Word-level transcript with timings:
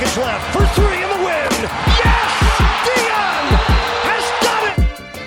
Seconds 0.00 0.18
left 0.18 0.52
for 0.52 0.64
three 0.80 1.02
in 1.02 1.08
the 1.08 1.24
win. 1.24 1.48
Yes! 2.00 2.32
Dion 2.88 3.44
has 4.08 4.24
done 4.40 4.64
it! 4.72 4.78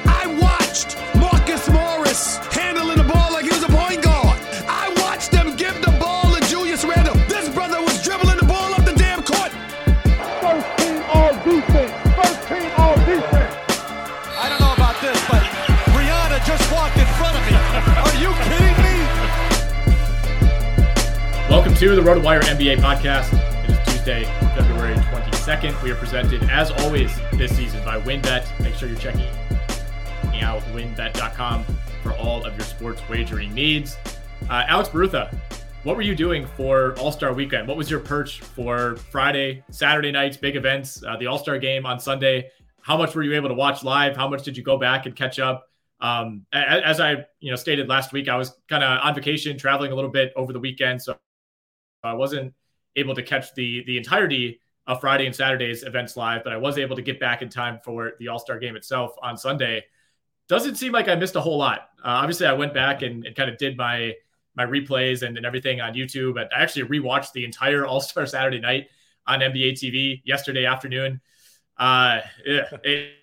I 0.07 0.25
watched 0.41 0.97
Marcus 1.15 1.69
Morris 1.69 2.37
handling 2.49 2.97
the 2.97 3.03
ball 3.03 3.31
like 3.33 3.45
he 3.45 3.49
was 3.49 3.63
a 3.63 3.69
point 3.69 4.01
guard. 4.01 4.39
I 4.67 4.93
watched 4.97 5.31
them 5.31 5.55
give 5.55 5.79
the 5.81 5.91
ball 5.99 6.33
to 6.33 6.41
Julius 6.47 6.83
Randle. 6.85 7.13
This 7.27 7.49
brother 7.49 7.81
was 7.81 8.01
dribbling 8.03 8.37
the 8.37 8.45
ball 8.45 8.73
up 8.73 8.83
the 8.85 8.93
damn 8.93 9.21
court. 9.21 9.51
First 10.41 10.67
team 10.77 11.03
all 11.13 11.33
defense. 11.45 11.93
First 12.17 12.47
team 12.47 12.71
all 12.77 12.95
defense. 13.05 13.53
I 14.41 14.49
don't 14.49 14.59
know 14.59 14.73
about 14.73 14.99
this, 15.01 15.19
but 15.29 15.43
Rihanna 15.93 16.45
just 16.45 16.65
walked 16.73 16.97
in 16.97 17.05
front 17.21 17.37
of 17.37 17.43
me. 17.45 17.53
Are 18.01 18.17
you 18.17 18.33
kidding 18.49 18.77
me? 18.81 19.05
Welcome 21.49 21.75
to 21.75 21.95
the 21.95 22.01
RotoWire 22.01 22.41
NBA 22.41 22.77
podcast. 22.77 23.52
Tuesday, 24.03 24.25
February 24.53 24.95
22nd. 24.95 25.81
We 25.81 25.91
are 25.91 25.95
presented, 25.95 26.43
as 26.49 26.71
always, 26.71 27.17
this 27.35 27.55
season 27.55 27.81
by 27.85 28.01
WynnBET. 28.01 28.59
Make 28.59 28.75
sure 28.75 28.89
you're 28.89 28.97
checking 28.97 29.29
out 30.41 30.61
wynnbet.com 30.73 31.63
for 32.01 32.11
all 32.17 32.45
of 32.45 32.53
your 32.53 32.65
sports 32.65 33.01
wagering 33.09 33.53
needs. 33.53 33.95
Uh, 34.49 34.65
Alex 34.67 34.89
Barutha, 34.89 35.33
what 35.83 35.95
were 35.95 36.01
you 36.01 36.15
doing 36.15 36.45
for 36.57 36.99
All 36.99 37.13
Star 37.13 37.31
Weekend? 37.31 37.65
What 37.65 37.77
was 37.77 37.89
your 37.89 38.01
perch 38.01 38.41
for 38.41 38.97
Friday, 39.09 39.63
Saturday 39.71 40.11
nights, 40.11 40.35
big 40.35 40.57
events, 40.57 41.01
uh, 41.07 41.15
the 41.15 41.27
All 41.27 41.37
Star 41.37 41.57
game 41.57 41.85
on 41.85 41.97
Sunday? 41.97 42.49
How 42.81 42.97
much 42.97 43.15
were 43.15 43.23
you 43.23 43.35
able 43.35 43.47
to 43.47 43.55
watch 43.55 43.85
live? 43.85 44.17
How 44.17 44.27
much 44.27 44.43
did 44.43 44.57
you 44.57 44.63
go 44.63 44.77
back 44.77 45.05
and 45.05 45.15
catch 45.15 45.39
up? 45.39 45.63
Um, 46.01 46.45
as 46.51 46.99
I, 46.99 47.25
you 47.39 47.51
know, 47.51 47.55
stated 47.55 47.87
last 47.87 48.11
week, 48.11 48.27
I 48.27 48.35
was 48.35 48.53
kind 48.67 48.83
of 48.83 48.99
on 49.01 49.15
vacation, 49.15 49.57
traveling 49.57 49.93
a 49.93 49.95
little 49.95 50.11
bit 50.11 50.33
over 50.35 50.51
the 50.51 50.59
weekend, 50.59 51.01
so 51.01 51.15
I 52.03 52.15
wasn't 52.15 52.53
able 52.95 53.15
to 53.15 53.23
catch 53.23 53.53
the 53.55 53.83
the 53.85 53.97
entirety 53.97 54.59
of 54.87 54.99
Friday 54.99 55.25
and 55.25 55.35
Saturday's 55.35 55.83
events 55.83 56.17
live, 56.17 56.43
but 56.43 56.51
I 56.51 56.57
was 56.57 56.77
able 56.77 56.95
to 56.95 57.01
get 57.01 57.19
back 57.19 57.41
in 57.41 57.49
time 57.49 57.79
for 57.83 58.13
the 58.19 58.27
All 58.27 58.39
Star 58.39 58.59
game 58.59 58.75
itself 58.75 59.15
on 59.21 59.37
Sunday. 59.37 59.85
Doesn't 60.49 60.75
seem 60.75 60.91
like 60.91 61.07
I 61.07 61.15
missed 61.15 61.35
a 61.35 61.41
whole 61.41 61.57
lot. 61.57 61.89
Uh, 61.99 62.09
obviously, 62.09 62.47
I 62.47 62.53
went 62.53 62.73
back 62.73 63.01
and, 63.01 63.25
and 63.25 63.35
kind 63.35 63.49
of 63.49 63.57
did 63.57 63.77
my 63.77 64.13
my 64.55 64.65
replays 64.65 65.23
and, 65.25 65.37
and 65.37 65.45
everything 65.45 65.81
on 65.81 65.93
YouTube. 65.93 66.35
But 66.35 66.53
I 66.55 66.61
actually 66.61 66.83
rewatched 66.83 67.31
the 67.31 67.45
entire 67.45 67.85
All 67.87 68.01
Star 68.01 68.25
Saturday 68.25 68.59
night 68.59 68.87
on 69.25 69.39
NBA 69.39 69.73
TV 69.73 70.21
yesterday 70.25 70.65
afternoon. 70.65 71.21
Uh, 71.77 72.21
it, 72.45 73.13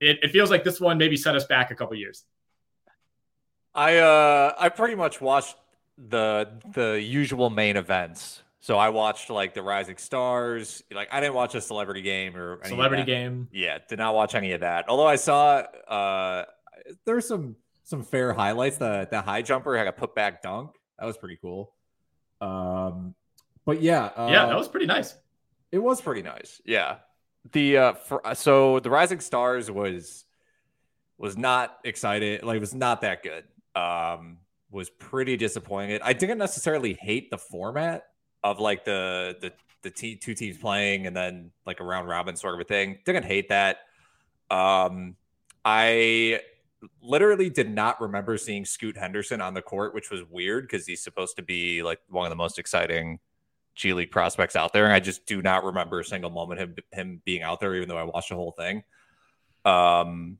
it, 0.00 0.18
it 0.22 0.30
feels 0.30 0.50
like 0.50 0.64
this 0.64 0.80
one 0.80 0.96
maybe 0.96 1.16
set 1.16 1.34
us 1.34 1.44
back 1.44 1.70
a 1.70 1.74
couple 1.74 1.96
years. 1.96 2.24
I 3.74 3.98
uh 3.98 4.54
I 4.58 4.68
pretty 4.68 4.96
much 4.96 5.20
watched 5.20 5.56
the 5.96 6.48
the 6.72 7.00
usual 7.00 7.50
main 7.50 7.76
events. 7.76 8.42
So 8.62 8.76
I 8.76 8.90
watched 8.90 9.30
like 9.30 9.54
the 9.54 9.62
Rising 9.62 9.96
Stars. 9.96 10.82
Like 10.92 11.08
I 11.10 11.20
didn't 11.20 11.34
watch 11.34 11.54
a 11.54 11.60
celebrity 11.60 12.02
game 12.02 12.36
or 12.36 12.60
any 12.62 12.70
Celebrity 12.74 13.04
game. 13.04 13.48
Yeah, 13.52 13.78
did 13.88 13.98
not 13.98 14.14
watch 14.14 14.34
any 14.34 14.52
of 14.52 14.60
that. 14.60 14.84
Although 14.88 15.06
I 15.06 15.16
saw 15.16 15.62
uh 15.88 16.44
there's 17.06 17.26
some 17.26 17.56
some 17.84 18.02
fair 18.04 18.32
highlights. 18.34 18.76
The 18.76 19.08
the 19.10 19.22
high 19.22 19.42
jumper 19.42 19.76
had 19.76 19.86
a 19.86 19.92
putback 19.92 20.42
dunk. 20.42 20.72
That 20.98 21.06
was 21.06 21.16
pretty 21.16 21.38
cool. 21.40 21.72
Um, 22.42 23.14
but 23.64 23.80
yeah, 23.80 24.04
uh, 24.16 24.28
Yeah, 24.30 24.46
that 24.46 24.56
was 24.56 24.68
pretty 24.68 24.86
nice. 24.86 25.14
It 25.72 25.78
was 25.78 26.00
pretty 26.00 26.22
nice. 26.22 26.60
Yeah. 26.64 26.96
The 27.52 27.78
uh 27.78 27.92
for 27.94 28.20
so 28.34 28.80
the 28.80 28.90
Rising 28.90 29.20
Stars 29.20 29.70
was 29.70 30.26
was 31.16 31.38
not 31.38 31.78
excited. 31.84 32.42
Like 32.42 32.56
it 32.56 32.60
was 32.60 32.74
not 32.74 33.00
that 33.00 33.22
good. 33.22 33.44
Um 33.74 34.38
was 34.70 34.90
pretty 34.90 35.38
disappointed. 35.38 36.02
I 36.04 36.12
didn't 36.12 36.38
necessarily 36.38 36.92
hate 37.00 37.30
the 37.30 37.38
format 37.38 38.04
of 38.42 38.60
like 38.60 38.84
the 38.84 39.36
the 39.40 39.52
the 39.82 39.90
te- 39.90 40.16
two 40.16 40.34
teams 40.34 40.58
playing 40.58 41.06
and 41.06 41.16
then 41.16 41.50
like 41.66 41.80
a 41.80 41.84
round 41.84 42.08
robin 42.08 42.36
sort 42.36 42.54
of 42.54 42.60
a 42.60 42.64
thing. 42.64 42.98
Didn't 43.04 43.24
hate 43.24 43.48
that. 43.48 43.78
Um 44.50 45.16
I 45.64 46.40
literally 47.02 47.50
did 47.50 47.70
not 47.70 48.00
remember 48.00 48.38
seeing 48.38 48.64
Scoot 48.64 48.96
Henderson 48.96 49.40
on 49.40 49.54
the 49.54 49.62
court, 49.62 49.94
which 49.94 50.10
was 50.10 50.22
weird 50.30 50.64
because 50.64 50.86
he's 50.86 51.02
supposed 51.02 51.36
to 51.36 51.42
be 51.42 51.82
like 51.82 52.00
one 52.08 52.24
of 52.24 52.30
the 52.30 52.36
most 52.36 52.58
exciting 52.58 53.18
G 53.74 53.92
League 53.92 54.10
prospects 54.10 54.56
out 54.56 54.72
there, 54.72 54.84
and 54.84 54.92
I 54.92 55.00
just 55.00 55.26
do 55.26 55.42
not 55.42 55.64
remember 55.64 56.00
a 56.00 56.04
single 56.04 56.30
moment 56.30 56.60
him 56.60 56.74
him 56.92 57.22
being 57.24 57.42
out 57.42 57.60
there, 57.60 57.74
even 57.74 57.88
though 57.88 57.98
I 57.98 58.02
watched 58.04 58.30
the 58.30 58.34
whole 58.34 58.52
thing. 58.52 58.82
Um, 59.64 60.38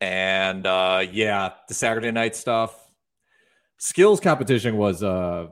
and 0.00 0.66
uh, 0.66 1.04
yeah, 1.10 1.52
the 1.68 1.74
Saturday 1.74 2.10
night 2.10 2.36
stuff. 2.36 2.74
skills 3.78 4.20
competition 4.20 4.76
was 4.76 5.02
uh 5.02 5.48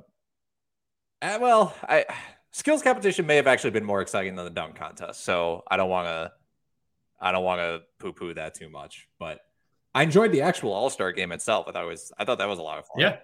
eh, 1.23 1.37
well, 1.39 1.75
I 1.83 2.05
skills 2.53 2.83
competition 2.83 3.27
may 3.27 3.37
have 3.37 3.47
actually 3.47 3.71
been 3.71 3.85
more 3.85 4.01
exciting 4.01 4.37
than 4.37 4.45
the 4.45 4.51
dunk 4.51 4.77
contest, 4.77 5.25
so 5.25 5.63
I 5.71 5.77
don't 5.77 5.91
want 5.91 6.07
to. 6.09 6.33
I 7.21 7.33
don't 7.33 7.45
want 7.45 7.61
to 7.61 7.83
poo 7.99 8.13
poo 8.13 8.35
that 8.35 8.55
too 8.55 8.69
much, 8.69 9.09
but 9.19 9.41
I 9.95 10.05
enjoyed 10.05 10.33
the 10.33 10.43
actual 10.43 10.73
All 10.73 10.91
Star 10.91 11.13
game 11.13 11.33
itself. 11.33 11.67
I 11.69 11.73
thought 11.73 11.85
it 11.85 11.89
was 11.89 12.13
I 12.19 12.25
thought 12.25 12.39
that 12.39 12.49
was 12.49 12.59
a 12.59 12.63
lot 12.63 12.79
of 12.79 12.87
fun. 12.87 13.01
Yeah. 13.01 13.17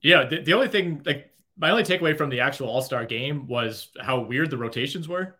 Yeah. 0.00 0.24
The, 0.24 0.42
the 0.42 0.54
only 0.54 0.68
thing, 0.68 1.02
like, 1.04 1.30
my 1.56 1.70
only 1.70 1.82
takeaway 1.82 2.16
from 2.16 2.30
the 2.30 2.40
actual 2.40 2.68
All 2.68 2.82
Star 2.82 3.04
game 3.04 3.46
was 3.46 3.90
how 4.00 4.20
weird 4.20 4.50
the 4.50 4.56
rotations 4.56 5.08
were. 5.08 5.36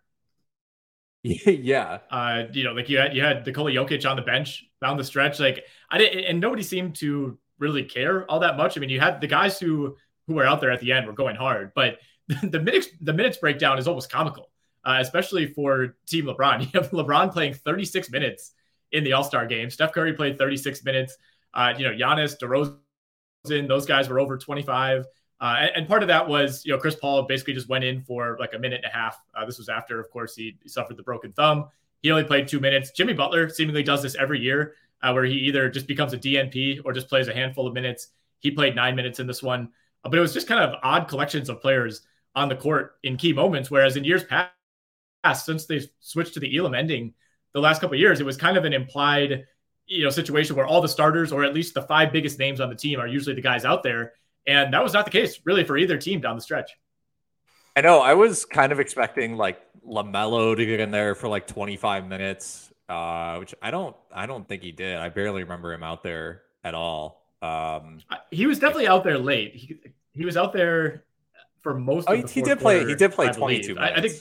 yeah. 1.23 2.01
Uh, 2.11 2.45
you 2.53 2.65
know, 2.65 2.73
like 2.73 2.91
you 2.91 2.99
had 2.99 3.17
you 3.17 3.23
had 3.23 3.47
Nikola 3.47 3.71
Jokic 3.71 4.09
on 4.09 4.17
the 4.17 4.23
bench 4.23 4.65
down 4.83 4.99
the 4.99 5.05
stretch. 5.05 5.41
Like 5.41 5.65
I 5.91 5.97
didn't, 5.97 6.25
and 6.25 6.41
nobody 6.41 6.63
seemed 6.63 6.97
to 6.97 7.39
really 7.59 7.85
care 7.85 8.31
all 8.31 8.41
that 8.41 8.59
much. 8.59 8.77
I 8.77 8.81
mean, 8.81 8.91
you 8.91 9.01
had 9.01 9.23
the 9.23 9.27
guys 9.27 9.59
who 9.59 9.97
who 10.27 10.35
were 10.35 10.47
out 10.47 10.61
there 10.61 10.71
at 10.71 10.81
the 10.81 10.93
end 10.93 11.07
were 11.07 11.13
going 11.13 11.37
hard, 11.37 11.73
but 11.75 11.99
the 12.43 12.61
minutes 12.61 12.89
the 13.01 13.13
minutes 13.13 13.37
breakdown 13.37 13.79
is 13.79 13.87
almost 13.87 14.11
comical, 14.11 14.51
uh, 14.85 14.99
especially 15.01 15.47
for 15.47 15.97
Team 16.07 16.27
LeBron. 16.27 16.61
You 16.73 16.81
have 16.81 16.91
LeBron 16.91 17.33
playing 17.33 17.55
36 17.55 18.11
minutes 18.11 18.53
in 18.93 19.05
the 19.05 19.13
All 19.13 19.25
Star 19.25 19.47
game. 19.47 19.71
Steph 19.71 19.93
Curry 19.93 20.15
played 20.15 20.39
36 20.39 20.85
minutes. 20.85 21.17
Uh, 21.53 21.75
you 21.77 21.85
know, 21.85 21.93
Giannis, 21.93 22.37
DeRozan, 22.41 23.69
those 23.69 23.87
guys 23.87 24.09
were 24.09 24.19
over 24.19 24.39
25. 24.39 25.05
Uh, 25.41 25.57
and, 25.61 25.71
and 25.77 25.89
part 25.89 26.03
of 26.03 26.09
that 26.09 26.27
was, 26.27 26.65
you 26.65 26.73
know, 26.73 26.79
Chris 26.79 26.95
Paul 26.95 27.23
basically 27.25 27.55
just 27.55 27.69
went 27.69 27.85
in 27.85 28.01
for 28.01 28.37
like 28.41 28.55
a 28.55 28.59
minute 28.59 28.81
and 28.83 28.91
a 28.91 28.97
half. 28.97 29.19
Uh, 29.35 29.45
this 29.45 29.59
was 29.59 29.69
after, 29.69 30.01
of 30.01 30.11
course, 30.11 30.35
he, 30.35 30.57
suffered 30.67 30.97
the 30.97 31.03
broken 31.03 31.33
thumb. 31.33 31.69
He 32.03 32.11
only 32.11 32.25
played 32.25 32.49
two 32.49 32.61
minutes. 32.61 32.93
Jimmy 32.93 33.13
Butler 33.13 33.49
seemingly 33.49 33.83
does 33.83 34.03
this 34.03 34.15
every 34.15 34.41
year, 34.41 34.75
uh, 35.03 35.13
where 35.13 35.25
he 35.25 35.35
either 35.35 35.69
just 35.69 35.87
becomes 35.87 36.13
a 36.13 36.19
DNP 36.19 36.81
or 36.85 36.93
just 36.93 37.09
plays 37.09 37.29
a 37.29 37.35
handful 37.35 37.67
of 37.67 37.75
minutes. 37.75 38.09
He 38.41 38.51
played 38.51 38.75
nine 38.75 38.95
minutes 38.95 39.21
in 39.21 39.27
this 39.27 39.43
one, 39.43 39.71
but 40.05 40.15
it 40.15 40.21
was 40.21 40.35
just 40.35 40.47
kind 40.47 40.63
of 40.63 40.79
odd 40.83 41.09
collections 41.09 41.49
of 41.49 41.61
players 41.61 42.03
on 42.35 42.49
the 42.49 42.57
court 42.57 42.97
in 43.03 43.17
key 43.17 43.33
moments. 43.33 43.71
Whereas 43.71 43.97
in 43.97 44.05
years 44.05 44.25
past, 44.25 45.47
since 45.47 45.67
they 45.67 45.81
switched 46.01 46.35
to 46.35 46.41
the 46.41 46.57
Elam 46.57 46.75
ending, 46.75 47.15
the 47.53 47.61
last 47.61 47.81
couple 47.81 47.95
of 47.95 48.01
years, 48.01 48.21
it 48.21 48.27
was 48.27 48.37
kind 48.37 48.57
of 48.57 48.65
an 48.65 48.73
implied 48.73 49.47
you 49.87 50.03
know 50.03 50.11
situation 50.11 50.57
where 50.57 50.67
all 50.67 50.81
the 50.81 50.89
starters 50.89 51.31
or 51.31 51.45
at 51.45 51.53
least 51.53 51.75
the 51.75 51.83
five 51.83 52.11
biggest 52.11 52.39
names 52.39 52.59
on 52.61 52.71
the 52.71 52.75
team 52.75 52.99
are 52.99 53.07
usually 53.07 53.35
the 53.35 53.43
guys 53.43 53.65
out 53.65 53.83
there, 53.83 54.13
and 54.47 54.73
that 54.75 54.83
was 54.83 54.93
not 54.93 55.05
the 55.05 55.11
case 55.11 55.41
really 55.45 55.65
for 55.65 55.77
either 55.77 55.97
team 55.97 56.21
down 56.21 56.37
the 56.37 56.43
stretch. 56.43 56.73
I 57.77 57.81
know. 57.81 58.01
I 58.01 58.15
was 58.15 58.45
kind 58.45 58.73
of 58.73 58.79
expecting 58.79 59.37
like 59.37 59.61
LaMelo 59.87 60.57
to 60.57 60.65
get 60.65 60.81
in 60.81 60.91
there 60.91 61.15
for 61.15 61.29
like 61.29 61.47
25 61.49 62.07
minutes, 62.07 62.73
uh, 62.89 63.37
which 63.39 63.55
I 63.61 63.71
don't. 63.71 63.97
I 64.13 64.27
don't 64.27 64.47
think 64.47 64.63
he 64.63 64.73
did. 64.73 64.97
I 64.97 65.09
barely 65.09 65.43
remember 65.43 65.73
him 65.73 65.83
out 65.83 66.03
there 66.03 66.43
at 66.63 66.75
all. 66.75 67.23
Um, 67.43 67.99
he 68.31 68.47
was 68.47 68.59
definitely 68.59 68.87
out 68.87 69.05
there 69.05 69.19
late. 69.19 69.55
He, 69.55 69.77
he 70.15 70.25
was 70.25 70.37
out 70.37 70.53
there 70.53 71.05
for 71.63 71.75
most. 71.75 72.09
Oh, 72.09 72.15
of 72.15 72.31
he 72.31 72.43
did 72.43 72.59
play. 72.59 72.87
He 72.87 72.95
did 72.95 73.13
play 73.13 73.33
22 73.33 73.75
minutes. 73.75 73.93
I, 73.97 73.99
I 73.99 74.01
think. 74.01 74.15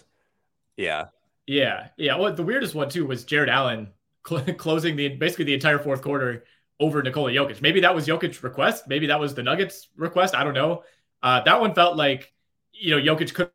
Yeah. 0.77 1.05
Yeah, 1.45 1.89
yeah. 1.97 2.17
Well, 2.17 2.33
the 2.33 2.43
weirdest 2.43 2.73
one 2.73 2.89
too 2.89 3.05
was 3.05 3.25
Jarrett 3.25 3.49
Allen 3.49 3.89
cl- 4.25 4.43
closing 4.57 4.95
the 4.95 5.09
basically 5.09 5.45
the 5.45 5.53
entire 5.53 5.79
fourth 5.79 6.01
quarter 6.01 6.45
over 6.79 7.03
Nikola 7.03 7.31
Jokic. 7.31 7.61
Maybe 7.61 7.81
that 7.81 7.93
was 7.93 8.07
Jokic's 8.07 8.41
request. 8.43 8.87
Maybe 8.87 9.07
that 9.07 9.19
was 9.19 9.35
the 9.35 9.43
Nuggets' 9.43 9.89
request. 9.95 10.35
I 10.35 10.43
don't 10.43 10.53
know. 10.53 10.83
Uh, 11.21 11.41
that 11.41 11.59
one 11.59 11.73
felt 11.73 11.97
like 11.97 12.33
you 12.71 12.95
know 12.95 13.15
Jokic 13.15 13.33
could 13.33 13.51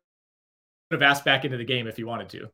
have 0.91 1.01
asked 1.01 1.25
back 1.25 1.45
into 1.45 1.57
the 1.57 1.65
game 1.65 1.87
if 1.87 1.97
he 1.97 2.03
wanted 2.03 2.29
to. 2.29 2.49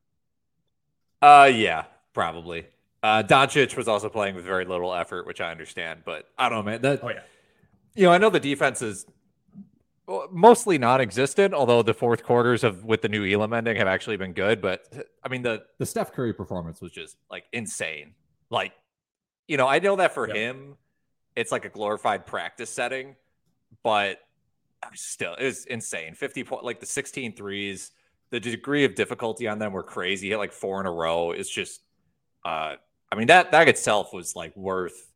Uh, 1.21 1.45
yeah, 1.53 1.85
probably. 2.13 2.65
Uh, 3.03 3.23
Doncic 3.23 3.77
was 3.77 3.87
also 3.87 4.09
playing 4.09 4.35
with 4.35 4.45
very 4.45 4.65
little 4.65 4.93
effort, 4.93 5.27
which 5.27 5.39
I 5.39 5.51
understand, 5.51 6.01
but 6.05 6.27
I 6.37 6.49
don't 6.49 6.59
know, 6.59 6.71
man. 6.71 6.81
That, 6.81 7.03
oh 7.03 7.09
yeah. 7.09 7.21
You 7.93 8.05
know, 8.05 8.11
I 8.11 8.17
know 8.17 8.29
the 8.29 8.39
defense 8.39 8.81
is 8.81 9.05
mostly 10.31 10.77
non-existent. 10.77 11.53
Although 11.53 11.81
the 11.81 11.93
fourth 11.93 12.23
quarters 12.23 12.63
of 12.63 12.83
with 12.83 13.01
the 13.01 13.09
new 13.09 13.25
Elam 13.25 13.53
ending 13.53 13.77
have 13.77 13.87
actually 13.87 14.17
been 14.17 14.33
good, 14.33 14.61
but 14.61 14.85
I 15.23 15.29
mean 15.29 15.41
the 15.41 15.63
the 15.77 15.85
Steph 15.85 16.13
Curry 16.13 16.33
performance 16.33 16.81
was 16.81 16.91
just 16.91 17.17
like 17.29 17.45
insane. 17.51 18.13
Like, 18.49 18.73
you 19.47 19.57
know, 19.57 19.67
I 19.67 19.79
know 19.79 19.95
that 19.95 20.13
for 20.13 20.27
him, 20.27 20.75
it's 21.35 21.51
like 21.51 21.65
a 21.65 21.69
glorified 21.69 22.25
practice 22.25 22.69
setting, 22.69 23.15
but 23.83 24.19
still, 24.93 25.33
it 25.35 25.45
was 25.45 25.65
insane. 25.65 26.13
Fifty 26.13 26.43
point, 26.43 26.63
like 26.63 26.79
the 26.79 26.85
16 26.85 27.35
threes, 27.35 27.91
the 28.29 28.39
degree 28.39 28.85
of 28.85 28.95
difficulty 28.95 29.47
on 29.47 29.59
them 29.59 29.73
were 29.73 29.83
crazy. 29.83 30.27
He 30.27 30.31
had 30.31 30.37
like 30.37 30.53
four 30.53 30.79
in 30.79 30.85
a 30.85 30.91
row. 30.91 31.31
It's 31.31 31.49
just, 31.49 31.81
uh, 32.43 32.75
I 33.11 33.15
mean 33.15 33.27
that 33.27 33.51
that 33.51 33.67
itself 33.67 34.13
was 34.13 34.35
like 34.35 34.55
worth. 34.55 35.11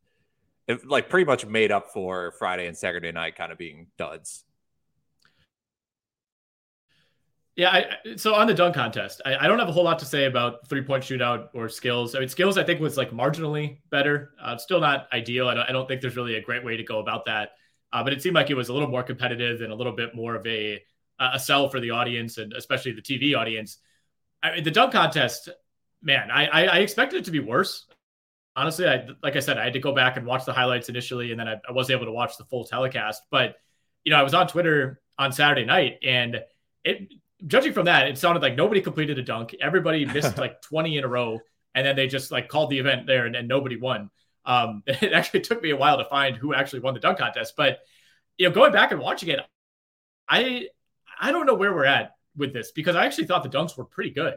It, 0.68 0.86
like 0.86 1.08
pretty 1.08 1.24
much 1.24 1.44
made 1.46 1.72
up 1.72 1.92
for 1.92 2.32
Friday 2.38 2.66
and 2.68 2.76
Saturday 2.76 3.10
night 3.10 3.34
kind 3.34 3.50
of 3.50 3.58
being 3.58 3.88
duds. 3.98 4.44
Yeah, 7.56 7.70
I, 7.70 8.16
so 8.16 8.34
on 8.34 8.46
the 8.46 8.54
dunk 8.54 8.74
contest, 8.74 9.20
I, 9.26 9.36
I, 9.36 9.48
don't 9.48 9.58
have 9.58 9.68
a 9.68 9.72
whole 9.72 9.84
lot 9.84 9.98
to 9.98 10.04
say 10.04 10.24
about 10.24 10.68
three 10.68 10.82
point 10.82 11.02
shootout 11.02 11.48
or 11.52 11.68
skills. 11.68 12.14
I 12.14 12.20
mean, 12.20 12.28
skills 12.28 12.56
I 12.56 12.62
think 12.62 12.80
was 12.80 12.96
like 12.96 13.10
marginally 13.10 13.78
better. 13.90 14.30
Uh, 14.42 14.56
still 14.56 14.80
not 14.80 15.08
ideal. 15.12 15.48
I 15.48 15.54
don't, 15.54 15.68
I 15.68 15.72
don't, 15.72 15.88
think 15.88 16.00
there's 16.00 16.16
really 16.16 16.36
a 16.36 16.40
great 16.40 16.64
way 16.64 16.76
to 16.76 16.84
go 16.84 17.00
about 17.00 17.26
that. 17.26 17.50
Uh, 17.92 18.04
but 18.04 18.12
it 18.12 18.22
seemed 18.22 18.36
like 18.36 18.50
it 18.50 18.54
was 18.54 18.68
a 18.68 18.72
little 18.72 18.88
more 18.88 19.02
competitive 19.02 19.62
and 19.62 19.72
a 19.72 19.74
little 19.74 19.92
bit 19.92 20.14
more 20.14 20.36
of 20.36 20.46
a 20.46 20.80
a 21.18 21.38
sell 21.38 21.68
for 21.68 21.80
the 21.80 21.90
audience 21.90 22.38
and 22.38 22.54
especially 22.54 22.92
the 22.92 23.02
TV 23.02 23.36
audience. 23.36 23.78
I 24.42 24.54
mean, 24.54 24.64
the 24.64 24.70
dunk 24.70 24.92
contest, 24.92 25.50
man, 26.02 26.30
I, 26.30 26.46
I, 26.46 26.78
expected 26.78 27.18
it 27.18 27.24
to 27.26 27.30
be 27.30 27.40
worse. 27.40 27.86
Honestly, 28.56 28.88
I 28.88 29.06
like 29.22 29.36
I 29.36 29.40
said, 29.40 29.58
I 29.58 29.64
had 29.64 29.74
to 29.74 29.80
go 29.80 29.94
back 29.94 30.16
and 30.16 30.24
watch 30.24 30.46
the 30.46 30.52
highlights 30.54 30.88
initially, 30.88 31.30
and 31.30 31.38
then 31.38 31.46
I, 31.46 31.56
I 31.68 31.72
was 31.72 31.90
able 31.90 32.06
to 32.06 32.12
watch 32.12 32.38
the 32.38 32.44
full 32.44 32.64
telecast. 32.64 33.22
But 33.30 33.56
you 34.02 34.12
know, 34.12 34.18
I 34.18 34.22
was 34.22 34.32
on 34.32 34.48
Twitter 34.48 35.02
on 35.18 35.30
Saturday 35.32 35.66
night, 35.66 35.98
and 36.02 36.40
it 36.84 37.12
judging 37.46 37.72
from 37.72 37.86
that, 37.86 38.08
it 38.08 38.18
sounded 38.18 38.42
like 38.42 38.56
nobody 38.56 38.80
completed 38.80 39.18
a 39.18 39.22
dunk. 39.22 39.54
Everybody 39.60 40.04
missed 40.14 40.38
like 40.38 40.62
20 40.62 40.98
in 40.98 41.04
a 41.04 41.08
row, 41.08 41.38
and 41.74 41.86
then 41.86 41.96
they 41.96 42.06
just 42.06 42.30
like 42.30 42.48
called 42.48 42.70
the 42.70 42.78
event 42.78 43.06
there, 43.06 43.26
and, 43.26 43.36
and 43.36 43.48
nobody 43.48 43.76
won. 43.76 44.10
Um, 44.44 44.82
it 44.86 45.12
actually 45.12 45.40
took 45.40 45.62
me 45.62 45.70
a 45.70 45.76
while 45.76 45.98
to 45.98 46.04
find 46.04 46.36
who 46.36 46.54
actually 46.54 46.80
won 46.80 46.94
the 46.94 47.00
dunk 47.00 47.18
contest, 47.18 47.54
but 47.56 47.80
you 48.38 48.48
know, 48.48 48.54
going 48.54 48.72
back 48.72 48.90
and 48.90 49.00
watching 49.00 49.28
it, 49.28 49.40
I 50.28 50.68
I 51.20 51.32
don't 51.32 51.46
know 51.46 51.54
where 51.54 51.74
we're 51.74 51.84
at 51.84 52.12
with 52.36 52.52
this 52.52 52.72
because 52.72 52.96
I 52.96 53.04
actually 53.04 53.26
thought 53.26 53.42
the 53.42 53.50
dunks 53.50 53.76
were 53.76 53.84
pretty 53.84 54.10
good. 54.10 54.34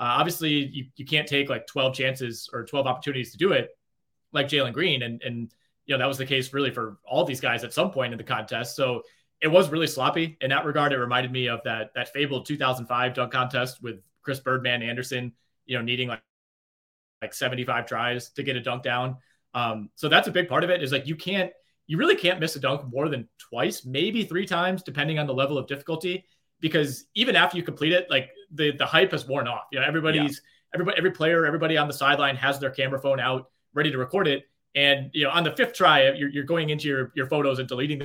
Uh, 0.00 0.18
obviously, 0.18 0.50
you, 0.50 0.86
you 0.96 1.04
can't 1.04 1.28
take 1.28 1.48
like 1.48 1.66
12 1.66 1.94
chances 1.94 2.48
or 2.52 2.64
12 2.64 2.86
opportunities 2.86 3.32
to 3.32 3.38
do 3.38 3.52
it 3.52 3.70
like 4.32 4.48
Jalen 4.48 4.72
Green, 4.72 5.02
and 5.02 5.22
and 5.22 5.52
you 5.84 5.94
know 5.94 5.98
that 5.98 6.08
was 6.08 6.18
the 6.18 6.26
case 6.26 6.52
really 6.52 6.70
for 6.70 6.98
all 7.04 7.24
these 7.24 7.40
guys 7.40 7.64
at 7.64 7.72
some 7.72 7.90
point 7.90 8.12
in 8.12 8.18
the 8.18 8.24
contest. 8.24 8.74
So 8.74 9.02
it 9.42 9.48
was 9.48 9.70
really 9.70 9.88
sloppy 9.88 10.38
in 10.40 10.50
that 10.50 10.64
regard. 10.64 10.92
It 10.92 10.98
reminded 10.98 11.32
me 11.32 11.48
of 11.48 11.60
that 11.64 11.90
that 11.94 12.12
fabled 12.12 12.46
2005 12.46 13.14
dunk 13.14 13.32
contest 13.32 13.82
with 13.82 13.96
Chris 14.22 14.38
Birdman 14.38 14.82
Anderson, 14.82 15.32
you 15.66 15.76
know, 15.76 15.82
needing 15.82 16.08
like 16.08 16.22
like 17.20 17.34
75 17.34 17.86
tries 17.86 18.30
to 18.30 18.42
get 18.42 18.56
a 18.56 18.60
dunk 18.60 18.82
down. 18.84 19.16
Um, 19.54 19.90
so 19.96 20.08
that's 20.08 20.28
a 20.28 20.30
big 20.30 20.48
part 20.48 20.64
of 20.64 20.70
it. 20.70 20.82
Is 20.82 20.92
like 20.92 21.06
you 21.06 21.16
can't, 21.16 21.52
you 21.86 21.98
really 21.98 22.16
can't 22.16 22.40
miss 22.40 22.56
a 22.56 22.60
dunk 22.60 22.90
more 22.90 23.08
than 23.08 23.28
twice, 23.38 23.84
maybe 23.84 24.24
three 24.24 24.46
times, 24.46 24.82
depending 24.82 25.18
on 25.18 25.26
the 25.26 25.34
level 25.34 25.58
of 25.58 25.66
difficulty. 25.66 26.24
Because 26.60 27.06
even 27.14 27.34
after 27.34 27.56
you 27.56 27.64
complete 27.64 27.92
it, 27.92 28.06
like 28.08 28.30
the 28.52 28.70
the 28.72 28.86
hype 28.86 29.10
has 29.10 29.26
worn 29.26 29.48
off. 29.48 29.64
You 29.72 29.80
know, 29.80 29.86
everybody's 29.86 30.40
yeah. 30.40 30.74
everybody, 30.74 30.98
every 30.98 31.10
player, 31.10 31.44
everybody 31.46 31.76
on 31.76 31.88
the 31.88 31.94
sideline 31.94 32.36
has 32.36 32.60
their 32.60 32.70
camera 32.70 33.00
phone 33.00 33.18
out, 33.18 33.50
ready 33.74 33.90
to 33.90 33.98
record 33.98 34.28
it. 34.28 34.44
And 34.76 35.10
you 35.12 35.24
know, 35.24 35.30
on 35.30 35.42
the 35.42 35.50
fifth 35.50 35.74
try, 35.74 36.12
you're, 36.12 36.28
you're 36.28 36.44
going 36.44 36.70
into 36.70 36.86
your 36.86 37.10
your 37.16 37.26
photos 37.26 37.58
and 37.58 37.66
deleting 37.66 38.02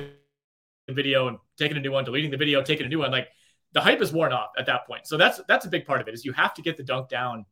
video 0.92 1.28
and 1.28 1.38
taking 1.56 1.76
a 1.76 1.80
new 1.80 1.92
one, 1.92 2.04
deleting 2.04 2.30
the 2.30 2.36
video, 2.36 2.62
taking 2.62 2.86
a 2.86 2.88
new 2.88 2.98
one. 2.98 3.10
Like 3.10 3.28
the 3.72 3.80
hype 3.80 4.00
is 4.00 4.12
worn 4.12 4.32
off 4.32 4.50
at 4.58 4.66
that 4.66 4.86
point. 4.86 5.06
So 5.06 5.16
that's 5.16 5.40
that's 5.48 5.66
a 5.66 5.68
big 5.68 5.86
part 5.86 6.00
of 6.00 6.08
it 6.08 6.14
is 6.14 6.24
you 6.24 6.32
have 6.32 6.54
to 6.54 6.62
get 6.62 6.76
the 6.76 6.82
dunk 6.82 7.08
down 7.08 7.44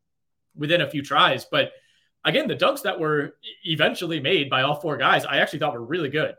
within 0.54 0.80
a 0.80 0.90
few 0.90 1.02
tries. 1.02 1.44
But 1.44 1.72
again, 2.24 2.48
the 2.48 2.56
dunks 2.56 2.82
that 2.82 2.98
were 2.98 3.36
eventually 3.64 4.20
made 4.20 4.50
by 4.50 4.62
all 4.62 4.74
four 4.74 4.96
guys, 4.96 5.24
I 5.24 5.38
actually 5.38 5.60
thought 5.60 5.74
were 5.74 5.84
really 5.84 6.08
good. 6.08 6.34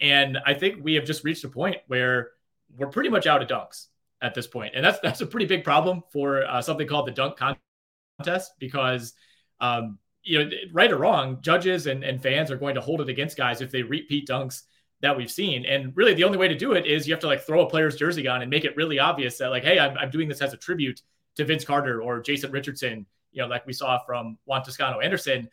And 0.00 0.38
I 0.46 0.54
think 0.54 0.82
we 0.82 0.94
have 0.94 1.04
just 1.04 1.24
reached 1.24 1.44
a 1.44 1.48
point 1.48 1.78
where 1.86 2.30
we're 2.76 2.88
pretty 2.88 3.08
much 3.08 3.26
out 3.26 3.42
of 3.42 3.48
dunks 3.48 3.86
at 4.22 4.34
this 4.34 4.46
point. 4.46 4.74
And 4.74 4.84
that's 4.84 5.00
that's 5.00 5.20
a 5.20 5.26
pretty 5.26 5.46
big 5.46 5.64
problem 5.64 6.02
for 6.12 6.44
uh, 6.44 6.62
something 6.62 6.86
called 6.86 7.06
the 7.06 7.12
dunk 7.12 7.38
contest 8.18 8.52
because 8.58 9.14
um, 9.60 9.98
you 10.22 10.44
know, 10.44 10.50
right 10.72 10.92
or 10.92 10.98
wrong, 10.98 11.38
judges 11.40 11.86
and, 11.86 12.04
and 12.04 12.22
fans 12.22 12.50
are 12.50 12.56
going 12.56 12.74
to 12.74 12.80
hold 12.80 13.00
it 13.00 13.08
against 13.08 13.36
guys 13.36 13.60
if 13.60 13.70
they 13.70 13.82
repeat 13.82 14.28
dunks 14.28 14.62
that 15.00 15.16
we've 15.16 15.30
seen. 15.30 15.64
And 15.64 15.96
really, 15.96 16.14
the 16.14 16.24
only 16.24 16.38
way 16.38 16.48
to 16.48 16.56
do 16.56 16.72
it 16.72 16.86
is 16.86 17.06
you 17.06 17.14
have 17.14 17.20
to 17.20 17.26
like 17.26 17.42
throw 17.42 17.60
a 17.60 17.70
player's 17.70 17.96
jersey 17.96 18.26
on 18.26 18.42
and 18.42 18.50
make 18.50 18.64
it 18.64 18.76
really 18.76 18.98
obvious 18.98 19.38
that 19.38 19.50
like, 19.50 19.64
hey, 19.64 19.78
I'm, 19.78 19.96
I'm 19.96 20.10
doing 20.10 20.28
this 20.28 20.42
as 20.42 20.52
a 20.52 20.56
tribute 20.56 21.02
to 21.36 21.44
Vince 21.44 21.64
Carter 21.64 22.02
or 22.02 22.20
Jason 22.20 22.50
Richardson. 22.50 23.06
You 23.32 23.42
know, 23.42 23.48
like 23.48 23.66
we 23.66 23.72
saw 23.72 23.98
from 24.04 24.38
Juan 24.44 24.62
Toscano 24.62 25.00
Anderson. 25.00 25.48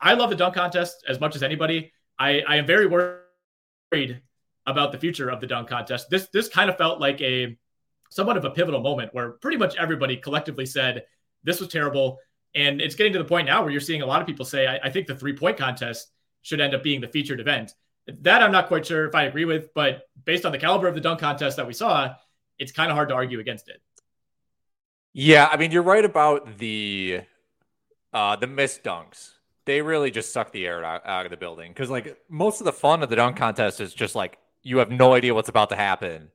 I 0.00 0.14
love 0.14 0.30
the 0.30 0.36
dunk 0.36 0.54
contest 0.54 1.04
as 1.08 1.18
much 1.20 1.34
as 1.34 1.42
anybody. 1.42 1.92
I, 2.18 2.42
I 2.46 2.56
am 2.56 2.66
very 2.66 2.86
worried 2.86 4.20
about 4.66 4.92
the 4.92 4.98
future 4.98 5.30
of 5.30 5.40
the 5.40 5.46
dunk 5.46 5.68
contest. 5.68 6.10
This 6.10 6.28
this 6.28 6.48
kind 6.48 6.70
of 6.70 6.76
felt 6.76 7.00
like 7.00 7.20
a 7.20 7.56
somewhat 8.10 8.36
of 8.36 8.44
a 8.44 8.50
pivotal 8.50 8.80
moment 8.80 9.12
where 9.12 9.30
pretty 9.30 9.56
much 9.56 9.76
everybody 9.76 10.16
collectively 10.16 10.66
said 10.66 11.04
this 11.42 11.60
was 11.60 11.68
terrible. 11.68 12.18
And 12.54 12.80
it's 12.80 12.94
getting 12.94 13.12
to 13.14 13.18
the 13.18 13.24
point 13.24 13.46
now 13.46 13.62
where 13.62 13.72
you're 13.72 13.80
seeing 13.80 14.02
a 14.02 14.06
lot 14.06 14.20
of 14.20 14.26
people 14.26 14.44
say, 14.44 14.66
I, 14.68 14.78
I 14.84 14.90
think 14.90 15.08
the 15.08 15.16
three 15.16 15.36
point 15.36 15.56
contest 15.56 16.12
should 16.42 16.60
end 16.60 16.74
up 16.74 16.82
being 16.82 17.00
the 17.00 17.08
featured 17.08 17.40
event. 17.40 17.74
That 18.06 18.42
I'm 18.42 18.52
not 18.52 18.68
quite 18.68 18.86
sure 18.86 19.06
if 19.06 19.14
I 19.14 19.24
agree 19.24 19.46
with, 19.46 19.72
but 19.72 20.08
based 20.24 20.44
on 20.44 20.52
the 20.52 20.58
caliber 20.58 20.88
of 20.88 20.94
the 20.94 21.00
dunk 21.00 21.20
contest 21.20 21.56
that 21.56 21.66
we 21.66 21.72
saw, 21.72 22.14
it's 22.58 22.72
kind 22.72 22.90
of 22.90 22.96
hard 22.96 23.08
to 23.08 23.14
argue 23.14 23.40
against 23.40 23.68
it. 23.68 23.80
Yeah, 25.12 25.48
I 25.50 25.56
mean 25.56 25.70
you're 25.70 25.82
right 25.82 26.04
about 26.04 26.58
the 26.58 27.22
uh 28.12 28.36
the 28.36 28.46
missed 28.46 28.82
dunks. 28.82 29.30
They 29.64 29.80
really 29.80 30.10
just 30.10 30.32
suck 30.32 30.52
the 30.52 30.66
air 30.66 30.84
out, 30.84 31.06
out 31.06 31.24
of 31.24 31.30
the 31.30 31.38
building 31.38 31.72
because 31.72 31.88
like 31.88 32.18
most 32.28 32.60
of 32.60 32.66
the 32.66 32.72
fun 32.72 33.02
of 33.02 33.08
the 33.08 33.16
dunk 33.16 33.36
contest 33.36 33.80
is 33.80 33.94
just 33.94 34.14
like 34.14 34.38
you 34.62 34.78
have 34.78 34.90
no 34.90 35.14
idea 35.14 35.34
what's 35.34 35.48
about 35.48 35.70
to 35.70 35.76
happen, 35.76 36.30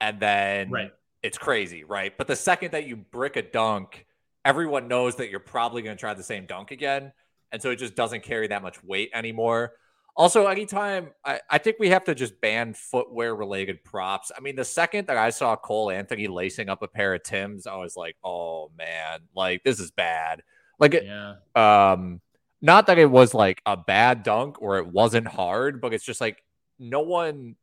and 0.00 0.18
then 0.18 0.70
right. 0.70 0.90
it's 1.22 1.38
crazy, 1.38 1.84
right? 1.84 2.16
But 2.16 2.26
the 2.26 2.36
second 2.36 2.72
that 2.72 2.86
you 2.86 2.96
brick 2.96 3.36
a 3.36 3.42
dunk, 3.42 4.06
everyone 4.44 4.88
knows 4.88 5.16
that 5.16 5.28
you're 5.28 5.40
probably 5.40 5.82
going 5.82 5.96
to 5.96 6.00
try 6.00 6.14
the 6.14 6.22
same 6.22 6.46
dunk 6.46 6.70
again, 6.70 7.12
and 7.52 7.60
so 7.60 7.70
it 7.70 7.76
just 7.76 7.94
doesn't 7.94 8.22
carry 8.22 8.48
that 8.48 8.62
much 8.62 8.82
weight 8.82 9.10
anymore. 9.12 9.72
Also, 10.16 10.46
anytime 10.46 11.10
I, 11.24 11.40
I 11.50 11.58
think 11.58 11.76
we 11.80 11.88
have 11.88 12.04
to 12.04 12.14
just 12.14 12.40
ban 12.40 12.74
footwear 12.74 13.34
related 13.34 13.82
props. 13.82 14.30
I 14.36 14.40
mean, 14.40 14.54
the 14.54 14.64
second 14.64 15.08
that 15.08 15.16
I 15.16 15.30
saw 15.30 15.56
Cole 15.56 15.90
Anthony 15.90 16.28
lacing 16.28 16.68
up 16.68 16.82
a 16.82 16.88
pair 16.88 17.14
of 17.14 17.24
Tim's, 17.24 17.66
I 17.66 17.76
was 17.76 17.96
like, 17.96 18.16
oh 18.22 18.70
man, 18.78 19.20
like 19.34 19.64
this 19.64 19.80
is 19.80 19.90
bad. 19.90 20.42
Like, 20.78 20.94
yeah. 20.94 21.34
um, 21.56 22.20
not 22.62 22.86
that 22.86 22.98
it 22.98 23.10
was 23.10 23.34
like 23.34 23.60
a 23.66 23.76
bad 23.76 24.22
dunk 24.22 24.62
or 24.62 24.78
it 24.78 24.86
wasn't 24.86 25.26
hard, 25.26 25.80
but 25.80 25.92
it's 25.92 26.04
just 26.04 26.20
like 26.20 26.44
no 26.78 27.00
one, 27.00 27.56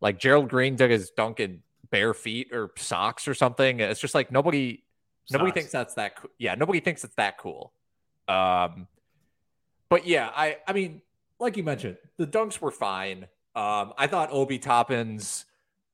like 0.00 0.20
Gerald 0.20 0.48
Green 0.48 0.76
did 0.76 0.90
his 0.90 1.10
dunk 1.10 1.40
in 1.40 1.62
bare 1.90 2.14
feet 2.14 2.52
or 2.52 2.70
socks 2.76 3.26
or 3.26 3.34
something. 3.34 3.80
It's 3.80 4.00
just 4.00 4.14
like 4.14 4.30
nobody, 4.30 4.84
socks. 5.24 5.38
nobody 5.38 5.50
thinks 5.52 5.72
that's 5.72 5.94
that. 5.94 6.16
Co- 6.16 6.30
yeah, 6.38 6.54
nobody 6.54 6.78
thinks 6.78 7.02
it's 7.02 7.16
that 7.16 7.38
cool. 7.38 7.72
Um, 8.28 8.86
but 9.88 10.06
yeah, 10.06 10.30
I, 10.34 10.58
I 10.66 10.72
mean 10.72 11.02
like 11.38 11.56
you 11.56 11.62
mentioned, 11.62 11.96
the 12.16 12.26
dunks 12.26 12.60
were 12.60 12.70
fine. 12.70 13.26
Um, 13.54 13.92
I 13.96 14.06
thought 14.06 14.30
Obi 14.30 14.58
Toppin's 14.58 15.44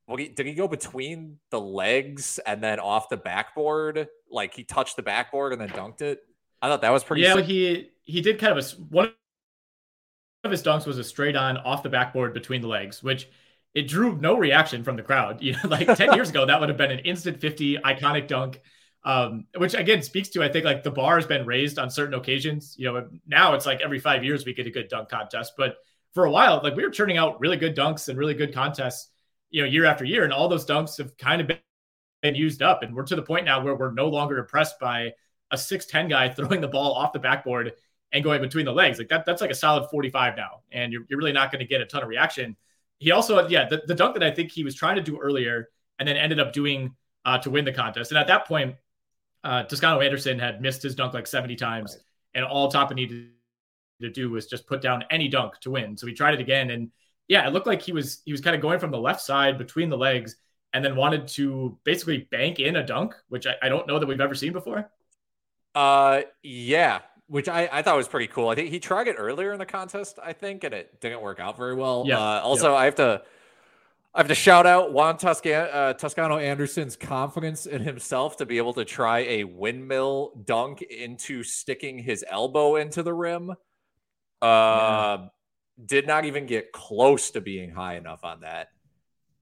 well, 0.07 0.19
he, 0.19 0.29
did 0.29 0.47
he 0.47 0.55
go 0.55 0.69
between 0.69 1.39
the 1.51 1.61
legs 1.61 2.39
and 2.45 2.63
then 2.63 2.79
off 2.79 3.09
the 3.09 3.17
backboard? 3.17 4.09
Like 4.31 4.55
he 4.55 4.65
touched 4.65 4.97
the 4.97 5.03
backboard 5.03 5.53
and 5.53 5.61
then 5.61 5.71
dunked 5.71 6.03
it. 6.03 6.21
I 6.61 6.69
thought 6.69 6.83
that 6.83 6.93
was 6.93 7.05
pretty. 7.05 7.23
Yeah, 7.23 7.35
sick. 7.35 7.47
he 7.47 7.91
he 8.03 8.21
did 8.21 8.39
kind 8.39 8.59
of 8.59 8.65
a 8.65 8.69
one 8.91 9.13
of 10.45 10.51
his 10.51 10.63
dunks 10.63 10.87
was 10.87 10.99
a 10.99 11.05
straight 11.05 11.37
on 11.37 11.57
off 11.59 11.83
the 11.83 11.89
backboard 11.89 12.35
between 12.35 12.61
the 12.61 12.69
legs, 12.69 13.03
which 13.03 13.29
it 13.75 13.89
drew 13.89 14.17
no 14.17 14.37
reaction 14.37 14.85
from 14.85 14.97
the 14.97 15.03
crowd. 15.03 15.39
You 15.43 15.53
know, 15.53 15.69
like 15.69 15.95
10 15.97 16.15
years 16.15 16.31
ago, 16.31 16.47
that 16.47 16.61
would 16.61 16.69
have 16.69 16.79
been 16.79 16.91
an 16.91 17.01
instant 17.01 17.41
50 17.41 17.79
iconic 17.79 18.29
dunk. 18.29 18.61
Um, 19.07 19.47
which 19.59 19.75
again 19.75 20.03
speaks 20.03 20.31
to 20.31 20.43
I 20.43 20.49
think 20.49 20.65
like 20.65 20.83
the 20.83 20.91
bar 20.91 21.17
has 21.17 21.27
been 21.27 21.45
raised 21.45 21.79
on 21.79 21.91
certain 21.91 22.15
occasions. 22.15 22.75
You 22.79 22.91
know, 22.91 23.09
now 23.27 23.55
it's 23.55 23.67
like 23.67 23.83
every 23.83 23.99
five 23.99 24.25
years 24.25 24.47
we 24.47 24.55
get 24.55 24.67
a 24.67 24.71
good 24.71 24.89
dunk 24.89 25.11
contest, 25.11 25.53
but 25.59 25.77
for 26.15 26.25
a 26.25 26.31
while, 26.31 26.61
like 26.63 26.75
we 26.75 26.85
were 26.85 26.91
churning 26.91 27.19
out 27.19 27.39
really 27.41 27.57
good 27.57 27.77
dunks 27.77 28.09
and 28.09 28.19
really 28.19 28.35
good 28.35 28.55
contests, 28.55 29.11
you 29.51 29.63
know, 29.63 29.69
year 29.69 29.85
after 29.85 30.05
year, 30.05 30.25
and 30.25 30.33
all 30.33 30.49
those 30.49 30.65
dunks 30.65 30.97
have 30.99 31.17
kind 31.19 31.41
of 31.41 31.49
been, 31.49 31.59
used 32.35 32.63
up, 32.63 32.83
and 32.83 32.95
we're 32.95 33.03
to 33.03 33.17
the 33.17 33.23
point 33.23 33.45
now 33.45 33.63
where 33.63 33.75
we're 33.75 33.93
no 33.93 34.09
longer 34.09 34.39
impressed 34.39 34.81
by 34.81 35.13
a 35.51 35.59
six 35.59 35.85
ten 35.85 36.09
guy 36.09 36.27
throwing 36.31 36.63
the 36.63 36.69
ball 36.69 36.95
off 36.95 37.13
the 37.13 37.19
backboard 37.19 37.73
and 38.15 38.23
going 38.23 38.41
between 38.41 38.65
the 38.65 38.73
legs. 38.73 38.99
Like 38.99 39.09
that, 39.09 39.27
that's 39.27 39.43
like 39.43 39.51
a 39.51 39.55
solid 39.55 39.91
45 39.91 40.37
now. 40.37 40.61
And 40.73 40.93
you're, 40.93 41.03
you're 41.09 41.19
really 41.19 41.33
not 41.33 41.51
going 41.51 41.59
to 41.59 41.67
get 41.67 41.81
a 41.81 41.85
ton 41.85 42.03
of 42.03 42.09
reaction. 42.09 42.57
He 43.01 43.11
also, 43.11 43.47
yeah, 43.49 43.69
the, 43.69 43.83
the 43.87 43.95
dunk 43.95 44.15
that 44.15 44.23
I 44.23 44.31
think 44.31 44.53
he 44.53 44.63
was 44.63 44.75
trying 44.75 44.95
to 44.95 45.03
do 45.03 45.19
earlier 45.19 45.69
and 45.99 46.09
then 46.09 46.17
ended 46.17 46.39
up 46.39 46.53
doing 46.53 46.95
uh, 47.25 47.39
to 47.39 47.51
win 47.51 47.65
the 47.65 47.73
contest. 47.73 48.13
And 48.13 48.19
at 48.19 48.29
that 48.29 48.47
point, 48.47 48.77
uh, 49.45 49.63
Toscano 49.65 50.01
Anderson 50.01 50.39
had 50.39 50.61
missed 50.61 50.83
his 50.83 50.95
dunk 50.95 51.15
like 51.15 51.27
70 51.27 51.55
times. 51.57 51.93
Right. 51.93 52.03
And 52.37 52.45
all 52.45 52.69
Toppin 52.71 52.97
needed 52.97 53.29
to 54.01 54.11
do 54.11 54.31
was 54.31 54.47
just 54.47 54.67
put 54.67 54.83
down 54.83 55.05
any 55.11 55.29
dunk 55.29 55.61
to 55.61 55.71
win. 55.71 55.97
So 55.97 56.07
he 56.07 56.15
tried 56.15 56.35
it 56.35 56.41
again. 56.41 56.71
And 56.71 56.91
yeah, 57.29 57.47
it 57.47 57.53
looked 57.53 57.67
like 57.67 57.83
he 57.83 57.93
was, 57.93 58.23
he 58.25 58.33
was 58.33 58.41
kind 58.41 58.57
of 58.57 58.63
going 58.63 58.81
from 58.81 58.91
the 58.91 58.99
left 58.99 59.21
side 59.21 59.59
between 59.59 59.91
the 59.91 59.99
legs 59.99 60.37
and 60.73 60.85
then 60.85 60.97
wanted 60.97 61.29
to 61.29 61.79
basically 61.85 62.27
bank 62.31 62.59
in 62.59 62.77
a 62.77 62.85
dunk, 62.85 63.15
which 63.29 63.47
I, 63.47 63.55
I 63.63 63.69
don't 63.69 63.87
know 63.87 63.99
that 63.99 64.07
we've 64.07 64.21
ever 64.21 64.35
seen 64.35 64.53
before. 64.53 64.91
Uh, 65.75 66.23
yeah, 66.43 67.01
which 67.27 67.49
I, 67.49 67.69
I 67.71 67.83
thought 67.83 67.97
was 67.97 68.09
pretty 68.09 68.27
cool. 68.27 68.49
I 68.49 68.55
think 68.55 68.71
he 68.71 68.81
tried 68.81 69.09
it 69.09 69.17
earlier 69.19 69.53
in 69.53 69.59
the 69.59 69.67
contest, 69.67 70.19
I 70.23 70.33
think, 70.33 70.65
and 70.65 70.75
it 70.75 71.01
didn't 71.01 71.21
work 71.21 71.39
out 71.39 71.57
very 71.57 71.75
well. 71.75 72.05
Yeah. 72.07 72.19
Uh, 72.19 72.41
also, 72.41 72.73
yeah. 72.73 72.79
I 72.79 72.85
have 72.87 72.95
to 72.97 73.23
I 74.14 74.21
have 74.21 74.28
to 74.28 74.35
shout 74.35 74.64
out 74.64 74.92
Juan 74.92 75.16
Tosca- 75.16 75.75
uh, 75.75 75.92
Toscano 75.94 76.38
Anderson's 76.38 76.94
confidence 76.94 77.66
in 77.66 77.83
himself 77.83 78.37
to 78.37 78.47
be 78.47 78.59
able 78.59 78.75
to 78.75 78.85
try 78.85 79.21
a 79.21 79.44
windmill 79.44 80.40
dunk 80.44 80.83
into 80.83 81.42
sticking 81.42 81.99
his 81.99 82.25
elbow 82.28 82.76
into 82.76 83.02
the 83.02 83.12
rim. 83.12 83.50
Uh, 83.50 83.54
yeah. 84.42 85.18
Did 85.85 86.06
not 86.06 86.25
even 86.25 86.47
get 86.47 86.71
close 86.71 87.33
to 87.33 87.40
being 87.40 87.71
high 87.71 87.97
enough 87.97 88.23
on 88.23 88.42
that. 88.42 88.68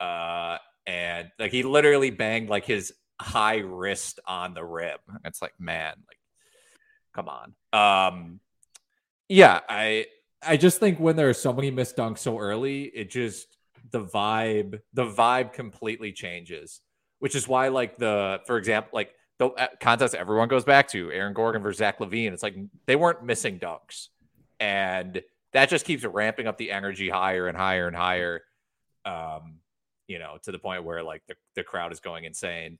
Uh, 0.00 0.56
and 0.86 1.30
like 1.38 1.52
he 1.52 1.62
literally 1.62 2.10
banged 2.10 2.48
like 2.48 2.64
his 2.64 2.94
high 3.20 3.58
wrist 3.58 4.20
on 4.26 4.54
the 4.54 4.64
rim. 4.64 4.98
It's 5.24 5.42
like, 5.42 5.52
man, 5.60 5.94
like 6.08 6.18
Come 7.14 7.28
on. 7.28 7.54
Um, 7.72 8.40
yeah, 9.28 9.60
I 9.68 10.06
I 10.42 10.56
just 10.56 10.80
think 10.80 10.98
when 10.98 11.16
there 11.16 11.28
are 11.28 11.34
so 11.34 11.52
many 11.52 11.70
missed 11.70 11.96
dunks 11.96 12.18
so 12.18 12.38
early, 12.38 12.84
it 12.84 13.10
just 13.10 13.56
the 13.92 14.04
vibe 14.04 14.80
the 14.92 15.04
vibe 15.04 15.52
completely 15.52 16.12
changes. 16.12 16.80
Which 17.20 17.36
is 17.36 17.46
why, 17.46 17.68
like 17.68 17.98
the 17.98 18.40
for 18.46 18.58
example, 18.58 18.90
like 18.92 19.14
the 19.38 19.48
uh, 19.48 19.68
contest 19.80 20.14
everyone 20.14 20.48
goes 20.48 20.64
back 20.64 20.88
to 20.88 21.12
Aaron 21.12 21.34
Gordon 21.34 21.62
versus 21.62 21.78
Zach 21.78 21.98
LaVine 22.00 22.32
It's 22.32 22.42
like 22.42 22.56
they 22.86 22.96
weren't 22.96 23.22
missing 23.22 23.60
dunks, 23.60 24.08
and 24.58 25.22
that 25.52 25.68
just 25.68 25.84
keeps 25.84 26.04
ramping 26.04 26.46
up 26.48 26.58
the 26.58 26.72
energy 26.72 27.08
higher 27.08 27.46
and 27.46 27.56
higher 27.56 27.86
and 27.86 27.96
higher. 27.96 28.42
Um, 29.04 29.58
you 30.08 30.18
know, 30.18 30.36
to 30.42 30.52
the 30.52 30.58
point 30.58 30.84
where 30.84 31.02
like 31.02 31.22
the, 31.28 31.34
the 31.54 31.62
crowd 31.62 31.92
is 31.92 32.00
going 32.00 32.24
insane. 32.24 32.78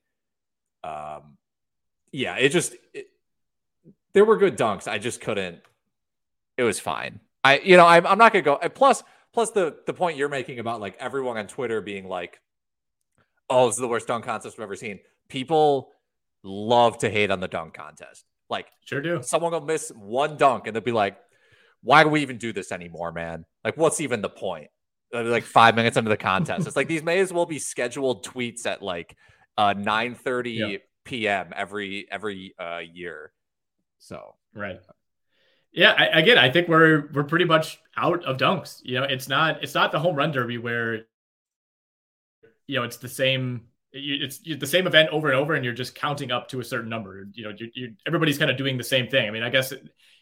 Um, 0.83 1.37
yeah, 2.11 2.37
it 2.37 2.49
just 2.49 2.75
it, 2.93 3.07
there 4.13 4.25
were 4.25 4.37
good 4.37 4.59
dunks. 4.59 4.89
I 4.89 4.99
just 4.99 5.21
couldn't. 5.21 5.61
It 6.57 6.65
was 6.65 6.81
fine. 6.81 7.21
I, 7.45 7.59
you 7.59 7.77
know, 7.77 7.87
I'm, 7.87 8.07
I'm 8.07 8.19
not 8.19 8.33
gonna 8.33 8.43
go. 8.43 8.57
Plus, 8.75 9.03
plus 9.33 9.51
the 9.51 9.77
the 9.87 9.95
point 9.95 10.17
you're 10.17 10.29
making 10.29 10.59
about 10.59 10.81
like 10.81 10.97
everyone 10.99 11.37
on 11.37 11.47
Twitter 11.47 11.81
being 11.81 12.09
like, 12.09 12.41
"Oh, 13.49 13.67
this 13.67 13.77
is 13.77 13.81
the 13.81 13.89
worst 13.89 14.07
dunk 14.07 14.25
contest 14.25 14.57
I've 14.57 14.63
ever 14.63 14.77
seen." 14.77 15.01
People 15.29 15.91
love 16.43 16.99
to 16.99 17.11
hate 17.11 17.31
on 17.31 17.41
the 17.41 17.49
dunk 17.49 17.75
contest. 17.75 18.25
Like, 18.51 18.67
sure 18.85 19.01
do. 19.01 19.23
Someone 19.23 19.53
will 19.53 19.61
miss 19.61 19.91
one 19.95 20.37
dunk 20.37 20.67
and 20.67 20.77
they'll 20.77 20.83
be 20.83 20.93
like, 20.93 21.17
"Why 21.83 22.03
do 22.05 22.11
we 22.11 22.21
even 22.23 22.39
do 22.39 22.53
this 22.53 22.73
anymore, 22.73 23.13
man? 23.13 23.45
Like, 23.65 23.77
what's 23.77 24.01
even 24.01 24.23
the 24.23 24.29
point?" 24.29 24.69
Like 25.13 25.45
five 25.45 25.75
minutes 25.75 25.97
into 25.97 26.09
the 26.09 26.17
contest, 26.17 26.67
it's 26.67 26.77
like 26.77 26.89
these 26.89 27.03
may 27.03 27.19
as 27.21 27.33
well 27.33 27.45
be 27.45 27.59
scheduled 27.59 28.25
tweets 28.25 28.65
at 28.65 28.81
like 28.81 29.15
uh 29.59 29.75
9 29.77 30.15
30 30.15 30.51
yeah. 30.51 30.77
p.m. 31.05 31.53
every 31.55 32.07
every 32.11 32.55
uh 32.59 32.79
year. 32.79 33.33
So 33.99 34.37
right. 34.55 34.81
Yeah, 35.73 35.93
I, 35.97 36.21
again, 36.21 36.39
I 36.39 36.51
think 36.51 36.69
we're 36.69 37.09
we're 37.13 37.25
pretty 37.25 37.47
much 37.47 37.81
out 37.97 38.25
of 38.25 38.37
dunks. 38.37 38.81
You 38.85 39.01
know, 39.01 39.05
it's 39.05 39.29
not 39.29 39.63
it's 39.63 39.75
not 39.75 39.91
the 39.93 39.99
home 39.99 40.17
run 40.17 40.31
derby 40.33 40.59
where 40.59 41.07
you 42.67 42.77
know 42.79 42.83
it's 42.83 42.99
the 42.99 43.09
same 43.09 43.63
it's 43.95 44.39
the 44.39 44.67
same 44.67 44.87
event 44.87 45.11
over 45.11 45.29
and 45.29 45.37
over, 45.39 45.55
and 45.55 45.65
you're 45.65 45.75
just 45.75 45.95
counting 45.95 46.31
up 46.31 46.49
to 46.49 46.61
a 46.61 46.65
certain 46.65 46.89
number. 46.89 47.27
You 47.35 47.45
know, 47.45 47.55
you, 47.57 47.71
you, 47.75 47.95
everybody's 48.07 48.39
kind 48.39 48.51
of 48.51 48.57
doing 48.57 48.79
the 48.79 48.85
same 48.85 49.09
thing. 49.09 49.29
I 49.29 49.31
mean, 49.31 49.43
I 49.43 49.51
guess 49.51 49.73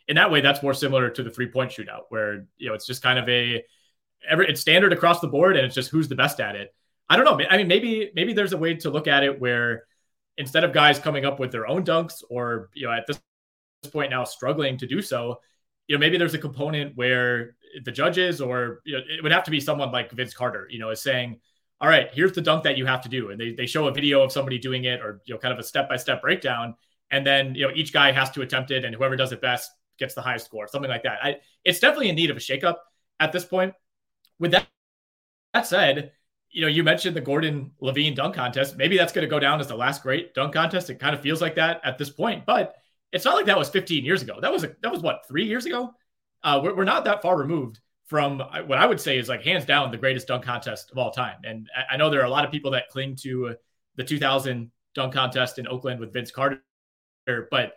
in 0.09 0.17
that 0.17 0.31
way, 0.31 0.41
that's 0.41 0.63
more 0.63 0.75
similar 0.75 1.09
to 1.11 1.23
the 1.23 1.31
three 1.31 1.49
point 1.49 1.71
shootout, 1.71 2.05
where 2.09 2.47
you 2.59 2.69
know 2.69 2.75
it's 2.75 2.87
just 2.87 3.03
kind 3.03 3.19
of 3.19 3.29
a 3.29 3.63
every 4.29 4.49
it's 4.49 4.61
standard 4.61 4.93
across 4.93 5.21
the 5.21 5.29
board, 5.29 5.57
and 5.57 5.65
it's 5.67 5.75
just 5.75 5.91
who's 5.91 6.09
the 6.09 6.17
best 6.17 6.41
at 6.41 6.57
it. 6.57 6.75
I 7.09 7.17
don't 7.17 7.25
know. 7.25 7.45
I 7.49 7.57
mean, 7.57 7.69
maybe 7.69 8.11
maybe 8.15 8.33
there's 8.33 8.53
a 8.53 8.59
way 8.59 8.75
to 8.75 8.91
look 8.91 9.07
at 9.07 9.23
it 9.23 9.41
where 9.41 9.85
instead 10.37 10.65
of 10.65 10.73
guys 10.73 10.99
coming 10.99 11.25
up 11.25 11.39
with 11.39 11.53
their 11.53 11.67
own 11.69 11.85
dunks, 11.85 12.25
or 12.29 12.71
you 12.75 12.87
know, 12.87 12.93
at 12.93 13.07
this 13.07 13.21
point 13.89 14.11
now 14.11 14.25
struggling 14.25 14.77
to 14.79 14.87
do 14.87 15.01
so, 15.01 15.41
you 15.87 15.97
know, 15.97 16.01
maybe 16.01 16.19
there's 16.19 16.35
a 16.35 16.39
component 16.39 16.97
where 16.97 17.57
the 17.85 17.93
judges 17.93 18.41
or 18.41 18.81
you 18.85 18.97
know, 18.97 19.03
it 19.09 19.23
would 19.23 19.33
have 19.33 19.45
to 19.45 19.51
be 19.51 19.61
someone 19.61 19.91
like 19.91 20.11
Vince 20.13 20.35
Carter, 20.35 20.67
you 20.71 20.79
know, 20.79 20.91
is 20.91 21.01
saying, 21.01 21.41
all 21.81 21.89
right, 21.89 22.11
here's 22.13 22.33
the 22.33 22.43
dunk 22.43 22.65
that 22.65 22.77
you 22.77 22.85
have 22.85 23.01
to 23.03 23.09
do. 23.09 23.31
And 23.31 23.41
they, 23.41 23.53
they 23.53 23.67
show 23.67 23.89
a 23.89 23.93
video 23.93 24.23
of 24.23 24.33
somebody 24.33 24.59
doing 24.59 24.85
it 24.85 25.01
or, 25.01 25.23
you 25.25 25.35
know, 25.35 25.39
kind 25.39 25.53
of 25.53 25.59
a 25.59 25.63
step-by-step 25.63 26.21
breakdown. 26.21 26.75
And 27.11 27.27
then, 27.27 27.55
you 27.55 27.67
know, 27.67 27.73
each 27.75 27.93
guy 27.93 28.13
has 28.13 28.31
to 28.33 28.43
attempt 28.43 28.71
it 28.71 28.85
and 28.85 28.95
whoever 28.95 29.17
does 29.17 29.33
it 29.33 29.41
best 29.41 29.71
gets 29.99 30.15
the 30.15 30.21
highest 30.21 30.47
score, 30.47 30.69
something 30.69 30.91
like 30.91 31.03
that. 31.05 31.19
I, 31.23 31.37
it's 31.65 31.81
definitely 31.81 32.11
in 32.11 32.17
need 32.17 32.31
of 32.31 32.37
a 32.37 32.41
shakeup 32.41 32.77
at 33.19 33.33
this 33.33 33.45
point. 33.45 33.75
With 34.39 34.51
that, 34.53 34.67
that 35.55 35.67
said, 35.67 36.13
you 36.51 36.63
know, 36.63 36.69
you 36.69 36.83
mentioned 36.83 37.17
the 37.17 37.21
Gordon 37.21 37.73
LaVine 37.83 38.15
dunk 38.15 38.35
contest. 38.35 38.77
Maybe 38.77 38.97
that's 38.97 39.13
going 39.13 39.27
to 39.27 39.31
go 39.31 39.39
down 39.39 39.61
as 39.61 39.69
the 39.69 39.77
last 39.77 40.03
great 40.03 40.35
dunk 40.35 40.53
contest. 40.53 40.91
It 40.91 40.99
kind 40.99 41.15
of 41.15 41.21
feels 41.21 41.41
like 41.41 41.55
that 41.57 41.81
at 41.85 41.97
this 41.97 42.11
point, 42.11 42.45
but 42.45 42.75
it's 43.13 43.25
not 43.25 43.35
like 43.35 43.47
that 43.47 43.59
was 43.59 43.69
15 43.69 44.05
years 44.05 44.23
ago. 44.23 44.39
That 44.41 44.53
was 44.53 44.65
a, 44.65 44.75
that 44.83 44.93
was 44.93 45.03
what 45.03 45.27
three 45.27 45.45
years 45.45 45.67
ago. 45.67 45.95
Uh, 46.43 46.61
we're, 46.63 46.77
we're 46.77 46.85
not 46.85 47.05
that 47.05 47.23
far 47.23 47.37
removed 47.37 47.81
from 48.07 48.41
what 48.41 48.79
I 48.79 48.87
would 48.87 49.01
say 49.01 49.19
is 49.19 49.29
like 49.29 49.45
hands 49.45 49.65
down 49.65 49.91
the 49.91 49.97
greatest 49.97 50.27
dunk 50.27 50.45
contest 50.45 50.91
of 50.91 50.99
all 50.99 51.13
time. 51.13 51.37
And 51.45 51.69
I 51.89 51.97
know 51.97 52.11
there 52.11 52.21
are 52.21 52.27
a 52.27 52.31
lot 52.31 52.45
of 52.45 52.51
people 52.51 52.73
that 52.73 52.89
cling 52.89 53.15
to 53.23 53.55
the 53.95 54.03
2000 54.03 54.71
dunk 54.97 55.15
contest 55.15 55.61
in 55.61 55.69
Oakland 55.69 56.01
with 56.01 56.13
Vince 56.13 56.33
Carter, 56.33 56.61
but 57.27 57.75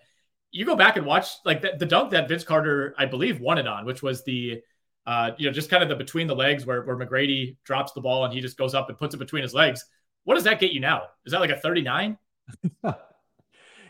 you 0.52 0.66
go 0.66 0.75
back 0.75 0.98
and 0.98 1.06
watch 1.06 1.28
like 1.46 1.62
the, 1.62 1.74
the 1.78 1.86
dunk 1.86 2.12
that 2.12 2.28
Vince 2.28 2.44
Carter, 2.44 2.96
I 2.98 3.06
believe, 3.06 3.42
won 3.42 3.60
it 3.60 3.68
on, 3.68 3.86
which 3.86 4.02
was 4.02 4.24
the 4.24 4.62
uh, 5.06 5.32
you 5.38 5.46
know, 5.46 5.52
just 5.52 5.70
kind 5.70 5.84
of 5.84 5.90
the 5.90 5.96
between 5.96 6.28
the 6.28 6.36
legs 6.36 6.66
where, 6.66 6.82
where 6.84 6.98
McGrady 6.98 7.58
drops 7.63 7.92
the 7.92 8.02
ball 8.02 8.25
and 8.25 8.34
he 8.34 8.42
just 8.42 8.58
goes 8.58 8.74
up 8.74 8.90
and 8.90 8.98
puts 8.98 9.13
it 9.13 9.18
between 9.18 9.44
his 9.44 9.54
legs. 9.54 9.86
What 10.24 10.36
does 10.36 10.46
that 10.46 10.60
get 10.60 10.72
you 10.72 10.80
now? 10.80 11.04
Is 11.25 11.34
that 11.34 11.42
like 11.42 11.50
a 11.50 11.58
39? 11.58 12.18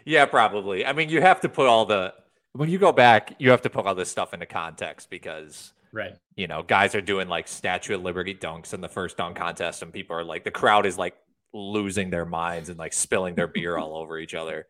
Yeah, 0.05 0.25
probably. 0.25 0.86
I 0.86 0.93
mean, 0.93 1.10
you 1.10 1.22
have 1.22 1.41
to 1.41 1.50
put 1.50 1.67
all 1.67 1.86
the 1.86 2.13
when 2.53 2.69
you 2.69 2.77
go 2.77 2.91
back, 2.91 3.36
you 3.39 3.50
have 3.50 3.63
to 3.63 3.69
put 3.69 3.86
all 3.86 3.95
this 3.95 4.10
stuff 4.10 4.33
into 4.33 4.45
context 4.45 5.10
because 5.10 5.74
right, 5.91 6.13
you 6.36 6.48
know, 6.48 6.63
guys 6.63 6.95
are 6.95 7.01
doing 7.01 7.27
like 7.27 7.48
Statue 7.48 7.95
of 7.95 8.03
Liberty 8.03 8.36
dunks 8.36 8.74
in 8.74 8.81
the 8.81 8.89
first 8.89 9.17
dunk 9.17 9.38
contest, 9.38 9.81
and 9.81 9.91
people 9.91 10.15
are 10.15 10.24
like, 10.24 10.43
the 10.43 10.51
crowd 10.51 10.86
is 10.86 10.98
like 10.98 11.15
losing 11.53 12.10
their 12.10 12.25
minds 12.25 12.69
and 12.69 12.77
like 12.77 12.93
spilling 12.93 13.36
their 13.36 13.48
beer 13.48 13.77
all 13.77 13.95
over 13.95 14.19
each 14.19 14.33
other. 14.33 14.67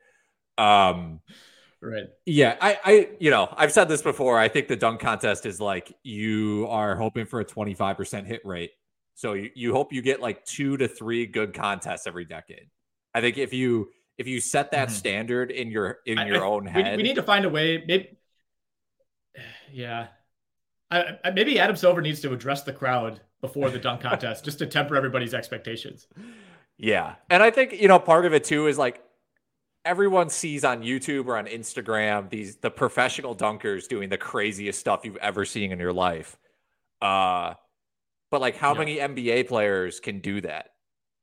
Um, 0.57 1.21
right. 1.81 2.05
Yeah, 2.25 2.55
I, 2.61 2.79
I, 2.83 3.09
you 3.19 3.31
know, 3.31 3.53
I've 3.55 3.71
said 3.71 3.89
this 3.89 4.01
before. 4.01 4.39
I 4.39 4.47
think 4.47 4.67
the 4.67 4.75
dunk 4.75 4.99
contest 5.01 5.45
is 5.45 5.59
like 5.59 5.93
you 6.03 6.67
are 6.69 6.95
hoping 6.95 7.25
for 7.25 7.39
a 7.39 7.45
twenty 7.45 7.73
five 7.73 7.97
percent 7.97 8.27
hit 8.27 8.45
rate, 8.45 8.71
so 9.15 9.33
you, 9.33 9.49
you 9.55 9.73
hope 9.73 9.91
you 9.91 10.01
get 10.01 10.21
like 10.21 10.45
two 10.45 10.77
to 10.77 10.87
three 10.87 11.25
good 11.25 11.53
contests 11.53 12.07
every 12.07 12.25
decade. 12.25 12.69
I 13.13 13.21
think 13.21 13.37
if 13.37 13.53
you 13.53 13.89
if 14.17 14.27
you 14.27 14.39
set 14.39 14.71
that 14.71 14.89
mm-hmm. 14.89 14.95
standard 14.95 15.51
in 15.51 15.71
your 15.71 15.99
in 16.05 16.17
I, 16.17 16.27
your 16.27 16.43
I, 16.43 16.47
own 16.47 16.65
head, 16.65 16.97
we, 16.97 16.97
we, 16.97 17.03
need 17.03 17.15
to 17.15 17.23
find 17.23 17.45
a 17.45 17.49
way. 17.49 17.83
Maybe, 17.85 18.17
yeah, 19.71 20.07
I, 20.91 21.31
maybe 21.33 21.59
Adam 21.59 21.75
Silver 21.75 22.01
needs 22.01 22.21
to 22.21 22.33
address 22.33 22.63
the 22.63 22.73
crowd 22.73 23.21
before 23.41 23.69
the 23.69 23.79
dunk 23.79 24.01
contest 24.03 24.45
just 24.45 24.59
to 24.59 24.67
temper 24.67 24.95
everybody's 24.95 25.33
expectations. 25.33 26.07
Yeah, 26.77 27.15
and 27.29 27.41
I 27.41 27.51
think 27.51 27.73
you 27.73 27.87
know 27.87 27.99
part 27.99 28.25
of 28.25 28.33
it 28.33 28.43
too 28.43 28.67
is 28.67 28.77
like 28.77 29.01
everyone 29.85 30.29
sees 30.29 30.63
on 30.63 30.81
YouTube 30.81 31.27
or 31.27 31.37
on 31.37 31.45
Instagram 31.45 32.29
these 32.29 32.55
the 32.57 32.71
professional 32.71 33.35
dunkers 33.35 33.87
doing 33.87 34.09
the 34.09 34.17
craziest 34.17 34.79
stuff 34.79 35.01
you've 35.03 35.17
ever 35.17 35.45
seen 35.45 35.71
in 35.71 35.79
your 35.79 35.93
life. 35.93 36.37
Uh, 37.01 37.53
but 38.31 38.41
like, 38.41 38.55
how 38.55 38.73
yeah. 38.73 38.79
many 38.79 38.97
NBA 38.97 39.47
players 39.47 39.99
can 39.99 40.19
do 40.19 40.41
that? 40.41 40.69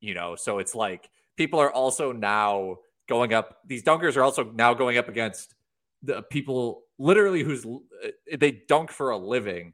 You 0.00 0.14
know, 0.14 0.36
so 0.36 0.58
it's 0.58 0.74
like 0.74 1.08
people 1.40 1.58
are 1.58 1.72
also 1.72 2.12
now 2.12 2.76
going 3.08 3.32
up. 3.32 3.60
These 3.66 3.82
dunkers 3.82 4.18
are 4.18 4.22
also 4.22 4.44
now 4.44 4.74
going 4.74 4.98
up 4.98 5.08
against 5.08 5.54
the 6.02 6.20
people 6.20 6.82
literally 6.98 7.42
who's 7.42 7.66
they 8.30 8.60
dunk 8.68 8.90
for 8.90 9.08
a 9.08 9.16
living, 9.16 9.72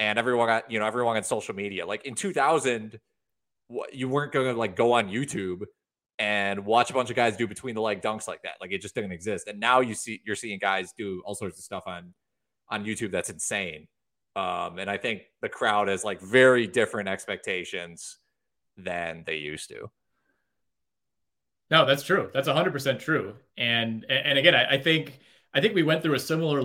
and 0.00 0.18
everyone 0.18 0.48
got 0.48 0.68
you 0.72 0.80
know 0.80 0.86
everyone 0.86 1.16
on 1.16 1.22
social 1.22 1.54
media. 1.54 1.86
Like 1.86 2.04
in 2.04 2.16
2000, 2.16 2.98
you 3.92 4.08
weren't 4.08 4.32
going 4.32 4.52
to 4.52 4.58
like 4.58 4.74
go 4.74 4.90
on 4.90 5.08
YouTube 5.08 5.62
and 6.18 6.66
watch 6.66 6.90
a 6.90 6.94
bunch 6.94 7.10
of 7.10 7.16
guys 7.16 7.36
do 7.36 7.46
between 7.46 7.76
the 7.76 7.80
leg 7.80 8.02
dunks 8.02 8.26
like 8.26 8.42
that. 8.42 8.54
Like 8.60 8.72
it 8.72 8.80
just 8.80 8.96
didn't 8.96 9.12
exist. 9.12 9.46
And 9.46 9.60
now 9.60 9.78
you 9.82 9.94
see 9.94 10.20
you're 10.26 10.34
seeing 10.34 10.58
guys 10.58 10.92
do 10.98 11.22
all 11.24 11.36
sorts 11.36 11.58
of 11.58 11.64
stuff 11.64 11.84
on 11.86 12.12
on 12.70 12.84
YouTube 12.84 13.12
that's 13.12 13.30
insane. 13.30 13.86
Um, 14.34 14.80
and 14.80 14.90
I 14.90 14.96
think 14.96 15.22
the 15.42 15.48
crowd 15.48 15.86
has 15.86 16.02
like 16.02 16.20
very 16.20 16.66
different 16.66 17.08
expectations 17.08 18.18
than 18.76 19.22
they 19.24 19.36
used 19.36 19.68
to. 19.68 19.92
No, 21.74 21.84
that's 21.84 22.04
true. 22.04 22.30
That's 22.32 22.46
100% 22.46 23.00
true. 23.00 23.34
And 23.56 24.06
and 24.08 24.38
again, 24.38 24.54
I, 24.54 24.74
I 24.74 24.78
think 24.78 25.18
I 25.52 25.60
think 25.60 25.74
we 25.74 25.82
went 25.82 26.04
through 26.04 26.14
a 26.14 26.20
similar 26.20 26.62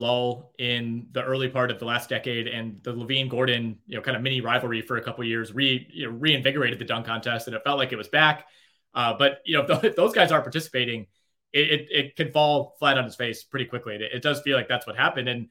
lull 0.00 0.52
in 0.58 1.06
the 1.12 1.22
early 1.22 1.48
part 1.48 1.70
of 1.70 1.78
the 1.78 1.84
last 1.84 2.08
decade, 2.08 2.48
and 2.48 2.82
the 2.82 2.92
LaVine 2.92 3.28
Gordon, 3.28 3.78
you 3.86 3.94
know, 3.94 4.02
kind 4.02 4.16
of 4.16 4.24
mini 4.24 4.40
rivalry 4.40 4.82
for 4.82 4.96
a 4.96 5.00
couple 5.04 5.22
years 5.22 5.54
re 5.54 5.86
you 5.92 6.06
know, 6.06 6.16
reinvigorated 6.16 6.80
the 6.80 6.84
dunk 6.84 7.06
contest, 7.06 7.46
and 7.46 7.54
it 7.54 7.62
felt 7.62 7.78
like 7.78 7.92
it 7.92 7.96
was 7.96 8.08
back. 8.08 8.48
Uh, 8.92 9.14
but 9.16 9.38
you 9.44 9.56
know, 9.56 9.64
if 9.84 9.94
those 9.94 10.12
guys 10.12 10.32
aren't 10.32 10.42
participating, 10.44 11.06
it, 11.52 11.70
it, 11.70 11.88
it 11.92 12.16
can 12.16 12.32
fall 12.32 12.74
flat 12.80 12.98
on 12.98 13.04
his 13.04 13.14
face 13.14 13.44
pretty 13.44 13.66
quickly. 13.66 13.94
It, 13.94 14.02
it, 14.02 14.20
does 14.20 14.40
feel 14.40 14.56
like 14.56 14.66
that's 14.66 14.84
what 14.84 14.96
happened, 14.96 15.28
and 15.28 15.46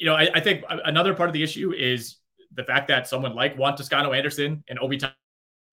you 0.00 0.06
know, 0.06 0.16
I, 0.16 0.30
I, 0.34 0.40
think 0.40 0.64
another 0.68 1.14
part 1.14 1.28
of 1.28 1.32
the 1.32 1.44
issue 1.44 1.72
is 1.72 2.16
the 2.52 2.64
fact 2.64 2.88
that 2.88 3.06
someone 3.06 3.36
like 3.36 3.56
Juan 3.56 3.76
Toscano 3.76 4.12
Anderson 4.12 4.64
and 4.68 4.80
Obi 4.80 4.98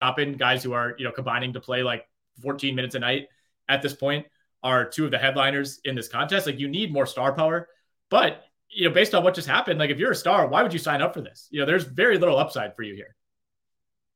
Toppin, 0.01 0.33
guys 0.33 0.63
who 0.63 0.73
are 0.73 0.95
you 0.97 1.05
know 1.05 1.11
combining 1.11 1.53
to 1.53 1.59
play 1.59 1.83
like 1.83 2.07
14 2.41 2.75
minutes 2.75 2.95
a 2.95 2.99
night 2.99 3.27
at 3.67 3.81
this 3.81 3.93
point, 3.93 4.25
are 4.63 4.85
two 4.85 5.05
of 5.05 5.11
the 5.11 5.17
headliners 5.17 5.79
in 5.85 5.95
this 5.95 6.07
contest. 6.07 6.45
Like 6.45 6.59
you 6.59 6.67
need 6.67 6.91
more 6.91 7.05
star 7.05 7.33
power. 7.33 7.69
But 8.09 8.43
you 8.69 8.87
know, 8.87 8.93
based 8.93 9.15
on 9.15 9.23
what 9.23 9.33
just 9.33 9.47
happened, 9.47 9.79
like 9.79 9.89
if 9.89 9.97
you're 9.97 10.11
a 10.11 10.15
star, 10.15 10.47
why 10.47 10.63
would 10.63 10.73
you 10.73 10.79
sign 10.79 11.01
up 11.01 11.13
for 11.13 11.21
this? 11.21 11.47
You 11.51 11.59
know, 11.59 11.65
there's 11.65 11.83
very 11.83 12.17
little 12.17 12.37
upside 12.37 12.75
for 12.75 12.83
you 12.83 12.95
here. 12.95 13.15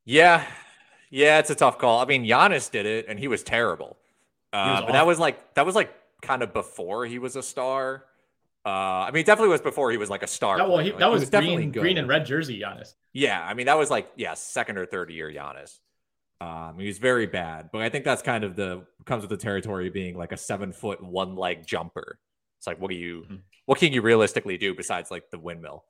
Yeah, 0.05 0.45
yeah, 1.09 1.39
it's 1.39 1.49
a 1.49 1.55
tough 1.55 1.77
call. 1.77 2.01
I 2.01 2.05
mean, 2.05 2.25
Giannis 2.25 2.69
did 2.69 2.85
it, 2.85 3.05
and 3.07 3.17
he 3.17 3.27
was 3.27 3.43
terrible. 3.43 3.97
Uh, 4.51 4.81
was 4.81 4.83
but 4.87 4.91
that 4.93 5.05
was 5.07 5.19
like 5.19 5.53
that 5.55 5.65
was 5.65 5.75
like 5.75 5.93
kind 6.21 6.43
of 6.43 6.53
before 6.53 7.05
he 7.05 7.19
was 7.19 7.35
a 7.35 7.43
star. 7.43 8.05
Uh, 8.65 8.70
I 9.08 9.12
mean, 9.12 9.25
definitely 9.25 9.50
was 9.50 9.62
before 9.62 9.91
he 9.91 9.98
was 9.98 10.10
like 10.10 10.24
a 10.24 10.27
star. 10.27 10.58
well, 10.58 10.77
he, 10.77 10.91
like, 10.91 11.00
that 11.00 11.12
was, 11.12 11.22
was 11.22 11.29
green, 11.29 11.41
definitely 11.41 11.65
green 11.82 11.98
and 11.98 12.08
red 12.08 12.25
jersey 12.25 12.62
Giannis. 12.62 12.93
Yeah, 13.12 13.41
I 13.41 13.53
mean 13.53 13.65
that 13.65 13.77
was 13.77 13.89
like 13.89 14.10
yeah, 14.15 14.34
second 14.36 14.77
or 14.77 14.86
third 14.86 15.10
year 15.12 15.32
Giannis. 15.32 15.79
Um, 16.43 16.77
he 16.77 16.88
was 16.88 16.98
very 16.98 17.25
bad, 17.25 17.70
but 17.72 17.82
I 17.82 17.89
think 17.89 18.03
that's 18.03 18.22
kind 18.22 18.43
of 18.43 18.55
the 18.55 18.86
comes 19.05 19.22
with 19.22 19.29
the 19.29 19.38
territory 19.38 19.89
being 19.89 20.17
like 20.17 20.34
a 20.34 20.38
seven 20.38 20.74
foot 20.74 21.01
one 21.01 21.36
leg 21.36 21.65
jumper. 21.65 22.20
It's 22.58 22.67
like, 22.67 22.82
what 22.82 22.89
do 22.89 22.96
you, 22.96 23.22
mm-hmm. 23.22 23.36
what 23.65 23.79
can 23.79 23.93
you 23.93 24.01
realistically 24.01 24.58
do 24.58 24.74
besides 24.74 25.12
like 25.12 25.29
the 25.29 25.39
windmill? 25.39 25.86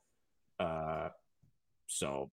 Uh, 0.59 1.09
so 1.87 2.29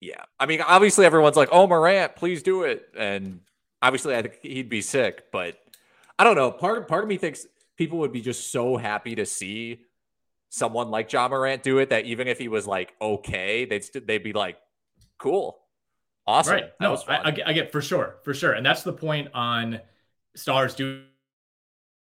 yeah, 0.00 0.24
I 0.38 0.46
mean, 0.46 0.60
obviously 0.60 1.06
everyone's 1.06 1.36
like, 1.36 1.48
oh, 1.52 1.66
Morant, 1.66 2.16
please 2.16 2.42
do 2.42 2.62
it, 2.62 2.88
and 2.96 3.40
obviously 3.82 4.16
I 4.16 4.22
think 4.22 4.38
he'd 4.42 4.68
be 4.68 4.82
sick, 4.82 5.24
but 5.30 5.58
I 6.18 6.24
don't 6.24 6.36
know. 6.36 6.50
Part 6.50 6.88
part 6.88 7.04
of 7.04 7.08
me 7.08 7.18
thinks 7.18 7.46
people 7.78 7.98
would 7.98 8.12
be 8.12 8.20
just 8.20 8.52
so 8.52 8.76
happy 8.76 9.14
to 9.14 9.24
see 9.24 9.80
someone 10.50 10.90
like 10.90 11.10
Ja 11.12 11.28
Morant 11.28 11.62
do 11.62 11.78
it 11.78 11.90
that 11.90 12.04
even 12.04 12.28
if 12.28 12.38
he 12.38 12.48
was 12.48 12.66
like 12.66 12.94
okay, 13.00 13.64
they'd 13.64 13.84
st- 13.84 14.06
they'd 14.06 14.22
be 14.22 14.32
like, 14.32 14.58
cool, 15.18 15.58
awesome. 16.26 16.54
Right? 16.54 16.70
no, 16.80 16.96
I, 17.08 17.34
I, 17.46 17.52
get 17.52 17.72
for 17.72 17.80
sure, 17.80 18.16
for 18.24 18.34
sure, 18.34 18.52
and 18.52 18.66
that's 18.66 18.82
the 18.82 18.92
point 18.92 19.28
on 19.32 19.80
stars 20.34 20.74
doing 20.74 21.04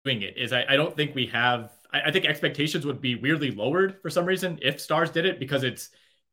it 0.04 0.36
is 0.36 0.52
I, 0.52 0.64
I 0.68 0.76
don't 0.76 0.96
think 0.96 1.14
we 1.14 1.26
have 1.26 1.70
I, 1.92 2.02
I, 2.06 2.10
think 2.10 2.24
expectations 2.24 2.86
would 2.86 3.00
be 3.00 3.14
weirdly 3.14 3.50
lowered 3.50 4.00
for 4.02 4.10
some 4.10 4.24
reason 4.24 4.58
if 4.62 4.80
stars 4.80 5.10
did 5.10 5.26
it 5.26 5.38
because 5.38 5.62
it's 5.62 5.90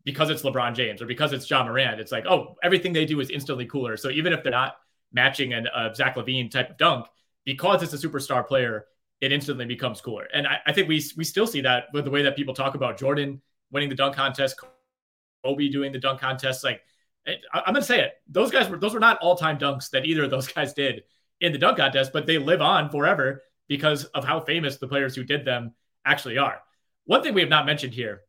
because 0.07 0.29
it's 0.29 0.43
LeBron 0.43 0.73
James 0.73 1.01
or 1.01 1.05
because 1.05 1.33
it's 1.33 1.49
Ja 1.49 1.65
Morant. 1.65 1.99
It's 1.99 2.13
like, 2.13 2.25
oh, 2.25 2.55
everything 2.63 2.93
they 2.93 3.05
do 3.05 3.19
is 3.19 3.29
instantly 3.29 3.65
cooler. 3.65 3.97
So 3.97 4.09
even 4.09 4.31
if 4.31 4.41
they're 4.41 4.53
not 4.53 4.77
matching 5.11 5.51
an 5.51 5.67
uh, 5.67 5.93
Zach 5.93 6.15
LaVine 6.15 6.49
type 6.49 6.69
of 6.69 6.77
dunk, 6.77 7.07
because 7.43 7.83
it's 7.83 7.91
a 7.91 8.07
superstar 8.07 8.47
player, 8.47 8.85
it 9.21 9.31
instantly 9.31 9.65
becomes 9.65 10.01
cooler. 10.01 10.27
And 10.33 10.47
I, 10.47 10.59
I 10.67 10.73
think 10.73 10.87
we 10.87 11.03
we 11.15 11.23
still 11.23 11.47
see 11.47 11.61
that 11.61 11.85
with 11.93 12.05
the 12.05 12.11
way 12.11 12.21
that 12.23 12.35
people 12.35 12.53
talk 12.53 12.75
about 12.75 12.97
Jordan 12.97 13.41
winning 13.71 13.89
the 13.89 13.95
dunk 13.95 14.15
contest, 14.15 14.59
Kobe 15.43 15.69
doing 15.69 15.91
the 15.91 15.99
dunk 15.99 16.19
contest. 16.19 16.63
Like 16.63 16.81
I, 17.27 17.37
I'm 17.53 17.73
gonna 17.73 17.81
say 17.81 18.01
it, 18.01 18.13
those 18.27 18.51
guys 18.51 18.69
were 18.69 18.77
those 18.77 18.93
were 18.93 18.99
not 18.99 19.17
all 19.19 19.35
time 19.35 19.57
dunks 19.57 19.89
that 19.91 20.05
either 20.05 20.23
of 20.23 20.31
those 20.31 20.47
guys 20.53 20.73
did 20.73 21.03
in 21.41 21.51
the 21.51 21.57
dunk 21.57 21.77
contest, 21.77 22.11
but 22.13 22.25
they 22.25 22.37
live 22.37 22.61
on 22.61 22.89
forever 22.89 23.43
because 23.67 24.05
of 24.05 24.23
how 24.23 24.39
famous 24.39 24.77
the 24.77 24.87
players 24.87 25.15
who 25.15 25.23
did 25.23 25.45
them 25.45 25.73
actually 26.05 26.37
are. 26.37 26.61
One 27.05 27.21
thing 27.21 27.33
we 27.33 27.41
have 27.41 27.49
not 27.49 27.65
mentioned 27.65 27.93
here 27.93 28.21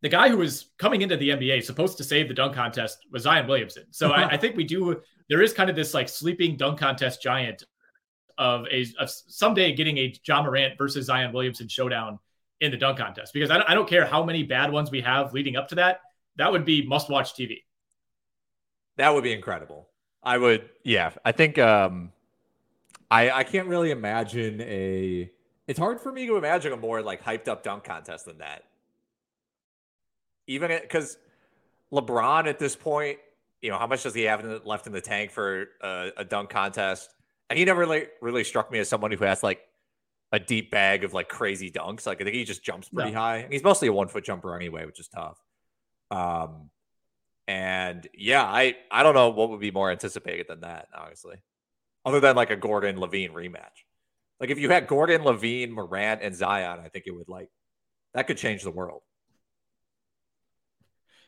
the 0.00 0.08
guy 0.08 0.28
who 0.28 0.36
was 0.36 0.70
coming 0.78 1.02
into 1.02 1.16
the 1.16 1.30
NBA 1.30 1.64
supposed 1.64 1.96
to 1.98 2.04
save 2.04 2.28
the 2.28 2.34
dunk 2.34 2.54
contest 2.54 2.98
was 3.10 3.22
Zion 3.24 3.46
Williamson. 3.46 3.84
So 3.90 4.10
I, 4.10 4.30
I, 4.30 4.36
think 4.38 4.56
we 4.56 4.64
do. 4.64 5.00
There 5.28 5.42
is 5.42 5.52
kind 5.52 5.68
of 5.68 5.76
this 5.76 5.94
like 5.94 6.08
sleeping 6.08 6.56
dunk 6.56 6.78
contest 6.78 7.22
giant 7.22 7.64
of 8.38 8.66
a 8.70 8.86
of 8.98 9.10
someday 9.10 9.74
getting 9.74 9.98
a 9.98 10.14
Ja 10.24 10.42
Morant 10.42 10.78
versus 10.78 11.06
Zion 11.06 11.32
Williamson 11.32 11.68
showdown 11.68 12.18
in 12.60 12.70
the 12.70 12.76
dunk 12.76 12.98
contest 12.98 13.32
because 13.32 13.50
I 13.50 13.58
don't, 13.58 13.70
I 13.70 13.74
don't 13.74 13.88
care 13.88 14.06
how 14.06 14.24
many 14.24 14.42
bad 14.42 14.72
ones 14.72 14.90
we 14.90 15.00
have 15.02 15.32
leading 15.32 15.56
up 15.56 15.68
to 15.68 15.74
that. 15.76 16.00
That 16.36 16.50
would 16.50 16.64
be 16.64 16.86
must 16.86 17.10
watch 17.10 17.34
TV. 17.34 17.62
That 18.96 19.14
would 19.14 19.24
be 19.24 19.32
incredible. 19.32 19.88
I 20.22 20.38
would. 20.38 20.68
Yeah, 20.84 21.10
I 21.24 21.32
think. 21.32 21.58
um 21.58 22.12
I 23.10 23.30
I 23.30 23.44
can't 23.44 23.68
really 23.68 23.90
imagine 23.90 24.60
a. 24.60 25.30
It's 25.66 25.78
hard 25.78 26.00
for 26.00 26.10
me 26.12 26.26
to 26.26 26.36
imagine 26.36 26.72
a 26.72 26.76
more 26.76 27.02
like 27.02 27.22
hyped 27.22 27.48
up 27.48 27.62
dunk 27.62 27.84
contest 27.84 28.24
than 28.24 28.38
that. 28.38 28.64
Even 30.46 30.70
because 30.80 31.18
LeBron 31.92 32.46
at 32.46 32.58
this 32.58 32.74
point, 32.74 33.18
you 33.60 33.70
know, 33.70 33.78
how 33.78 33.86
much 33.86 34.02
does 34.02 34.14
he 34.14 34.22
have 34.22 34.44
left 34.64 34.86
in 34.86 34.92
the 34.92 35.00
tank 35.00 35.30
for 35.30 35.68
a 35.82 36.24
dunk 36.24 36.50
contest? 36.50 37.14
And 37.50 37.58
he 37.58 37.64
never 37.64 37.80
really 37.80 38.06
really 38.20 38.44
struck 38.44 38.70
me 38.70 38.78
as 38.78 38.88
someone 38.88 39.10
who 39.10 39.24
has 39.24 39.42
like 39.42 39.60
a 40.32 40.38
deep 40.38 40.70
bag 40.70 41.04
of 41.04 41.14
like 41.14 41.28
crazy 41.28 41.70
dunks. 41.70 42.06
Like 42.06 42.20
I 42.20 42.24
think 42.24 42.36
he 42.36 42.44
just 42.44 42.62
jumps 42.62 42.88
pretty 42.88 43.12
no. 43.12 43.18
high. 43.18 43.46
He's 43.50 43.62
mostly 43.62 43.88
a 43.88 43.92
one 43.92 44.08
foot 44.08 44.24
jumper 44.24 44.54
anyway, 44.54 44.84
which 44.84 45.00
is 45.00 45.08
tough. 45.08 45.38
Um, 46.10 46.70
and 47.46 48.06
yeah, 48.14 48.44
I 48.44 48.76
I 48.90 49.02
don't 49.02 49.14
know 49.14 49.30
what 49.30 49.50
would 49.50 49.60
be 49.60 49.70
more 49.70 49.90
anticipated 49.90 50.46
than 50.48 50.60
that, 50.60 50.88
honestly 50.94 51.42
other 52.08 52.20
than 52.20 52.36
like 52.36 52.50
a 52.50 52.56
Gordon 52.56 52.96
LaVine 52.96 53.32
rematch. 53.32 53.84
Like 54.40 54.50
if 54.50 54.58
you 54.58 54.70
had 54.70 54.86
Gordon, 54.86 55.22
LaVine, 55.22 55.70
Morant, 55.70 56.22
and 56.22 56.34
Zion, 56.34 56.80
I 56.82 56.88
think 56.88 57.04
it 57.06 57.10
would 57.10 57.28
like 57.28 57.50
that 58.14 58.26
could 58.26 58.38
change 58.38 58.62
the 58.62 58.70
world. 58.70 59.02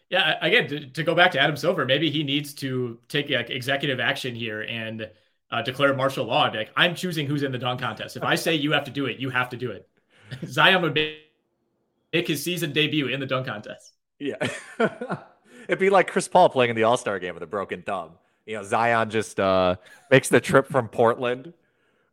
Yeah, 0.09 0.37
again, 0.41 0.69
to, 0.69 0.87
to 0.87 1.03
go 1.05 1.15
back 1.15 1.33
to 1.33 1.39
Adam 1.39 1.57
Silver, 1.57 1.85
maybe 1.85 2.11
he 2.11 2.25
needs 2.25 2.55
to 2.55 2.99
take 3.09 3.31
like, 3.31 3.51
executive 3.51 4.01
action 4.01 4.35
here 4.35 4.63
and 4.63 5.09
uh, 5.51 5.63
declare 5.63 5.95
martial 5.95 6.25
law. 6.27 6.45
Like, 6.45 6.71
I'm 6.77 6.95
choosing 6.95 7.27
who's 7.27 7.43
in 7.43 7.53
the 7.53 7.59
dunk 7.59 7.81
contest. 7.81 8.17
If 8.17 8.23
I 8.23 8.35
say 8.35 8.55
you 8.55 8.73
have 8.73 8.85
to 8.85 8.91
do 8.91 9.07
it, 9.07 9.19
you 9.19 9.31
have 9.31 9.49
to 9.51 9.57
do 9.57 9.71
it. 9.71 9.89
Zion 10.47 10.83
would 10.83 10.95
make 10.95 12.29
his 12.29 12.43
season 12.43 12.73
debut 12.73 13.09
in 13.09 13.21
the 13.21 13.27
dunk 13.27 13.47
contest. 13.47 13.95
Yeah, 14.19 14.37
it'd 15.69 15.79
be 15.79 15.91
like 15.91 16.09
Chris 16.09 16.29
Paul 16.29 16.51
playing 16.51 16.71
in 16.71 16.77
the 16.77 16.85
All 16.85 16.97
Star 16.97 17.19
game 17.19 17.35
with 17.35 17.43
a 17.43 17.47
broken 17.47 17.83
thumb 17.83 18.13
you 18.51 18.57
know, 18.57 18.65
Zion 18.65 19.11
just 19.11 19.39
uh, 19.39 19.77
makes 20.11 20.29
the 20.29 20.41
trip 20.41 20.67
from 20.67 20.89
Portland 20.89 21.53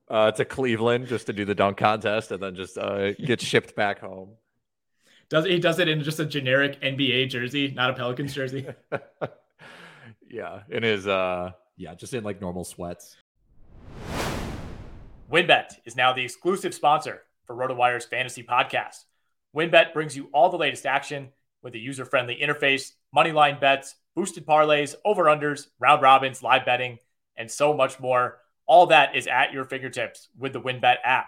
uh, 0.08 0.32
to 0.32 0.46
Cleveland 0.46 1.08
just 1.08 1.26
to 1.26 1.34
do 1.34 1.46
the 1.46 1.56
dunk 1.56 1.78
contest, 1.78 2.32
and 2.32 2.42
then 2.42 2.56
just 2.56 2.78
uh, 2.78 3.14
gets 3.14 3.44
shipped 3.44 3.76
back 3.76 4.00
home. 4.00 4.30
Does 5.30 5.46
he 5.46 5.58
does 5.58 5.80
it 5.80 5.88
in 5.88 6.04
just 6.04 6.20
a 6.20 6.26
generic 6.26 6.80
NBA 6.82 7.30
jersey, 7.30 7.74
not 7.76 7.90
a 7.90 7.94
Pelicans 7.94 8.36
jersey? 8.36 8.68
yeah, 10.30 10.62
in 10.70 10.84
his 10.84 11.08
uh, 11.08 11.52
yeah, 11.76 11.96
just 11.96 12.14
in 12.14 12.24
like 12.24 12.40
normal 12.40 12.64
sweats. 12.64 13.18
WynnBET 15.30 15.80
is 15.84 15.98
now 15.98 16.14
the 16.14 16.24
exclusive 16.24 16.74
sponsor 16.74 17.24
for 17.46 17.54
RotoWire's 17.54 18.06
fantasy 18.06 18.44
podcast. 18.44 19.04
WynnBET 19.54 19.92
brings 19.92 20.16
you 20.16 20.30
all 20.32 20.50
the 20.50 20.58
latest 20.58 20.86
action 20.86 21.28
with 21.62 21.76
a 21.76 21.80
user-friendly 21.80 22.40
interface, 22.42 22.92
moneyline 23.14 23.60
bets 23.60 23.96
boosted 24.16 24.46
parlays, 24.46 24.96
over 25.04 25.26
unders, 25.26 25.68
round 25.80 26.02
robins, 26.02 26.42
live 26.42 26.66
betting, 26.66 26.98
and 27.36 27.52
so 27.52 27.74
much 27.74 28.00
more. 28.00 28.38
All 28.68 28.86
that 28.88 29.18
is 29.18 29.28
at 29.28 29.52
your 29.52 29.66
fingertips 29.66 30.30
with 30.40 30.54
the 30.54 30.62
WynnBET 30.62 30.96
app. 31.04 31.28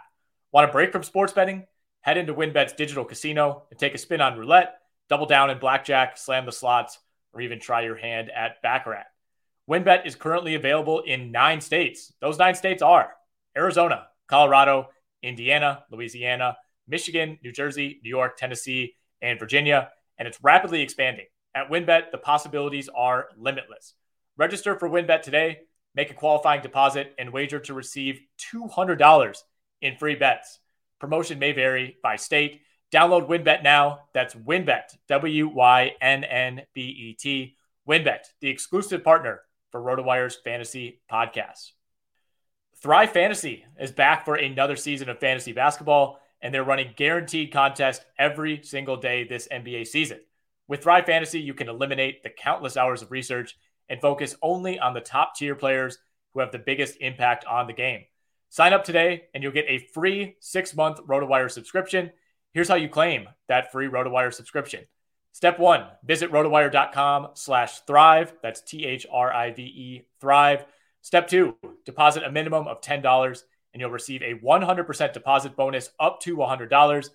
Want 0.53 0.69
a 0.69 0.71
break 0.71 0.93
from 0.93 1.03
sports 1.03 1.33
betting? 1.33 1.67
Head 1.99 2.17
into 2.17 2.33
WynnBET's 2.33 2.73
digital 2.73 3.03
casino 3.03 3.63
and 3.69 3.77
take 3.77 3.95
a 3.95 3.97
spin 3.97 4.21
on 4.21 4.39
roulette, 4.39 4.79
double 5.09 5.25
down 5.25 5.49
in 5.49 5.59
blackjack, 5.59 6.17
slam 6.17 6.45
the 6.45 6.53
slots, 6.53 6.99
or 7.33 7.41
even 7.41 7.59
try 7.59 7.81
your 7.81 7.97
hand 7.97 8.31
at 8.31 8.62
Baccarat. 8.62 9.07
WynnBET 9.69 10.05
is 10.05 10.15
currently 10.15 10.55
available 10.55 11.01
in 11.01 11.33
nine 11.33 11.59
states. 11.59 12.13
Those 12.21 12.39
nine 12.39 12.55
states 12.55 12.81
are 12.81 13.12
Arizona, 13.55 14.07
Colorado, 14.27 14.89
Indiana, 15.23 15.83
Louisiana, 15.91 16.57
Michigan, 16.88 17.38
New 17.43 17.51
Jersey, 17.51 17.99
New 18.03 18.09
York, 18.09 18.38
Tennessee, 18.38 18.95
and 19.21 19.39
Virginia, 19.39 19.89
and 20.17 20.27
it's 20.27 20.43
rapidly 20.43 20.81
expanding. 20.81 21.25
At 21.55 21.69
WynnBET, 21.69 22.12
the 22.12 22.17
possibilities 22.17 22.89
are 22.95 23.29
limitless. 23.38 23.95
Register 24.38 24.77
for 24.77 24.89
WynnBET 24.89 25.21
today, 25.21 25.59
make 25.95 26.12
a 26.12 26.15
qualifying 26.15 26.62
deposit, 26.62 27.13
and 27.17 27.33
wager 27.33 27.59
to 27.59 27.73
receive 27.73 28.21
$200 28.53 29.38
in 29.81 29.97
free 29.97 30.15
bets. 30.15 30.59
Promotion 30.99 31.39
may 31.39 31.51
vary 31.51 31.97
by 32.03 32.15
state. 32.15 32.62
Download 32.91 33.27
WynnBET 33.27 33.63
now. 33.63 34.01
That's 34.13 34.35
WynnBET, 34.35 34.97
W 35.07 35.47
Y 35.47 35.91
N 36.01 36.23
N 36.23 36.62
B 36.73 36.81
E 36.81 37.13
T. 37.13 37.55
WynnBET, 37.88 38.19
the 38.41 38.49
exclusive 38.49 39.03
partner 39.03 39.41
for 39.71 39.81
RotoWire's 39.81 40.38
fantasy 40.43 41.01
podcasts. 41.12 41.71
Thrive 42.82 43.12
Fantasy 43.12 43.65
is 43.78 43.92
back 43.92 44.24
for 44.24 44.36
another 44.36 44.78
season 44.78 45.10
of 45.10 45.20
fantasy 45.20 45.52
basketball, 45.52 46.22
and 46.42 46.54
they're 46.54 46.63
running 46.63 46.94
guaranteed 46.96 47.52
contests 47.52 48.06
every 48.18 48.63
single 48.63 48.96
day 48.96 49.26
this 49.26 49.50
NBA 49.52 49.86
season. 49.86 50.20
With 50.70 50.82
Thrive 50.82 51.06
Fantasy, 51.06 51.42
you 51.42 51.54
can 51.54 51.68
eliminate 51.68 52.24
the 52.24 52.30
countless 52.30 52.78
hours 52.78 53.02
of 53.02 53.12
research 53.12 53.58
and 53.89 54.00
focus 54.00 54.36
only 54.42 54.80
on 54.80 54.94
the 54.94 55.02
top 55.02 55.36
tier 55.36 55.56
players 55.56 55.98
who 56.34 56.39
have 56.39 56.54
the 56.54 56.60
biggest 56.60 56.96
impact 57.02 57.44
on 57.44 57.68
the 57.68 57.74
game. 57.74 58.06
Sign 58.48 58.72
up 58.72 58.86
today 58.86 59.24
and 59.34 59.44
you'll 59.44 59.52
get 59.52 59.65
a 59.68 59.86
free 59.94 60.38
six 60.39 60.74
month 60.74 61.00
RotoWire 61.06 61.52
subscription. 61.52 62.12
Here's 62.54 62.70
how 62.70 62.76
you 62.76 62.88
claim 62.88 63.28
that 63.50 63.74
free 63.74 63.88
RotoWire 63.88 64.34
subscription. 64.34 64.86
Step 65.34 65.60
one, 65.60 65.86
visit 66.06 66.32
rotowire.com 66.32 67.30
slash 67.34 67.82
thrive. 67.82 68.34
That's 68.42 68.62
T 68.62 68.86
H 68.86 69.06
R 69.12 69.34
I 69.34 69.52
V 69.52 69.63
E 69.63 70.08
thrive. 70.22 70.65
Step 71.10 71.28
two, 71.28 71.56
deposit 71.86 72.22
a 72.22 72.32
minimum 72.32 72.67
of 72.67 72.82
$10 72.82 73.41
and 73.74 73.82
you'll 73.82 73.89
receive 73.89 74.22
a 74.22 74.36
100% 74.36 75.12
deposit 75.12 75.56
bonus 75.56 75.89
up 76.00 76.19
to 76.22 76.38
$100. 76.38 77.10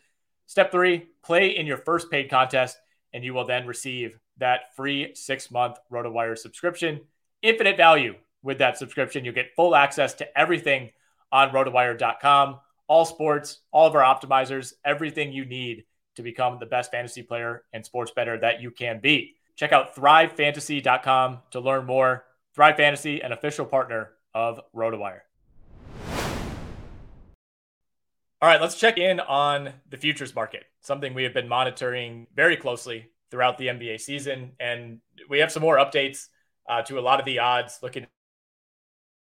Step 0.47 0.73
three, 0.73 1.07
play 1.23 1.57
in 1.57 1.65
your 1.65 1.77
first 1.77 2.11
paid 2.11 2.29
contest 2.29 2.77
and 3.13 3.23
you 3.23 3.33
will 3.33 3.47
then 3.47 3.69
receive 3.69 4.19
that 4.39 4.75
free 4.75 5.13
six 5.15 5.49
month 5.49 5.77
RotoWire 5.93 6.37
subscription. 6.37 7.03
Infinite 7.41 7.77
value 7.77 8.17
with 8.43 8.59
that 8.59 8.79
subscription. 8.79 9.25
You'll 9.25 9.33
get 9.33 9.55
full 9.55 9.77
access 9.77 10.15
to 10.15 10.27
everything 10.37 10.91
on 11.31 11.51
rotowire.com, 11.51 12.59
all 12.89 13.05
sports, 13.05 13.61
all 13.71 13.87
of 13.87 13.95
our 13.95 14.03
optimizers, 14.03 14.73
everything 14.85 15.33
you 15.33 15.45
need 15.45 15.85
to 16.17 16.23
become 16.25 16.59
the 16.59 16.67
best 16.67 16.91
fantasy 16.91 17.23
player 17.23 17.63
and 17.73 17.87
sports 17.87 18.11
better 18.11 18.41
that 18.41 18.61
you 18.61 18.73
can 18.73 18.99
be. 18.99 19.37
Check 19.55 19.71
out 19.71 19.95
thrivefantasy.com 19.95 21.43
to 21.53 21.61
learn 21.61 21.87
more. 21.87 22.25
Thrive 22.55 22.77
Fantasy, 22.77 23.21
an 23.21 23.33
official 23.33 23.67
partner 23.67 24.11
of 24.33 24.61
RotoWire. 24.75 25.21
All 28.41 28.49
right, 28.49 28.61
let's 28.61 28.79
check 28.79 28.99
in 28.99 29.19
on 29.21 29.73
the 29.89 29.97
futures 29.97 30.35
market, 30.35 30.65
something 30.81 31.15
we 31.15 31.25
have 31.25 31.35
been 31.35 31.49
monitoring 31.49 32.27
very 32.35 32.57
closely 32.57 33.11
throughout 33.31 33.59
the 33.59 33.69
NBA 33.69 34.01
season. 34.01 34.53
And 34.61 35.01
we 35.29 35.39
have 35.41 35.51
some 35.51 35.63
more 35.63 35.79
updates 35.79 36.27
uh, 36.69 36.83
to 36.83 36.99
a 36.99 37.01
lot 37.01 37.19
of 37.19 37.27
the 37.27 37.41
odds, 37.41 37.81
looking 37.83 38.07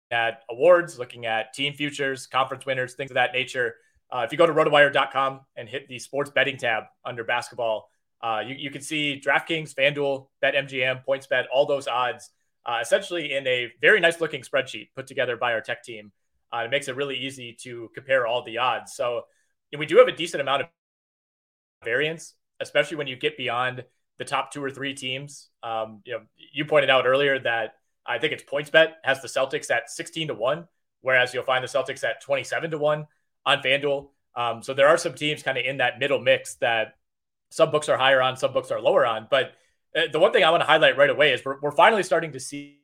at 0.09 0.41
awards, 0.49 0.97
looking 0.97 1.25
at 1.25 1.53
team 1.53 1.73
futures, 1.73 2.25
conference 2.25 2.65
winners, 2.65 2.95
things 2.95 3.11
of 3.11 3.15
that 3.15 3.33
nature. 3.33 3.75
Uh, 4.09 4.23
if 4.25 4.31
you 4.31 4.37
go 4.37 4.47
to 4.47 4.53
rotowire.com 4.53 5.41
and 5.55 5.69
hit 5.69 5.87
the 5.87 5.99
sports 5.99 6.31
betting 6.31 6.57
tab 6.57 6.85
under 7.05 7.23
basketball, 7.23 7.89
uh, 8.21 8.41
you, 8.45 8.55
you 8.55 8.71
can 8.71 8.81
see 8.81 9.21
DraftKings, 9.23 9.75
FanDuel, 9.75 10.27
BetMGM, 10.43 11.03
PointsBet, 11.07 11.45
all 11.53 11.65
those 11.65 11.87
odds 11.87 12.31
uh, 12.65 12.79
essentially 12.81 13.33
in 13.33 13.45
a 13.47 13.71
very 13.81 13.99
nice 13.99 14.21
looking 14.21 14.41
spreadsheet 14.41 14.89
put 14.95 15.07
together 15.07 15.35
by 15.37 15.53
our 15.53 15.61
tech 15.61 15.83
team. 15.83 16.11
Uh, 16.53 16.63
it 16.65 16.71
makes 16.71 16.87
it 16.87 16.95
really 16.95 17.17
easy 17.17 17.55
to 17.61 17.89
compare 17.95 18.27
all 18.27 18.43
the 18.43 18.57
odds. 18.57 18.93
So 18.93 19.23
we 19.77 19.85
do 19.85 19.97
have 19.97 20.07
a 20.07 20.11
decent 20.11 20.41
amount 20.41 20.63
of 20.63 20.67
variance, 21.83 22.33
especially 22.59 22.97
when 22.97 23.07
you 23.07 23.15
get 23.15 23.37
beyond 23.37 23.83
the 24.17 24.25
top 24.25 24.51
two 24.51 24.63
or 24.63 24.69
three 24.69 24.93
teams. 24.93 25.49
Um, 25.63 26.01
you 26.05 26.13
know, 26.13 26.21
you 26.53 26.65
pointed 26.65 26.89
out 26.89 27.07
earlier 27.07 27.39
that 27.39 27.75
I 28.05 28.19
think 28.19 28.33
it's 28.33 28.43
PointsBet 28.43 28.93
has 29.03 29.21
the 29.21 29.27
Celtics 29.27 29.71
at 29.71 29.89
16 29.89 30.27
to 30.27 30.33
1, 30.33 30.67
whereas 31.01 31.33
you'll 31.33 31.43
find 31.43 31.63
the 31.63 31.67
Celtics 31.67 32.03
at 32.03 32.21
27 32.21 32.71
to 32.71 32.77
1 32.77 33.07
on 33.45 33.61
FanDuel. 33.61 34.09
Um, 34.35 34.61
so 34.61 34.73
there 34.73 34.87
are 34.87 34.97
some 34.97 35.13
teams 35.13 35.43
kind 35.43 35.57
of 35.57 35.65
in 35.65 35.77
that 35.77 35.99
middle 35.99 36.19
mix 36.19 36.55
that 36.55 36.95
some 37.49 37.71
books 37.71 37.89
are 37.89 37.97
higher 37.97 38.21
on, 38.21 38.37
some 38.37 38.53
books 38.53 38.71
are 38.71 38.81
lower 38.81 39.05
on. 39.05 39.27
But 39.29 39.53
Uh, 39.95 40.03
the 40.11 40.19
one 40.19 40.31
thing 40.31 40.43
I 40.43 40.51
want 40.51 40.61
to 40.61 40.67
highlight 40.67 40.97
right 40.97 41.09
away 41.09 41.33
is 41.33 41.43
we're, 41.43 41.59
we're 41.59 41.71
finally 41.71 42.03
starting 42.03 42.31
to 42.33 42.39
see 42.39 42.79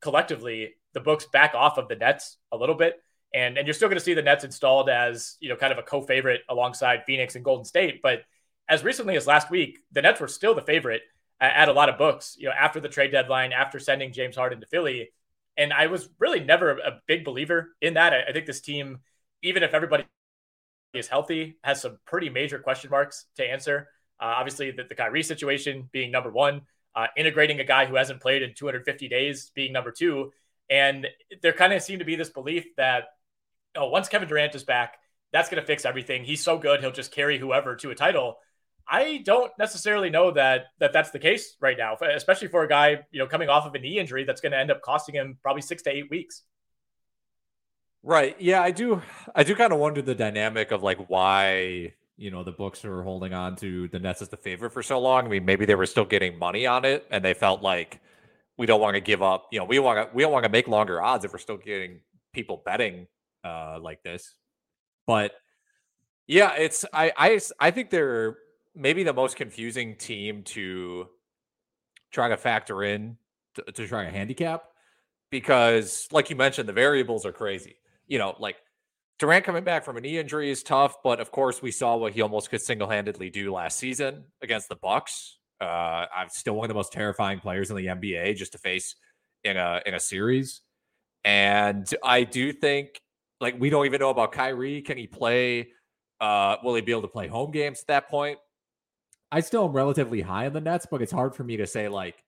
collectively 0.00 0.74
the 0.94 1.00
books 1.00 1.26
back 1.32 1.54
off 1.54 1.78
of 1.78 1.88
the 1.88 1.96
Nets 1.96 2.36
a 2.52 2.56
little 2.56 2.74
bit. 2.74 3.02
And, 3.34 3.58
and 3.58 3.66
you're 3.66 3.74
still 3.74 3.88
going 3.88 3.98
to 3.98 4.04
see 4.04 4.14
the 4.14 4.22
Nets 4.22 4.44
installed 4.44 4.88
as, 4.88 5.36
you 5.40 5.48
know, 5.48 5.56
kind 5.56 5.72
of 5.72 5.78
a 5.78 5.82
co-favorite 5.82 6.42
alongside 6.48 7.02
Phoenix 7.06 7.34
and 7.34 7.44
Golden 7.44 7.64
State. 7.64 8.00
But 8.02 8.22
as 8.68 8.84
recently 8.84 9.16
as 9.16 9.26
last 9.26 9.50
week, 9.50 9.80
the 9.92 10.00
Nets 10.00 10.20
were 10.20 10.28
still 10.28 10.54
the 10.54 10.62
favorite 10.62 11.02
at, 11.40 11.52
at 11.54 11.68
a 11.68 11.72
lot 11.72 11.88
of 11.88 11.98
books, 11.98 12.36
you 12.38 12.46
know, 12.46 12.54
after 12.58 12.80
the 12.80 12.88
trade 12.88 13.12
deadline, 13.12 13.52
after 13.52 13.78
sending 13.78 14.12
James 14.12 14.36
Harden 14.36 14.60
to 14.60 14.66
Philly. 14.66 15.10
And 15.56 15.72
I 15.72 15.88
was 15.88 16.08
really 16.18 16.40
never 16.40 16.70
a 16.70 17.00
big 17.06 17.24
believer 17.24 17.74
in 17.82 17.94
that. 17.94 18.14
I, 18.14 18.22
I 18.28 18.32
think 18.32 18.46
this 18.46 18.60
team, 18.60 19.00
even 19.42 19.62
if 19.62 19.74
everybody 19.74 20.06
is 20.94 21.08
healthy, 21.08 21.58
has 21.62 21.82
some 21.82 21.98
pretty 22.06 22.30
major 22.30 22.58
question 22.58 22.90
marks 22.90 23.26
to 23.36 23.44
answer. 23.44 23.88
Uh, 24.20 24.34
obviously, 24.38 24.70
the, 24.70 24.84
the 24.84 24.94
Kyrie 24.94 25.22
situation 25.22 25.88
being 25.92 26.10
number 26.10 26.30
one, 26.30 26.62
uh, 26.94 27.06
integrating 27.16 27.60
a 27.60 27.64
guy 27.64 27.86
who 27.86 27.96
hasn't 27.96 28.20
played 28.20 28.42
in 28.42 28.54
250 28.54 29.08
days 29.08 29.50
being 29.54 29.72
number 29.72 29.92
two. 29.92 30.32
And 30.70 31.06
there 31.42 31.52
kind 31.52 31.72
of 31.72 31.82
seemed 31.82 32.00
to 32.00 32.04
be 32.04 32.16
this 32.16 32.30
belief 32.30 32.66
that 32.76 33.04
oh, 33.76 33.88
once 33.88 34.08
Kevin 34.08 34.28
Durant 34.28 34.54
is 34.54 34.64
back, 34.64 34.98
that's 35.32 35.48
going 35.48 35.60
to 35.60 35.66
fix 35.66 35.84
everything. 35.84 36.24
He's 36.24 36.42
so 36.42 36.58
good, 36.58 36.80
he'll 36.80 36.90
just 36.90 37.12
carry 37.12 37.38
whoever 37.38 37.76
to 37.76 37.90
a 37.90 37.94
title. 37.94 38.38
I 38.90 39.22
don't 39.24 39.52
necessarily 39.58 40.08
know 40.08 40.30
that 40.30 40.66
that 40.80 40.94
that's 40.94 41.10
the 41.10 41.18
case 41.18 41.56
right 41.60 41.76
now, 41.76 41.96
especially 42.14 42.48
for 42.48 42.64
a 42.64 42.68
guy 42.68 43.00
you 43.10 43.18
know 43.18 43.26
coming 43.26 43.50
off 43.50 43.66
of 43.66 43.74
a 43.74 43.78
knee 43.78 43.98
injury 43.98 44.24
that's 44.24 44.40
going 44.40 44.52
to 44.52 44.58
end 44.58 44.70
up 44.70 44.80
costing 44.80 45.14
him 45.14 45.36
probably 45.42 45.62
six 45.62 45.82
to 45.82 45.90
eight 45.90 46.10
weeks. 46.10 46.42
Right. 48.02 48.36
Yeah, 48.40 48.62
I 48.62 48.70
do. 48.70 49.02
I 49.34 49.42
do 49.42 49.54
kind 49.54 49.72
of 49.72 49.78
wonder 49.78 50.00
the 50.00 50.14
dynamic 50.14 50.70
of 50.70 50.82
like 50.82 51.10
why 51.10 51.94
you 52.18 52.30
know 52.30 52.42
the 52.42 52.52
books 52.52 52.84
are 52.84 53.02
holding 53.02 53.32
on 53.32 53.56
to 53.56 53.88
the 53.88 53.98
Nets 53.98 54.20
as 54.20 54.28
the 54.28 54.36
favorite 54.36 54.72
for 54.72 54.82
so 54.82 54.98
long. 54.98 55.24
I 55.24 55.28
mean, 55.28 55.44
maybe 55.44 55.64
they 55.64 55.76
were 55.76 55.86
still 55.86 56.04
getting 56.04 56.38
money 56.38 56.66
on 56.66 56.84
it, 56.84 57.06
and 57.10 57.24
they 57.24 57.32
felt 57.32 57.62
like 57.62 58.00
we 58.58 58.66
don't 58.66 58.80
want 58.80 58.94
to 58.94 59.00
give 59.00 59.22
up. 59.22 59.46
You 59.52 59.60
know, 59.60 59.64
we 59.64 59.78
want 59.78 60.10
to 60.10 60.14
we 60.14 60.22
don't 60.22 60.32
want 60.32 60.44
to 60.44 60.50
make 60.50 60.68
longer 60.68 61.00
odds 61.00 61.24
if 61.24 61.32
we're 61.32 61.38
still 61.38 61.56
getting 61.56 62.00
people 62.34 62.60
betting 62.64 63.06
uh, 63.44 63.78
like 63.80 64.02
this. 64.02 64.34
But 65.06 65.32
yeah, 66.26 66.54
it's 66.54 66.84
I 66.92 67.12
I 67.16 67.40
I 67.60 67.70
think 67.70 67.90
they're 67.90 68.36
maybe 68.74 69.04
the 69.04 69.12
most 69.12 69.36
confusing 69.36 69.96
team 69.96 70.42
to 70.42 71.06
try 72.10 72.28
to 72.28 72.36
factor 72.36 72.82
in 72.82 73.16
to, 73.54 73.62
to 73.62 73.86
try 73.86 74.04
a 74.04 74.10
handicap 74.10 74.64
because, 75.30 76.08
like 76.10 76.30
you 76.30 76.36
mentioned, 76.36 76.68
the 76.68 76.72
variables 76.72 77.24
are 77.24 77.32
crazy. 77.32 77.76
You 78.08 78.18
know, 78.18 78.34
like 78.38 78.56
Durant 79.18 79.44
coming 79.44 79.64
back 79.64 79.84
from 79.84 79.96
a 79.96 80.00
knee 80.00 80.18
injury 80.18 80.50
is 80.50 80.62
tough, 80.62 81.02
but 81.02 81.18
of 81.18 81.32
course 81.32 81.60
we 81.60 81.72
saw 81.72 81.96
what 81.96 82.12
he 82.12 82.22
almost 82.22 82.50
could 82.50 82.62
single-handedly 82.62 83.30
do 83.30 83.52
last 83.52 83.76
season 83.76 84.24
against 84.42 84.68
the 84.68 84.76
Bucks. 84.76 85.38
Uh, 85.60 86.06
I'm 86.14 86.28
still 86.28 86.54
one 86.54 86.66
of 86.66 86.68
the 86.68 86.74
most 86.74 86.92
terrifying 86.92 87.40
players 87.40 87.70
in 87.70 87.76
the 87.76 87.86
NBA 87.86 88.36
just 88.36 88.52
to 88.52 88.58
face 88.58 88.94
in 89.42 89.56
a 89.56 89.80
in 89.86 89.94
a 89.94 90.00
series, 90.00 90.60
and 91.24 91.92
I 92.04 92.22
do 92.22 92.52
think 92.52 93.00
like 93.40 93.58
we 93.58 93.70
don't 93.70 93.86
even 93.86 93.98
know 93.98 94.10
about 94.10 94.30
Kyrie. 94.30 94.82
Can 94.82 94.96
he 94.96 95.08
play? 95.08 95.70
Uh, 96.20 96.56
will 96.62 96.76
he 96.76 96.80
be 96.80 96.92
able 96.92 97.02
to 97.02 97.08
play 97.08 97.26
home 97.26 97.50
games 97.50 97.80
at 97.80 97.86
that 97.88 98.08
point? 98.08 98.38
I 99.32 99.40
still 99.40 99.64
am 99.64 99.72
relatively 99.72 100.20
high 100.20 100.46
on 100.46 100.52
the 100.52 100.60
Nets, 100.60 100.86
but 100.88 101.02
it's 101.02 101.12
hard 101.12 101.34
for 101.34 101.42
me 101.42 101.56
to 101.56 101.66
say 101.66 101.88
like 101.88 102.22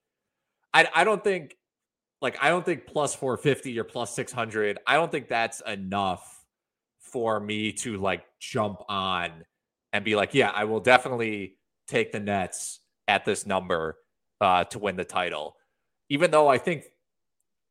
I 0.74 0.88
I 0.92 1.04
don't 1.04 1.22
think 1.22 1.56
like 2.20 2.36
I 2.42 2.48
don't 2.48 2.64
think 2.64 2.86
plus 2.86 3.14
450 3.14 3.78
or 3.78 3.84
plus 3.84 4.12
600. 4.16 4.78
I 4.88 4.94
don't 4.94 5.12
think 5.12 5.28
that's 5.28 5.62
enough 5.68 6.39
for 7.12 7.40
me 7.40 7.72
to 7.72 7.96
like 7.96 8.24
jump 8.38 8.82
on 8.88 9.44
and 9.92 10.04
be 10.04 10.16
like, 10.16 10.34
yeah, 10.34 10.50
I 10.50 10.64
will 10.64 10.80
definitely 10.80 11.56
take 11.88 12.12
the 12.12 12.20
Nets 12.20 12.80
at 13.08 13.24
this 13.24 13.46
number 13.46 13.96
uh, 14.40 14.64
to 14.64 14.78
win 14.78 14.96
the 14.96 15.04
title. 15.04 15.56
Even 16.08 16.30
though 16.30 16.48
I 16.48 16.58
think 16.58 16.84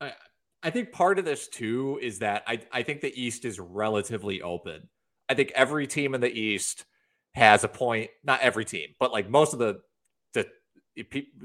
I, 0.01 0.13
I 0.61 0.69
think 0.69 0.91
part 0.91 1.19
of 1.19 1.25
this 1.25 1.47
too 1.47 1.99
is 2.01 2.19
that 2.19 2.43
I, 2.47 2.61
I 2.71 2.83
think 2.83 3.01
the 3.01 3.21
East 3.21 3.45
is 3.45 3.59
relatively 3.59 4.41
open. 4.41 4.89
I 5.27 5.33
think 5.33 5.51
every 5.55 5.87
team 5.87 6.15
in 6.15 6.21
the 6.21 6.31
East 6.31 6.85
has 7.33 7.63
a 7.63 7.67
point. 7.67 8.09
Not 8.23 8.41
every 8.41 8.65
team, 8.65 8.89
but 8.99 9.11
like 9.11 9.29
most 9.29 9.53
of 9.53 9.59
the 9.59 9.81
the 10.33 10.47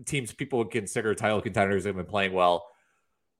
teams 0.04 0.32
people 0.32 0.58
would 0.58 0.70
consider 0.70 1.14
title 1.14 1.40
contenders 1.40 1.84
have 1.84 1.96
been 1.96 2.06
playing 2.06 2.32
well. 2.32 2.66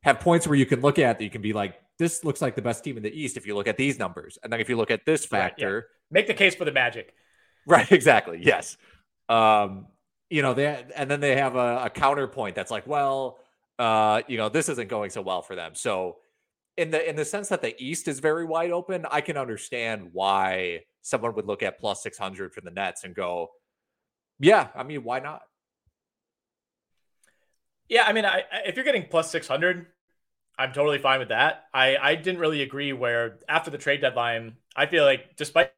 Have 0.04 0.20
points 0.20 0.46
where 0.46 0.56
you 0.56 0.66
can 0.66 0.80
look 0.80 0.98
at 0.98 1.18
that 1.18 1.24
you 1.24 1.30
can 1.30 1.42
be 1.42 1.52
like, 1.52 1.74
this 1.98 2.24
looks 2.24 2.42
like 2.42 2.54
the 2.56 2.62
best 2.62 2.82
team 2.84 2.96
in 2.96 3.02
the 3.02 3.12
East 3.12 3.36
if 3.36 3.46
you 3.46 3.54
look 3.54 3.68
at 3.68 3.76
these 3.76 3.98
numbers, 3.98 4.38
and 4.42 4.52
then 4.52 4.60
if 4.60 4.68
you 4.68 4.76
look 4.76 4.90
at 4.90 5.04
this 5.06 5.24
factor, 5.24 5.74
right, 5.74 5.82
yeah. 5.82 6.10
make 6.10 6.26
the 6.26 6.34
case 6.34 6.54
for 6.54 6.64
the 6.64 6.72
Magic. 6.72 7.14
Right. 7.66 7.90
Exactly. 7.92 8.40
Yes. 8.42 8.76
Um, 9.28 9.86
you 10.30 10.42
know, 10.42 10.54
they 10.54 10.84
and 10.96 11.10
then 11.10 11.20
they 11.20 11.36
have 11.36 11.56
a, 11.56 11.84
a 11.84 11.90
counterpoint 11.90 12.56
that's 12.56 12.70
like, 12.70 12.86
well, 12.86 13.38
uh, 13.78 14.22
you 14.28 14.36
know, 14.36 14.48
this 14.48 14.68
isn't 14.68 14.88
going 14.88 15.10
so 15.10 15.22
well 15.22 15.42
for 15.42 15.54
them. 15.54 15.74
So 15.74 16.16
in 16.76 16.90
the 16.90 17.08
in 17.08 17.16
the 17.16 17.24
sense 17.24 17.48
that 17.48 17.62
the 17.62 17.74
East 17.82 18.08
is 18.08 18.20
very 18.20 18.44
wide 18.44 18.70
open, 18.70 19.06
I 19.10 19.20
can 19.20 19.36
understand 19.36 20.10
why 20.12 20.80
someone 21.02 21.34
would 21.34 21.46
look 21.46 21.62
at 21.62 21.78
plus 21.78 22.02
600 22.02 22.52
for 22.52 22.60
the 22.60 22.70
Nets 22.70 23.04
and 23.04 23.14
go, 23.14 23.50
yeah, 24.40 24.68
I 24.74 24.82
mean, 24.82 25.04
why 25.04 25.20
not? 25.20 25.42
Yeah, 27.88 28.04
I 28.06 28.12
mean, 28.12 28.24
I, 28.24 28.42
if 28.64 28.76
you're 28.76 28.84
getting 28.84 29.06
plus 29.08 29.30
600, 29.30 29.86
I'm 30.58 30.72
totally 30.72 30.98
fine 30.98 31.18
with 31.18 31.28
that. 31.30 31.64
I, 31.72 31.96
I 31.96 32.14
didn't 32.14 32.40
really 32.40 32.62
agree 32.62 32.92
where 32.92 33.38
after 33.48 33.70
the 33.70 33.78
trade 33.78 34.00
deadline, 34.00 34.56
I 34.76 34.86
feel 34.86 35.04
like 35.04 35.36
despite 35.36 35.72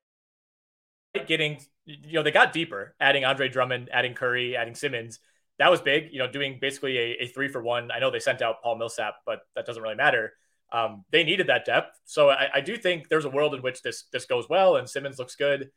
getting, 1.27 1.61
you 1.85 2.15
know, 2.15 2.23
they 2.23 2.31
got 2.31 2.53
deeper, 2.53 2.95
adding 3.01 3.25
Andre 3.25 3.49
Drummond, 3.49 3.89
adding 3.93 4.15
Curry, 4.15 4.57
adding 4.57 4.75
Simmons. 4.75 5.21
That 5.59 5.71
was 5.71 5.81
big, 5.81 6.13
you 6.13 6.19
know, 6.19 6.31
doing 6.31 6.59
basically 6.61 6.99
a, 6.99 7.17
a 7.23 7.27
three 7.29 7.49
for 7.49 7.63
one. 7.63 7.91
I 7.91 7.99
know 7.99 8.11
they 8.11 8.21
sent 8.21 8.43
out 8.43 8.63
Paul 8.63 8.77
Millsap, 8.77 9.15
but 9.25 9.41
that 9.55 9.65
doesn't 9.65 9.83
really 9.83 9.95
matter. 9.95 10.33
Um, 10.73 11.05
they 11.11 11.25
needed 11.25 11.47
that 11.47 11.65
depth. 11.65 11.99
So 12.05 12.29
I, 12.29 12.49
I 12.57 12.61
do 12.61 12.77
think 12.77 13.09
there's 13.09 13.25
a 13.25 13.31
world 13.31 13.55
in 13.55 13.63
which 13.63 13.83
this 13.83 14.05
this 14.13 14.27
goes 14.27 14.49
well 14.49 14.77
and 14.77 14.89
Simmons 14.89 15.19
looks 15.19 15.37
good, 15.37 15.71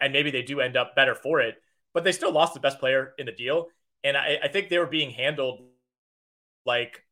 and 0.00 0.12
maybe 0.12 0.30
they 0.30 0.42
do 0.42 0.60
end 0.60 0.76
up 0.76 0.94
better 0.96 1.14
for 1.14 1.40
it. 1.40 1.56
But 1.92 2.04
they 2.04 2.12
still 2.12 2.32
lost 2.32 2.54
the 2.54 2.60
best 2.60 2.78
player 2.78 3.12
in 3.18 3.26
the 3.26 3.32
deal, 3.32 3.66
and 4.04 4.16
I, 4.16 4.38
I 4.44 4.48
think 4.48 4.68
they 4.68 4.78
were 4.78 4.86
being 4.86 5.10
handled 5.10 5.62
like 6.64 7.02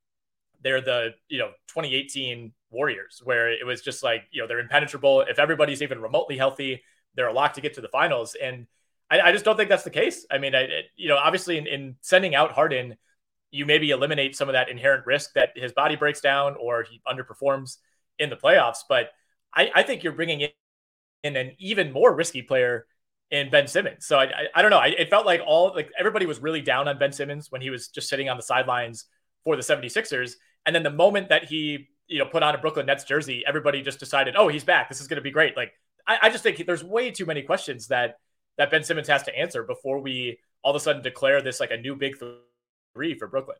they're 0.64 0.80
the 0.80 1.10
you 1.28 1.38
know 1.38 1.50
2018 1.68 2.52
Warriors, 2.70 3.20
where 3.22 3.52
it 3.52 3.64
was 3.64 3.82
just 3.82 4.02
like 4.02 4.24
you 4.32 4.42
know 4.42 4.48
they're 4.48 4.58
impenetrable. 4.58 5.20
If 5.20 5.38
everybody's 5.38 5.82
even 5.82 6.00
remotely 6.00 6.36
healthy, 6.36 6.82
they're 7.14 7.28
a 7.28 7.32
lock 7.32 7.54
to 7.54 7.60
get 7.60 7.74
to 7.74 7.80
the 7.80 7.88
finals. 7.88 8.36
And 8.40 8.66
I, 9.10 9.20
I 9.20 9.32
just 9.32 9.44
don't 9.44 9.56
think 9.56 9.68
that's 9.68 9.84
the 9.84 9.90
case. 9.90 10.26
I 10.30 10.38
mean, 10.38 10.54
I, 10.54 10.68
you 10.96 11.08
know, 11.08 11.16
obviously 11.16 11.58
in, 11.58 11.66
in 11.66 11.96
sending 12.00 12.34
out 12.34 12.52
Harden, 12.52 12.96
you 13.50 13.66
maybe 13.66 13.90
eliminate 13.90 14.34
some 14.34 14.48
of 14.48 14.54
that 14.54 14.68
inherent 14.68 15.06
risk 15.06 15.34
that 15.34 15.50
his 15.54 15.72
body 15.72 15.94
breaks 15.96 16.20
down 16.20 16.56
or 16.58 16.82
he 16.82 17.00
underperforms 17.06 17.76
in 18.18 18.30
the 18.30 18.36
playoffs. 18.36 18.78
But 18.88 19.10
I, 19.54 19.70
I 19.74 19.82
think 19.82 20.02
you're 20.02 20.12
bringing 20.12 20.40
in, 20.40 20.48
in 21.22 21.36
an 21.36 21.52
even 21.58 21.92
more 21.92 22.14
risky 22.14 22.42
player 22.42 22.86
in 23.30 23.50
Ben 23.50 23.66
Simmons. 23.66 24.06
So 24.06 24.18
I, 24.18 24.24
I, 24.24 24.46
I 24.56 24.62
don't 24.62 24.70
know. 24.70 24.78
I, 24.78 24.88
it 24.88 25.10
felt 25.10 25.26
like 25.26 25.40
all 25.46 25.72
like 25.74 25.90
everybody 25.98 26.26
was 26.26 26.40
really 26.40 26.60
down 26.60 26.88
on 26.88 26.98
Ben 26.98 27.12
Simmons 27.12 27.50
when 27.50 27.60
he 27.60 27.70
was 27.70 27.88
just 27.88 28.08
sitting 28.08 28.28
on 28.28 28.36
the 28.36 28.42
sidelines 28.42 29.06
for 29.44 29.56
the 29.56 29.62
76ers. 29.62 30.34
And 30.66 30.74
then 30.74 30.82
the 30.82 30.90
moment 30.90 31.28
that 31.28 31.44
he, 31.44 31.88
you 32.08 32.18
know, 32.18 32.26
put 32.26 32.42
on 32.42 32.54
a 32.54 32.58
Brooklyn 32.58 32.86
Nets 32.86 33.04
jersey, 33.04 33.44
everybody 33.46 33.82
just 33.82 33.98
decided, 33.98 34.34
oh, 34.36 34.48
he's 34.48 34.64
back. 34.64 34.88
This 34.88 35.00
is 35.00 35.06
going 35.06 35.16
to 35.16 35.22
be 35.22 35.30
great. 35.30 35.56
Like, 35.56 35.72
I, 36.06 36.18
I 36.22 36.30
just 36.30 36.42
think 36.42 36.64
there's 36.66 36.84
way 36.84 37.10
too 37.10 37.26
many 37.26 37.42
questions 37.42 37.88
that 37.88 38.18
that 38.56 38.70
Ben 38.70 38.84
Simmons 38.84 39.08
has 39.08 39.24
to 39.24 39.36
answer 39.36 39.64
before 39.64 39.98
we 39.98 40.38
all 40.62 40.70
of 40.70 40.76
a 40.76 40.80
sudden 40.80 41.02
declare 41.02 41.42
this 41.42 41.60
like 41.60 41.70
a 41.70 41.76
new 41.76 41.96
big 41.96 42.16
three 42.94 43.18
for 43.18 43.26
Brooklyn. 43.26 43.56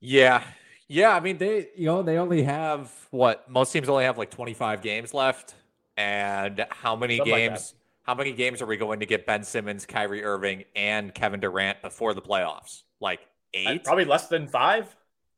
Yeah. 0.00 0.44
Yeah. 0.88 1.14
I 1.14 1.20
mean, 1.20 1.38
they, 1.38 1.68
you 1.76 1.86
know, 1.86 2.02
they 2.02 2.18
only 2.18 2.44
have 2.44 2.92
what 3.10 3.50
most 3.50 3.72
teams 3.72 3.88
only 3.88 4.04
have 4.04 4.18
like 4.18 4.30
25 4.30 4.82
games 4.82 5.12
left. 5.12 5.54
And 5.96 6.66
how 6.70 6.96
many 6.96 7.18
Something 7.18 7.34
games, 7.34 7.74
like 7.74 7.80
how 8.02 8.14
many 8.14 8.32
games 8.32 8.60
are 8.60 8.66
we 8.66 8.76
going 8.76 9.00
to 9.00 9.06
get 9.06 9.26
Ben 9.26 9.44
Simmons, 9.44 9.86
Kyrie 9.86 10.24
Irving, 10.24 10.64
and 10.74 11.14
Kevin 11.14 11.40
Durant 11.40 11.82
before 11.82 12.14
the 12.14 12.22
playoffs? 12.22 12.82
Like 13.00 13.20
eight? 13.52 13.84
Probably 13.84 14.04
less 14.04 14.28
than 14.28 14.48
five. 14.48 14.94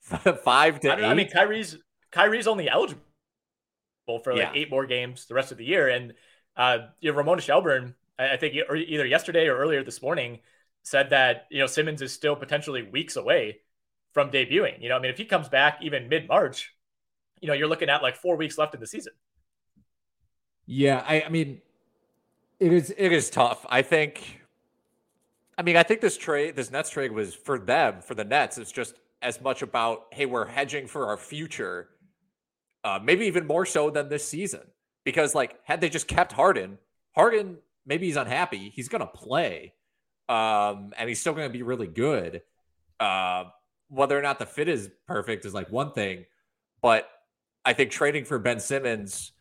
five 0.45 0.81
to 0.81 0.90
I, 0.90 0.99
eight. 0.99 1.05
I 1.05 1.14
mean, 1.14 1.29
Kyrie's 1.29 1.77
Kyrie's 2.12 2.47
only 2.47 2.69
eligible 2.69 3.01
for 4.23 4.33
like 4.33 4.38
yeah. 4.38 4.53
eight 4.55 4.71
more 4.71 4.87
games 4.87 5.27
the 5.27 5.35
rest 5.35 5.53
of 5.53 5.59
the 5.59 5.64
year. 5.64 5.88
And 5.88 6.14
uh, 6.57 6.79
you 7.01 7.11
know, 7.11 7.19
Ramona 7.19 7.40
Shelburne, 7.40 7.95
I 8.19 8.37
think 8.37 8.55
either 8.55 9.07
yesterday 9.07 9.49
or 9.49 9.57
earlier 9.57 9.83
this 9.83 10.01
morning, 10.01 10.40
said 10.83 11.11
that 11.11 11.47
you 11.51 11.59
know 11.59 11.66
Simmons 11.66 12.03
is 12.03 12.12
still 12.12 12.37
potentially 12.37 12.83
weeks 12.83 13.16
away 13.16 13.61
from 14.12 14.31
debuting. 14.31 14.81
You 14.81 14.88
know, 14.88 14.97
I 14.97 15.01
mean, 15.01 15.11
if 15.11 15.19
he 15.19 15.25
comes 15.25 15.49
back 15.49 15.79
even 15.83 16.09
mid 16.09 16.29
March, 16.29 16.73
you 17.40 17.49
know, 17.49 17.55
you're 17.55 17.69
looking 17.69 17.90
at 17.90 18.03
like 18.03 18.16
four 18.16 18.37
weeks 18.37 18.57
left 18.57 18.75
in 18.75 18.81
the 18.81 18.87
season. 18.87 19.12
Yeah, 20.66 21.05
I, 21.07 21.23
I 21.23 21.29
mean, 21.29 21.61
it 22.61 22.73
is 22.73 22.95
it 22.97 23.12
is 23.12 23.29
tough. 23.29 23.66
I 23.69 23.83
think. 23.83 24.42
I 25.59 25.62
mean, 25.62 25.79
I 25.79 25.83
think 25.85 26.03
this 26.03 26.19
trade, 26.19 26.55
this 26.55 26.71
Nets 26.71 26.90
trade 26.90 27.12
was 27.12 27.35
for 27.35 27.59
them, 27.59 28.03
for 28.03 28.14
the 28.14 28.25
Nets. 28.25 28.59
It's 28.59 28.71
just 28.71 28.95
as 29.27 29.41
much 29.41 29.61
about 29.61 30.05
hey, 30.12 30.25
we're 30.25 30.47
hedging 30.47 30.87
for 30.87 31.09
our 31.09 31.17
future 31.17 31.89
uh, 32.85 33.01
maybe 33.03 33.27
even 33.27 33.49
more 33.49 33.67
so 33.67 33.91
than 33.91 34.09
this 34.09 34.27
season. 34.27 34.61
Because 35.05 35.35
like, 35.35 35.59
had 35.65 35.81
they 35.81 35.89
just 35.89 36.07
kept 36.07 36.33
Harden, 36.33 36.79
Harden 37.17 37.59
maybe 37.85 38.07
he's 38.07 38.17
unhappy. 38.17 38.71
He's 38.71 38.89
gonna 38.89 39.07
play, 39.07 39.75
um, 40.29 40.93
and 40.97 41.09
he's 41.09 41.21
still 41.21 41.33
gonna 41.35 41.51
be 41.51 41.62
really 41.62 41.89
good. 41.89 42.43
Uh, 43.01 43.45
whether 43.89 44.17
or 44.17 44.23
not 44.23 44.39
the 44.39 44.47
fit 44.47 44.69
is 44.69 44.89
perfect 45.07 45.45
is 45.45 45.53
like 45.53 45.71
one 45.71 45.93
thing, 45.93 46.25
but 46.81 47.09
I 47.65 47.73
think 47.73 47.91
trading 47.91 48.25
for 48.25 48.39
Ben 48.39 48.61
Simmons 48.61 49.33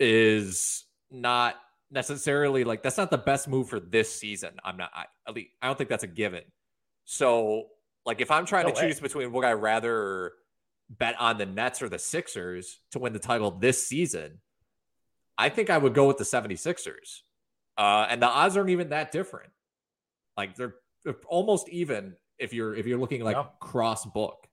is 0.00 0.84
not 1.10 1.56
necessarily 1.90 2.64
like 2.64 2.82
that's 2.82 2.96
not 2.96 3.10
the 3.10 3.18
best 3.18 3.48
move 3.48 3.68
for 3.68 3.80
this 3.80 4.14
season. 4.14 4.54
I'm 4.64 4.78
not. 4.78 4.90
I, 4.94 5.04
at 5.28 5.34
least 5.34 5.50
I 5.60 5.66
don't 5.66 5.76
think 5.76 5.90
that's 5.90 6.04
a 6.04 6.08
given. 6.08 6.42
So 7.04 7.68
like 8.06 8.20
if 8.20 8.30
I'm 8.30 8.46
trying 8.46 8.66
no 8.66 8.72
to 8.72 8.80
way. 8.80 8.88
choose 8.88 9.00
between 9.00 9.32
what 9.32 9.44
I 9.44 9.52
rather 9.52 10.32
bet 10.88 11.16
on 11.20 11.36
the 11.36 11.46
Nets 11.46 11.82
or 11.82 11.88
the 11.88 11.98
Sixers 11.98 12.78
to 12.92 13.00
win 13.00 13.12
the 13.12 13.18
title 13.18 13.50
this 13.50 13.86
season, 13.86 14.38
I 15.36 15.48
think 15.48 15.68
I 15.68 15.76
would 15.76 15.92
go 15.92 16.06
with 16.06 16.16
the 16.16 16.24
76ers. 16.24 17.20
Uh, 17.76 18.06
and 18.08 18.22
the 18.22 18.26
odds 18.26 18.56
aren't 18.56 18.70
even 18.70 18.90
that 18.90 19.12
different. 19.12 19.50
Like 20.36 20.54
they're, 20.54 20.76
they're 21.04 21.16
almost 21.26 21.68
even 21.68 22.14
if 22.38 22.54
you're 22.54 22.74
if 22.74 22.86
you're 22.86 22.98
looking 22.98 23.22
like 23.22 23.36
cross 23.58 24.06
book. 24.06 24.46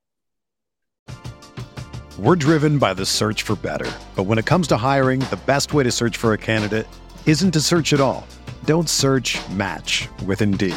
We're 2.18 2.36
driven 2.36 2.78
by 2.78 2.94
the 2.94 3.06
search 3.06 3.42
for 3.42 3.56
better. 3.56 3.90
But 4.14 4.24
when 4.24 4.38
it 4.38 4.46
comes 4.46 4.68
to 4.68 4.76
hiring, 4.76 5.20
the 5.20 5.40
best 5.46 5.74
way 5.74 5.82
to 5.82 5.90
search 5.90 6.16
for 6.16 6.32
a 6.32 6.38
candidate 6.38 6.86
isn't 7.26 7.50
to 7.52 7.60
search 7.60 7.92
at 7.92 8.00
all. 8.00 8.26
Don't 8.64 8.88
search, 8.88 9.36
match 9.50 10.08
with 10.24 10.40
Indeed. 10.40 10.76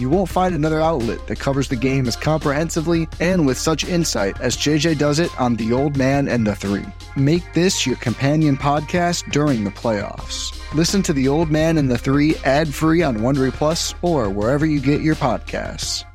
You 0.00 0.08
won't 0.08 0.30
find 0.30 0.54
another 0.54 0.80
outlet 0.80 1.26
that 1.26 1.40
covers 1.40 1.68
the 1.68 1.76
game 1.76 2.08
as 2.08 2.16
comprehensively 2.16 3.06
and 3.20 3.46
with 3.46 3.58
such 3.58 3.84
insight 3.84 4.40
as 4.40 4.56
JJ 4.56 4.96
does 4.96 5.18
it 5.18 5.30
on 5.38 5.56
The 5.56 5.74
Old 5.74 5.98
Man 5.98 6.26
and 6.26 6.46
the 6.46 6.54
Three. 6.54 6.86
Make 7.16 7.52
this 7.52 7.86
your 7.86 7.96
companion 7.96 8.56
podcast 8.56 9.30
during 9.30 9.62
the 9.62 9.70
playoffs. 9.70 10.58
Listen 10.74 11.02
to 11.02 11.12
The 11.12 11.28
Old 11.28 11.50
Man 11.50 11.76
and 11.76 11.90
the 11.90 11.98
Three 11.98 12.34
ad 12.46 12.72
free 12.72 13.02
on 13.02 13.18
Wondery 13.18 13.52
Plus 13.52 13.94
or 14.00 14.30
wherever 14.30 14.64
you 14.64 14.80
get 14.80 15.02
your 15.02 15.16
podcasts. 15.16 16.06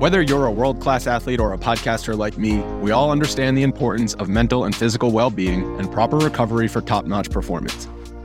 Whether 0.00 0.22
you're 0.22 0.46
a 0.46 0.50
world 0.50 0.80
class 0.80 1.06
athlete 1.06 1.38
or 1.38 1.52
a 1.52 1.58
podcaster 1.58 2.16
like 2.16 2.38
me, 2.38 2.60
we 2.80 2.92
all 2.92 3.10
understand 3.10 3.58
the 3.58 3.62
importance 3.62 4.14
of 4.14 4.30
mental 4.30 4.64
and 4.64 4.74
physical 4.74 5.10
well 5.10 5.28
being 5.28 5.64
and 5.78 5.92
proper 5.92 6.16
recovery 6.16 6.68
for 6.68 6.80
top 6.80 7.04
notch 7.04 7.30
performance. 7.30 7.88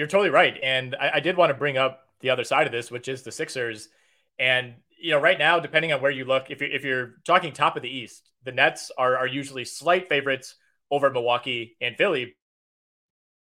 You're 0.00 0.06
totally 0.06 0.30
right. 0.30 0.58
And 0.62 0.96
I, 0.98 1.10
I 1.16 1.20
did 1.20 1.36
want 1.36 1.50
to 1.50 1.54
bring 1.54 1.76
up 1.76 2.06
the 2.20 2.30
other 2.30 2.42
side 2.42 2.64
of 2.64 2.72
this, 2.72 2.90
which 2.90 3.06
is 3.06 3.22
the 3.22 3.30
Sixers. 3.30 3.90
And 4.38 4.76
you 4.98 5.10
know, 5.10 5.20
right 5.20 5.38
now, 5.38 5.60
depending 5.60 5.92
on 5.92 6.00
where 6.00 6.10
you 6.10 6.24
look, 6.24 6.50
if 6.50 6.62
you're 6.62 6.70
if 6.70 6.84
you're 6.84 7.16
talking 7.26 7.52
top 7.52 7.76
of 7.76 7.82
the 7.82 7.94
East, 7.94 8.30
the 8.42 8.50
Nets 8.50 8.90
are 8.96 9.18
are 9.18 9.26
usually 9.26 9.66
slight 9.66 10.08
favorites 10.08 10.54
over 10.90 11.10
Milwaukee 11.10 11.76
and 11.82 11.98
Philly. 11.98 12.34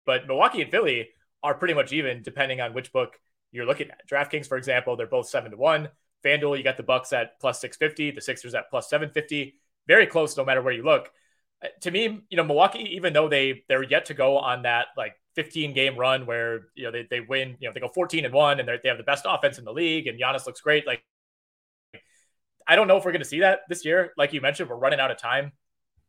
But 0.05 0.27
Milwaukee 0.27 0.61
and 0.61 0.69
Philly 0.69 1.11
are 1.45 1.55
pretty 1.55 1.75
much 1.75 1.93
even, 1.93 2.25
depending 2.25 2.61
on 2.61 2.75
which 2.75 2.93
book 2.93 3.21
you're 3.53 3.65
looking 3.65 3.91
at. 3.91 4.09
DraftKings, 4.11 4.49
for 4.49 4.59
example, 4.59 4.97
they're 4.97 5.07
both 5.07 5.29
seven 5.29 5.53
to 5.53 5.57
one. 5.57 5.89
FanDuel, 6.25 6.59
you 6.59 6.65
got 6.65 6.77
the 6.77 6.83
Bucks 6.83 7.13
at 7.13 7.39
plus 7.39 7.61
six 7.61 7.77
fifty, 7.77 8.11
the 8.11 8.21
Sixers 8.21 8.57
at 8.57 8.69
plus 8.69 8.91
seven 8.91 9.11
fifty. 9.11 9.61
Very 9.87 10.09
close, 10.09 10.37
no 10.37 10.45
matter 10.45 10.61
where 10.61 10.75
you 10.75 10.83
look. 10.83 11.09
Uh, 11.63 11.69
to 11.83 11.93
me, 11.93 12.25
you 12.29 12.37
know, 12.37 12.43
Milwaukee, 12.43 12.97
even 12.97 13.13
though 13.13 13.29
they 13.29 13.63
they're 13.69 13.85
yet 13.85 14.07
to 14.07 14.15
go 14.15 14.39
on 14.39 14.63
that 14.63 14.89
like 14.97 15.15
15 15.39 15.73
game 15.73 15.97
run 15.97 16.27
where 16.27 16.63
you 16.75 16.83
know 16.83 16.91
they, 16.91 17.07
they 17.09 17.21
win, 17.21 17.57
you 17.61 17.69
know, 17.69 17.73
they 17.73 17.79
go 17.79 17.87
14 17.87 18.25
and 18.25 18.35
one, 18.35 18.59
and 18.59 18.69
they 18.69 18.89
have 18.89 18.99
the 18.99 19.05
best 19.05 19.25
offense 19.25 19.57
in 19.57 19.65
the 19.65 19.73
league, 19.73 20.09
and 20.09 20.21
Giannis 20.21 20.47
looks 20.47 20.61
great. 20.61 20.85
Like, 20.85 21.05
I 22.67 22.75
don't 22.75 22.89
know 22.89 22.97
if 22.97 23.05
we're 23.05 23.13
going 23.13 23.23
to 23.23 23.29
see 23.29 23.39
that 23.39 23.61
this 23.69 23.85
year. 23.85 24.13
Like 24.17 24.33
you 24.33 24.41
mentioned, 24.41 24.69
we're 24.69 24.75
running 24.75 24.99
out 24.99 25.13
of 25.13 25.17
time 25.17 25.53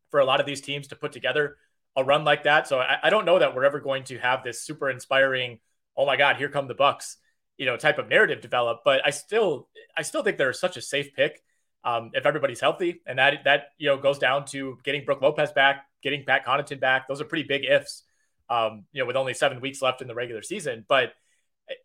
for 0.10 0.20
a 0.20 0.26
lot 0.26 0.40
of 0.40 0.48
these 0.48 0.62
teams 0.62 0.88
to 0.88 0.96
put 0.96 1.12
together 1.12 1.58
a 1.96 2.04
run 2.04 2.24
like 2.24 2.46
that. 2.46 2.68
So 2.68 2.80
I, 2.80 2.98
I 3.04 3.12
don't 3.12 3.24
know 3.24 3.38
that 3.38 3.54
we're 3.54 3.66
ever 3.66 3.80
going 3.80 4.04
to 4.06 4.18
have 4.18 4.44
this 4.44 4.64
super 4.64 4.90
inspiring, 4.90 5.60
oh 5.96 6.08
my 6.08 6.18
God, 6.18 6.38
here 6.38 6.50
come 6.50 6.68
the 6.68 6.74
Bucks, 6.74 7.18
you 7.60 7.68
know, 7.68 7.78
type 7.78 8.00
of 8.00 8.10
narrative 8.10 8.42
develop. 8.42 8.80
But 8.84 9.06
I 9.06 9.12
still, 9.12 9.70
I 9.96 10.02
still 10.02 10.24
think 10.24 10.40
they're 10.40 10.54
such 10.54 10.76
a 10.76 10.82
safe 10.82 11.14
pick 11.14 11.40
um, 11.84 12.10
if 12.16 12.26
everybody's 12.26 12.60
healthy, 12.60 13.02
and 13.06 13.20
that 13.20 13.44
that 13.46 13.68
you 13.78 13.90
know 13.90 13.98
goes 13.98 14.18
down 14.18 14.46
to 14.46 14.80
getting 14.84 15.06
Brook 15.06 15.22
Lopez 15.22 15.52
back, 15.52 15.86
getting 16.02 16.26
Pat 16.26 16.48
Connaughton 16.48 16.80
back. 16.80 17.08
Those 17.08 17.22
are 17.22 17.26
pretty 17.26 17.48
big 17.48 17.64
ifs. 17.64 18.04
Um, 18.50 18.86
you 18.92 19.02
know, 19.02 19.06
with 19.06 19.16
only 19.16 19.34
seven 19.34 19.62
weeks 19.62 19.82
left 19.82 20.02
in 20.02 20.08
the 20.08 20.16
regular 20.16 20.42
season, 20.42 20.86
but 20.88 21.14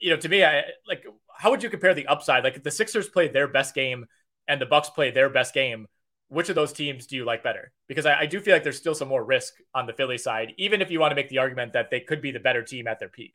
you 0.01 0.11
know, 0.11 0.17
to 0.17 0.29
me, 0.29 0.45
I 0.45 0.65
like 0.89 1.05
how 1.37 1.51
would 1.51 1.63
you 1.63 1.71
compare 1.71 1.95
the 1.95 2.07
upside? 2.07 2.45
Like 2.45 2.57
if 2.57 2.63
the 2.63 2.71
Sixers 2.71 3.09
played 3.09 3.33
their 3.33 3.49
best 3.49 3.75
game 3.75 4.07
and 4.49 4.61
the 4.61 4.67
Bucks 4.67 4.91
play 4.91 5.11
their 5.11 5.29
best 5.29 5.55
game, 5.55 5.87
which 6.29 6.49
of 6.49 6.55
those 6.55 6.73
teams 6.73 7.07
do 7.07 7.17
you 7.17 7.25
like 7.25 7.43
better? 7.43 7.73
Because 7.89 8.07
I, 8.07 8.21
I, 8.21 8.27
do 8.27 8.41
feel 8.41 8.55
like 8.55 8.63
there's 8.63 8.79
still 8.79 8.95
some 8.95 9.09
more 9.09 9.25
risk 9.25 9.55
on 9.75 9.87
the 9.87 9.93
Philly 9.93 10.19
side, 10.19 10.55
even 10.57 10.81
if 10.81 10.91
you 10.91 11.01
want 11.01 11.11
to 11.11 11.15
make 11.15 11.29
the 11.29 11.39
argument 11.39 11.73
that 11.75 11.91
they 11.91 12.01
could 12.01 12.23
be 12.23 12.31
the 12.31 12.41
better 12.41 12.63
team 12.63 12.87
at 12.87 12.99
their 12.99 13.09
peak. 13.09 13.35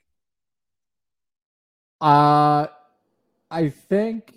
Uh 2.01 2.67
I 3.51 3.69
think 3.69 4.33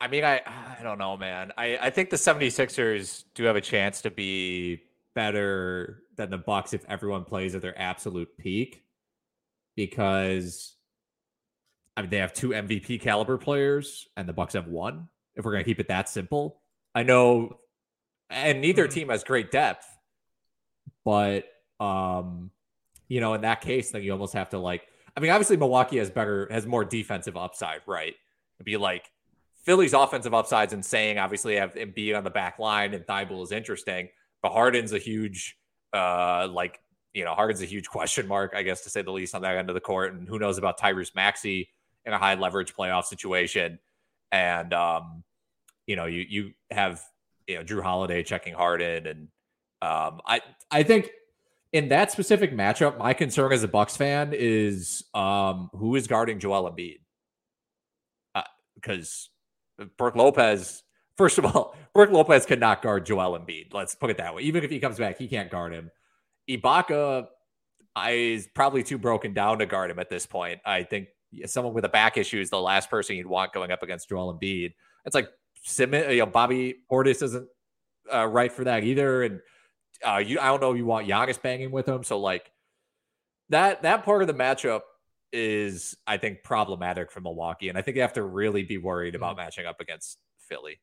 I 0.00 0.08
mean, 0.08 0.24
I 0.24 0.40
I 0.46 0.82
don't 0.82 0.98
know, 0.98 1.16
man. 1.16 1.52
I, 1.58 1.76
I 1.76 1.90
think 1.90 2.10
the 2.10 2.16
76ers 2.16 3.24
do 3.34 3.44
have 3.44 3.56
a 3.56 3.60
chance 3.60 4.00
to 4.02 4.10
be 4.10 4.82
better 5.14 6.02
than 6.18 6.28
the 6.28 6.38
Bucks 6.38 6.74
if 6.74 6.84
everyone 6.88 7.24
plays 7.24 7.54
at 7.54 7.62
their 7.62 7.78
absolute 7.80 8.36
peak. 8.36 8.84
Because 9.74 10.74
I 11.96 12.02
mean 12.02 12.10
they 12.10 12.18
have 12.18 12.34
two 12.34 12.50
MVP 12.50 13.00
caliber 13.00 13.38
players 13.38 14.06
and 14.16 14.28
the 14.28 14.32
Bucks 14.32 14.52
have 14.54 14.66
one, 14.66 15.08
if 15.34 15.44
we're 15.44 15.52
gonna 15.52 15.64
keep 15.64 15.80
it 15.80 15.88
that 15.88 16.08
simple. 16.10 16.60
I 16.94 17.04
know 17.04 17.58
and 18.28 18.60
neither 18.60 18.84
mm-hmm. 18.84 18.92
team 18.92 19.08
has 19.08 19.24
great 19.24 19.50
depth, 19.50 19.86
but 21.04 21.44
um, 21.80 22.50
you 23.08 23.20
know, 23.20 23.34
in 23.34 23.40
that 23.42 23.60
case, 23.62 23.92
then 23.92 24.02
you 24.02 24.12
almost 24.12 24.34
have 24.34 24.50
to 24.50 24.58
like 24.58 24.82
I 25.16 25.20
mean, 25.20 25.30
obviously 25.30 25.56
Milwaukee 25.56 25.98
has 25.98 26.10
better 26.10 26.46
has 26.50 26.66
more 26.66 26.84
defensive 26.84 27.36
upside, 27.36 27.80
right? 27.86 28.14
It'd 28.58 28.64
be 28.64 28.76
like 28.76 29.10
Philly's 29.64 29.92
offensive 29.92 30.32
upside's 30.32 30.72
insane. 30.72 31.18
Obviously, 31.18 31.56
have 31.56 31.74
Embiid 31.74 32.16
on 32.16 32.24
the 32.24 32.30
back 32.30 32.58
line 32.58 32.94
and 32.94 33.04
Thybulle 33.04 33.42
is 33.42 33.52
interesting, 33.52 34.08
but 34.42 34.52
Harden's 34.52 34.92
a 34.92 34.98
huge, 34.98 35.58
uh, 35.92 36.48
like 36.50 36.80
you 37.14 37.24
know, 37.24 37.34
Harden's 37.34 37.62
a 37.62 37.66
huge 37.66 37.88
question 37.88 38.28
mark, 38.28 38.52
I 38.54 38.62
guess 38.62 38.82
to 38.82 38.90
say 38.90 39.02
the 39.02 39.10
least, 39.10 39.34
on 39.34 39.42
that 39.42 39.56
end 39.56 39.70
of 39.70 39.74
the 39.74 39.80
court. 39.80 40.12
And 40.12 40.28
who 40.28 40.38
knows 40.38 40.58
about 40.58 40.78
Tyrese 40.78 41.14
Maxey 41.14 41.68
in 42.04 42.12
a 42.12 42.18
high 42.18 42.34
leverage 42.34 42.74
playoff 42.74 43.04
situation? 43.04 43.78
And 44.30 44.72
um, 44.72 45.24
you 45.86 45.96
know, 45.96 46.06
you 46.06 46.24
you 46.28 46.52
have 46.70 47.02
you 47.46 47.56
know 47.56 47.64
Jrue 47.64 47.82
Holiday 47.82 48.22
checking 48.22 48.54
Harden, 48.54 49.06
and 49.06 49.28
um, 49.82 50.20
I 50.26 50.42
I 50.70 50.82
think 50.82 51.10
in 51.72 51.88
that 51.88 52.12
specific 52.12 52.52
matchup, 52.52 52.98
my 52.98 53.14
concern 53.14 53.52
as 53.52 53.62
a 53.62 53.68
Bucks 53.68 53.96
fan 53.96 54.32
is 54.32 55.04
um, 55.14 55.70
who 55.72 55.96
is 55.96 56.06
guarding 56.06 56.38
Joel 56.38 56.70
Embiid 56.70 56.98
because 58.80 59.30
uh, 59.80 59.86
Brook 59.96 60.16
Lopez, 60.16 60.82
first 61.18 61.36
of 61.36 61.44
all, 61.44 61.76
Brook 61.94 62.10
Lopez 62.10 62.46
cannot 62.46 62.80
guard 62.80 63.04
Joel 63.04 63.38
Embiid. 63.38 63.74
Let's 63.74 63.94
put 63.94 64.08
it 64.08 64.16
that 64.16 64.34
way. 64.34 64.42
Even 64.42 64.64
if 64.64 64.70
he 64.70 64.78
comes 64.78 64.98
back, 64.98 65.18
he 65.18 65.28
can't 65.28 65.50
guard 65.50 65.74
him. 65.74 65.90
Ibaka 66.48 67.26
is 68.08 68.48
probably 68.54 68.82
too 68.82 68.96
broken 68.96 69.34
down 69.34 69.58
to 69.58 69.66
guard 69.66 69.90
him 69.90 69.98
at 69.98 70.08
this 70.08 70.24
point. 70.24 70.60
I 70.64 70.84
think 70.84 71.08
someone 71.46 71.74
with 71.74 71.84
a 71.84 71.90
back 71.90 72.16
issue 72.16 72.40
is 72.40 72.48
the 72.48 72.60
last 72.60 72.88
person 72.88 73.16
you'd 73.16 73.26
want 73.26 73.52
going 73.52 73.70
up 73.70 73.82
against 73.82 74.08
Joel 74.08 74.38
Embiid. 74.38 74.72
It's 75.04 75.14
like 75.14 75.28
Simmons, 75.64 76.12
you 76.12 76.20
know, 76.20 76.26
Bobby 76.26 76.76
Portis 76.90 77.22
isn't 77.22 77.48
uh, 78.12 78.26
right 78.26 78.52
for 78.52 78.64
that 78.64 78.84
either. 78.84 79.24
And 79.24 79.40
uh, 80.06 80.18
you, 80.18 80.38
I 80.38 80.46
don't 80.46 80.60
know, 80.60 80.74
you 80.74 80.86
want 80.86 81.08
Giannis 81.08 81.40
banging 81.40 81.70
with 81.70 81.86
him. 81.86 82.04
So 82.04 82.18
like 82.18 82.50
that 83.50 83.82
that 83.82 84.04
part 84.04 84.22
of 84.22 84.28
the 84.28 84.34
matchup 84.34 84.82
is, 85.32 85.96
I 86.06 86.16
think, 86.16 86.42
problematic 86.42 87.10
for 87.10 87.20
Milwaukee. 87.20 87.68
And 87.68 87.76
I 87.76 87.82
think 87.82 87.96
they 87.96 88.00
have 88.00 88.14
to 88.14 88.22
really 88.22 88.62
be 88.62 88.78
worried 88.78 89.14
about 89.14 89.32
mm-hmm. 89.32 89.44
matching 89.44 89.66
up 89.66 89.80
against 89.80 90.18
Philly. 90.38 90.80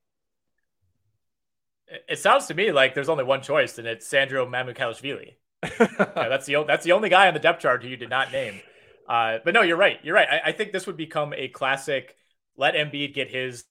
It 1.87 2.19
sounds 2.19 2.47
to 2.47 2.53
me 2.53 2.71
like 2.71 2.93
there's 2.93 3.09
only 3.09 3.23
one 3.23 3.41
choice, 3.41 3.77
and 3.77 3.87
it's 3.87 4.07
Sandro 4.07 4.45
Mamukelashvili. 4.45 5.35
yeah, 5.63 5.87
that's 6.15 6.45
the 6.45 6.63
that's 6.67 6.83
the 6.83 6.91
only 6.93 7.09
guy 7.09 7.27
on 7.27 7.33
the 7.33 7.39
depth 7.39 7.61
chart 7.61 7.83
who 7.83 7.89
you 7.89 7.97
did 7.97 8.09
not 8.09 8.31
name. 8.31 8.59
Uh, 9.07 9.37
but 9.43 9.53
no, 9.53 9.61
you're 9.61 9.77
right. 9.77 9.99
You're 10.03 10.15
right. 10.15 10.27
I, 10.29 10.49
I, 10.49 10.51
think 10.51 10.71
this 10.71 10.87
would 10.87 10.97
become 10.97 11.31
a 11.33 11.47
classic. 11.47 12.15
Let 12.57 12.73
Embiid 12.73 13.13
get 13.13 13.29
his 13.29 13.65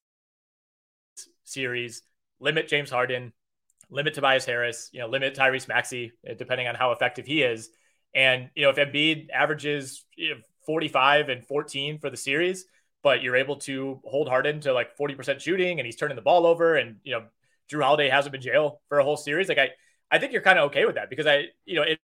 series. 1.42 2.02
Limit 2.38 2.68
James 2.68 2.88
Harden. 2.88 3.32
Limit 3.90 4.14
Tobias 4.14 4.44
Harris. 4.44 4.90
You 4.92 5.00
know, 5.00 5.08
limit 5.08 5.34
Tyrese 5.34 5.66
Maxey, 5.66 6.12
depending 6.38 6.68
on 6.68 6.76
how 6.76 6.92
effective 6.92 7.26
he 7.26 7.42
is. 7.42 7.68
And 8.14 8.50
you 8.54 8.62
know, 8.62 8.70
if 8.70 8.76
Embiid 8.76 9.30
averages 9.30 10.04
you 10.16 10.30
know, 10.30 10.40
45 10.66 11.28
and 11.28 11.44
14 11.44 11.98
for 11.98 12.10
the 12.10 12.16
series, 12.16 12.64
but 13.02 13.22
you're 13.22 13.36
able 13.36 13.56
to 13.56 14.00
hold 14.04 14.28
Harden 14.28 14.60
to 14.60 14.72
like 14.72 14.96
40% 14.96 15.40
shooting 15.40 15.78
and 15.78 15.86
he's 15.86 15.96
turning 15.96 16.16
the 16.16 16.22
ball 16.22 16.46
over 16.46 16.76
and, 16.76 16.96
you 17.04 17.12
know, 17.12 17.24
Jrue 17.72 17.82
Holiday 17.82 18.08
hasn't 18.08 18.32
been 18.32 18.42
jail 18.42 18.80
for 18.88 18.98
a 18.98 19.04
whole 19.04 19.16
series. 19.16 19.48
Like 19.48 19.58
I, 19.58 19.70
I 20.10 20.18
think 20.18 20.32
you're 20.32 20.42
kind 20.42 20.58
of 20.58 20.66
okay 20.66 20.84
with 20.84 20.96
that 20.96 21.10
because 21.10 21.26
I, 21.26 21.46
you 21.64 21.76
know, 21.76 21.82
it, 21.82 21.98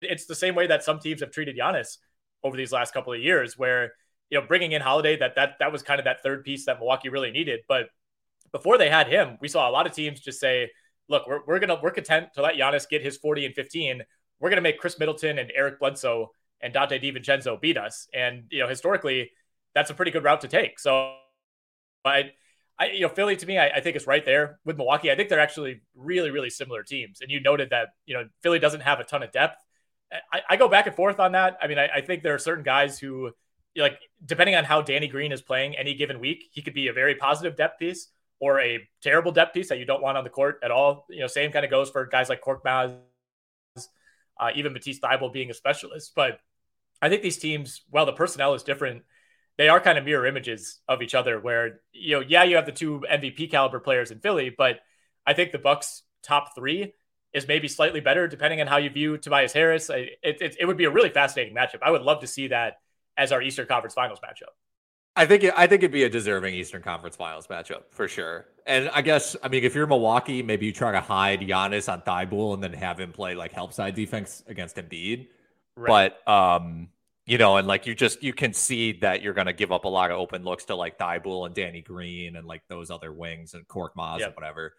it's 0.00 0.26
the 0.26 0.34
same 0.34 0.54
way 0.54 0.66
that 0.66 0.84
some 0.84 1.00
teams 1.00 1.20
have 1.20 1.30
treated 1.30 1.56
Giannis 1.56 1.96
over 2.44 2.56
these 2.56 2.72
last 2.72 2.94
couple 2.94 3.12
of 3.12 3.20
years 3.20 3.56
where, 3.56 3.92
you 4.30 4.40
know, 4.40 4.46
bringing 4.46 4.72
in 4.72 4.82
Holiday, 4.82 5.16
that, 5.16 5.34
that, 5.36 5.54
that 5.58 5.72
was 5.72 5.82
kind 5.82 5.98
of 5.98 6.04
that 6.04 6.22
third 6.22 6.44
piece 6.44 6.66
that 6.66 6.78
Milwaukee 6.78 7.08
really 7.08 7.30
needed. 7.30 7.60
But 7.66 7.86
before 8.52 8.78
they 8.78 8.90
had 8.90 9.08
him, 9.08 9.38
we 9.40 9.48
saw 9.48 9.68
a 9.68 9.72
lot 9.72 9.86
of 9.86 9.92
teams 9.92 10.20
just 10.20 10.38
say, 10.38 10.70
look, 11.08 11.26
we're, 11.26 11.40
we're 11.46 11.58
to, 11.58 11.78
we're 11.82 11.90
content 11.90 12.28
to 12.34 12.42
let 12.42 12.54
Giannis 12.54 12.88
get 12.88 13.02
his 13.02 13.16
40 13.16 13.46
and 13.46 13.54
15. 13.54 14.02
We're 14.40 14.50
to 14.50 14.60
make 14.60 14.78
Khris 14.78 14.98
Middleton 14.98 15.38
and 15.38 15.50
Eric 15.54 15.80
Bledsoe 15.80 16.30
and 16.60 16.74
Donte 16.74 17.02
DiVincenzo 17.02 17.60
beat 17.60 17.76
us. 17.76 18.08
And, 18.14 18.44
you 18.50 18.60
know, 18.60 18.68
historically, 18.68 19.30
that's 19.74 19.90
a 19.90 19.94
pretty 19.94 20.10
good 20.10 20.24
route 20.24 20.42
to 20.42 20.48
take. 20.48 20.78
So 20.78 21.14
I, 22.04 22.32
I, 22.78 22.86
you 22.90 23.00
know, 23.00 23.08
Philly 23.08 23.36
to 23.36 23.46
me, 23.46 23.58
I, 23.58 23.68
I, 23.68 23.80
think 23.80 23.96
is 23.96 24.06
right 24.06 24.24
there 24.24 24.60
with 24.64 24.76
Milwaukee. 24.76 25.10
I 25.10 25.16
think 25.16 25.28
they're 25.28 25.40
actually 25.40 25.80
really, 25.96 26.30
really 26.30 26.50
similar 26.50 26.82
teams. 26.82 27.20
And 27.20 27.30
you 27.30 27.40
noted 27.40 27.70
that, 27.70 27.88
you 28.06 28.14
know, 28.14 28.28
Philly 28.42 28.60
doesn't 28.60 28.82
have 28.82 29.00
a 29.00 29.04
ton 29.04 29.22
of 29.22 29.32
depth. 29.32 29.64
I, 30.32 30.40
I 30.50 30.56
go 30.56 30.68
back 30.68 30.86
and 30.86 30.94
forth 30.94 31.18
on 31.18 31.32
that. 31.32 31.58
I 31.60 31.66
mean, 31.66 31.78
I, 31.78 31.88
I 31.96 32.00
think 32.00 32.22
there 32.22 32.34
are 32.34 32.38
certain 32.38 32.64
guys 32.64 32.98
who, 32.98 33.32
like, 33.76 33.98
depending 34.24 34.54
on 34.54 34.64
how 34.64 34.80
Danny 34.80 35.08
Green 35.08 35.32
is 35.32 35.42
playing 35.42 35.76
any 35.76 35.94
given 35.94 36.20
week, 36.20 36.44
he 36.52 36.62
could 36.62 36.72
be 36.72 36.88
a 36.88 36.92
very 36.92 37.16
positive 37.16 37.56
depth 37.56 37.78
piece 37.78 38.08
or 38.40 38.60
a 38.60 38.88
terrible 39.02 39.32
depth 39.32 39.54
piece 39.54 39.68
that 39.68 39.78
you 39.78 39.84
don't 39.84 40.02
want 40.02 40.16
on 40.16 40.24
the 40.24 40.30
court 40.30 40.60
at 40.62 40.70
all. 40.70 41.06
You 41.10 41.20
know, 41.20 41.26
same 41.26 41.50
kind 41.50 41.64
of 41.64 41.70
goes 41.70 41.90
for 41.90 42.06
guys 42.06 42.28
like 42.28 42.40
Korkmaz, 42.40 42.96
uh, 44.40 44.50
even 44.54 44.72
Matisse 44.72 45.00
Thybulle 45.00 45.32
being 45.32 45.50
a 45.50 45.54
specialist. 45.54 46.12
But 46.14 46.38
I 47.02 47.08
think 47.08 47.22
these 47.22 47.38
teams, 47.38 47.82
while 47.90 48.06
the 48.06 48.12
personnel 48.12 48.54
is 48.54 48.62
different, 48.62 49.02
they 49.58 49.68
are 49.68 49.80
kind 49.80 49.98
of 49.98 50.04
mirror 50.04 50.26
images 50.26 50.80
of 50.88 51.02
each 51.02 51.14
other. 51.14 51.38
Where 51.38 51.80
you 51.92 52.16
know, 52.16 52.24
yeah, 52.26 52.44
you 52.44 52.56
have 52.56 52.66
the 52.66 52.72
two 52.72 53.04
MVP 53.10 53.50
caliber 53.50 53.80
players 53.80 54.10
in 54.10 54.20
Philly, 54.20 54.54
but 54.56 54.80
I 55.26 55.34
think 55.34 55.52
the 55.52 55.58
Bucks' 55.58 56.02
top 56.22 56.54
three 56.54 56.94
is 57.34 57.46
maybe 57.46 57.68
slightly 57.68 58.00
better 58.00 58.26
depending 58.26 58.60
on 58.60 58.66
how 58.66 58.78
you 58.78 58.88
view 58.88 59.18
Tobias 59.18 59.52
Harris. 59.52 59.90
It, 59.90 60.18
it, 60.22 60.56
it 60.58 60.64
would 60.64 60.78
be 60.78 60.86
a 60.86 60.90
really 60.90 61.10
fascinating 61.10 61.54
matchup. 61.54 61.80
I 61.82 61.90
would 61.90 62.00
love 62.00 62.20
to 62.20 62.26
see 62.26 62.48
that 62.48 62.78
as 63.18 63.32
our 63.32 63.42
Eastern 63.42 63.66
Conference 63.66 63.92
Finals 63.92 64.20
matchup. 64.20 64.54
I 65.16 65.26
think 65.26 65.42
it, 65.42 65.52
I 65.56 65.66
think 65.66 65.82
it'd 65.82 65.90
be 65.90 66.04
a 66.04 66.08
deserving 66.08 66.54
Eastern 66.54 66.80
Conference 66.80 67.16
Finals 67.16 67.48
matchup 67.48 67.90
for 67.90 68.06
sure. 68.06 68.46
And 68.66 68.88
I 68.90 69.02
guess 69.02 69.36
I 69.42 69.48
mean 69.48 69.64
if 69.64 69.74
you're 69.74 69.86
Milwaukee, 69.86 70.42
maybe 70.42 70.66
you 70.66 70.72
try 70.72 70.92
to 70.92 71.00
hide 71.00 71.40
Giannis 71.40 71.92
on 71.92 72.02
Thybulle 72.02 72.54
and 72.54 72.62
then 72.62 72.72
have 72.72 73.00
him 73.00 73.12
play 73.12 73.34
like 73.34 73.52
help 73.52 73.72
side 73.72 73.96
defense 73.96 74.44
against 74.46 74.76
Embiid. 74.76 75.26
Right. 75.74 76.12
But 76.26 76.32
um, 76.32 76.88
you 77.28 77.36
know, 77.36 77.58
and 77.58 77.68
like 77.68 77.86
you 77.86 77.94
just 77.94 78.22
you 78.22 78.32
can 78.32 78.54
see 78.54 78.92
that 79.00 79.20
you're 79.20 79.34
going 79.34 79.48
to 79.48 79.52
give 79.52 79.70
up 79.70 79.84
a 79.84 79.88
lot 79.88 80.10
of 80.10 80.16
open 80.16 80.44
looks 80.44 80.64
to 80.64 80.74
like 80.74 80.98
Thybulle 80.98 81.44
and 81.44 81.54
Danny 81.54 81.82
Green 81.82 82.36
and 82.36 82.46
like 82.46 82.62
those 82.68 82.90
other 82.90 83.12
wings 83.12 83.52
and 83.52 83.68
Korkmaz 83.68 84.20
yep. 84.20 84.28
and 84.28 84.34
whatever. 84.34 84.72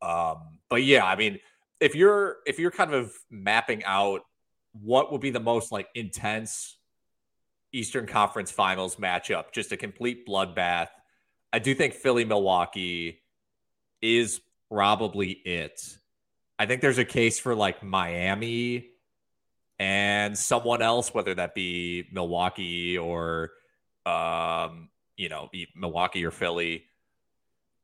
Um, 0.00 0.58
but 0.70 0.82
yeah, 0.82 1.04
I 1.04 1.14
mean, 1.16 1.40
if 1.80 1.94
you're 1.94 2.38
if 2.46 2.58
you're 2.58 2.70
kind 2.70 2.94
of 2.94 3.12
mapping 3.30 3.84
out 3.84 4.22
what 4.72 5.12
would 5.12 5.20
be 5.20 5.28
the 5.28 5.40
most 5.40 5.72
like 5.72 5.88
intense 5.94 6.78
Eastern 7.70 8.06
Conference 8.06 8.50
Finals 8.50 8.96
matchup, 8.96 9.52
just 9.52 9.70
a 9.70 9.76
complete 9.76 10.26
bloodbath. 10.26 10.88
I 11.52 11.58
do 11.58 11.74
think 11.74 11.92
Philly 11.92 12.24
Milwaukee 12.24 13.20
is 14.00 14.40
probably 14.70 15.32
it. 15.32 15.98
I 16.58 16.64
think 16.64 16.80
there's 16.80 16.98
a 16.98 17.04
case 17.04 17.38
for 17.38 17.54
like 17.54 17.82
Miami 17.82 18.93
and 19.78 20.36
someone 20.36 20.82
else, 20.82 21.12
whether 21.12 21.34
that 21.34 21.54
be 21.54 22.08
Milwaukee 22.12 22.98
or 22.98 23.52
um, 24.06 24.88
you 25.16 25.28
know, 25.28 25.48
Milwaukee 25.76 26.24
or 26.24 26.30
Philly. 26.30 26.84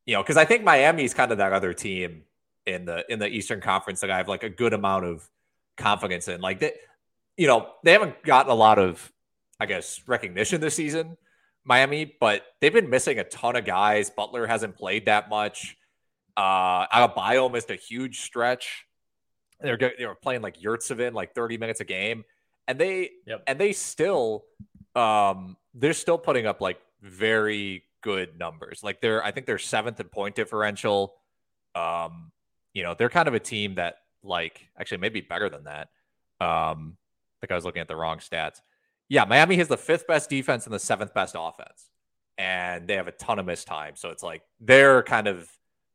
You 0.07 0.14
know, 0.14 0.22
because 0.22 0.36
I 0.36 0.45
think 0.45 0.64
Miami 0.64 1.05
is 1.05 1.14
kind 1.14 1.30
of 1.32 1.38
that 1.38 1.53
other 1.53 1.72
team 1.72 2.22
in 2.66 2.84
the 2.84 3.05
in 3.11 3.18
the 3.18 3.28
Eastern 3.28 3.61
Conference 3.61 4.01
that 4.01 4.11
I 4.11 4.16
have 4.16 4.28
like 4.28 4.43
a 4.43 4.49
good 4.49 4.72
amount 4.72 5.05
of 5.05 5.28
confidence 5.76 6.28
in. 6.28 6.41
Like 6.41 6.61
that, 6.61 6.74
you 7.36 7.47
know, 7.47 7.68
they 7.84 7.93
haven't 7.93 8.22
gotten 8.22 8.51
a 8.51 8.55
lot 8.55 8.78
of 8.78 9.12
I 9.61 9.66
guess, 9.66 10.01
recognition 10.07 10.62
this 10.62 10.74
season, 10.74 11.18
Miami, 11.64 12.16
but 12.18 12.43
they've 12.61 12.72
been 12.72 12.88
missing 12.88 13.18
a 13.18 13.24
ton 13.24 13.57
of 13.57 13.66
guys. 13.66 14.09
Butler 14.09 14.47
hasn't 14.47 14.74
played 14.74 15.05
that 15.05 15.28
much. 15.28 15.76
Uh, 16.34 16.86
Adebayo 16.86 17.53
missed 17.53 17.70
a 17.70 17.76
huge 17.76 18.20
stretch. 18.20 18.86
They're 19.62 19.76
they 19.76 20.06
were 20.06 20.14
playing 20.14 20.42
like 20.42 20.58
Yurtseven 20.58 21.12
like 21.12 21.34
30 21.34 21.58
minutes 21.58 21.80
a 21.80 21.84
game, 21.84 22.24
and 22.66 22.78
they 22.78 23.11
yep. 23.26 23.42
and 23.46 23.58
they 23.58 23.72
still 23.72 24.44
um 24.96 25.56
they're 25.74 25.92
still 25.92 26.18
putting 26.18 26.46
up 26.46 26.61
like 26.61 26.80
very 27.02 27.84
good 28.02 28.38
numbers. 28.38 28.82
Like 28.82 29.00
they're 29.00 29.24
I 29.24 29.30
think 29.30 29.46
they're 29.46 29.58
seventh 29.58 30.00
in 30.00 30.08
point 30.08 30.34
differential. 30.34 31.14
Um, 31.74 32.32
you 32.72 32.82
know, 32.82 32.94
they're 32.94 33.11
kind 33.11 33.28
of 33.28 33.34
a 33.34 33.40
team 33.40 33.74
that 33.76 33.96
like 34.22 34.68
actually 34.78 34.98
maybe 34.98 35.20
better 35.20 35.48
than 35.48 35.64
that. 35.64 35.88
Um, 36.40 36.96
I 36.98 37.46
think 37.46 37.52
I 37.52 37.54
was 37.54 37.64
looking 37.64 37.80
at 37.80 37.88
the 37.88 37.96
wrong 37.96 38.18
stats. 38.18 38.61
Yeah, 39.08 39.24
Miami 39.24 39.56
has 39.56 39.68
the 39.68 39.76
fifth 39.76 40.06
best 40.06 40.30
defense 40.30 40.66
and 40.66 40.74
the 40.74 40.78
seventh 40.78 41.12
best 41.14 41.34
offense, 41.38 41.90
and 42.38 42.86
they 42.86 42.94
have 42.94 43.08
a 43.08 43.12
ton 43.12 43.38
of 43.38 43.46
missed 43.46 43.66
time. 43.66 43.96
So 43.96 44.11
it's 44.11 44.22
like 44.22 44.42
they're 44.61 45.02
kind 45.02 45.26
of 45.26 45.50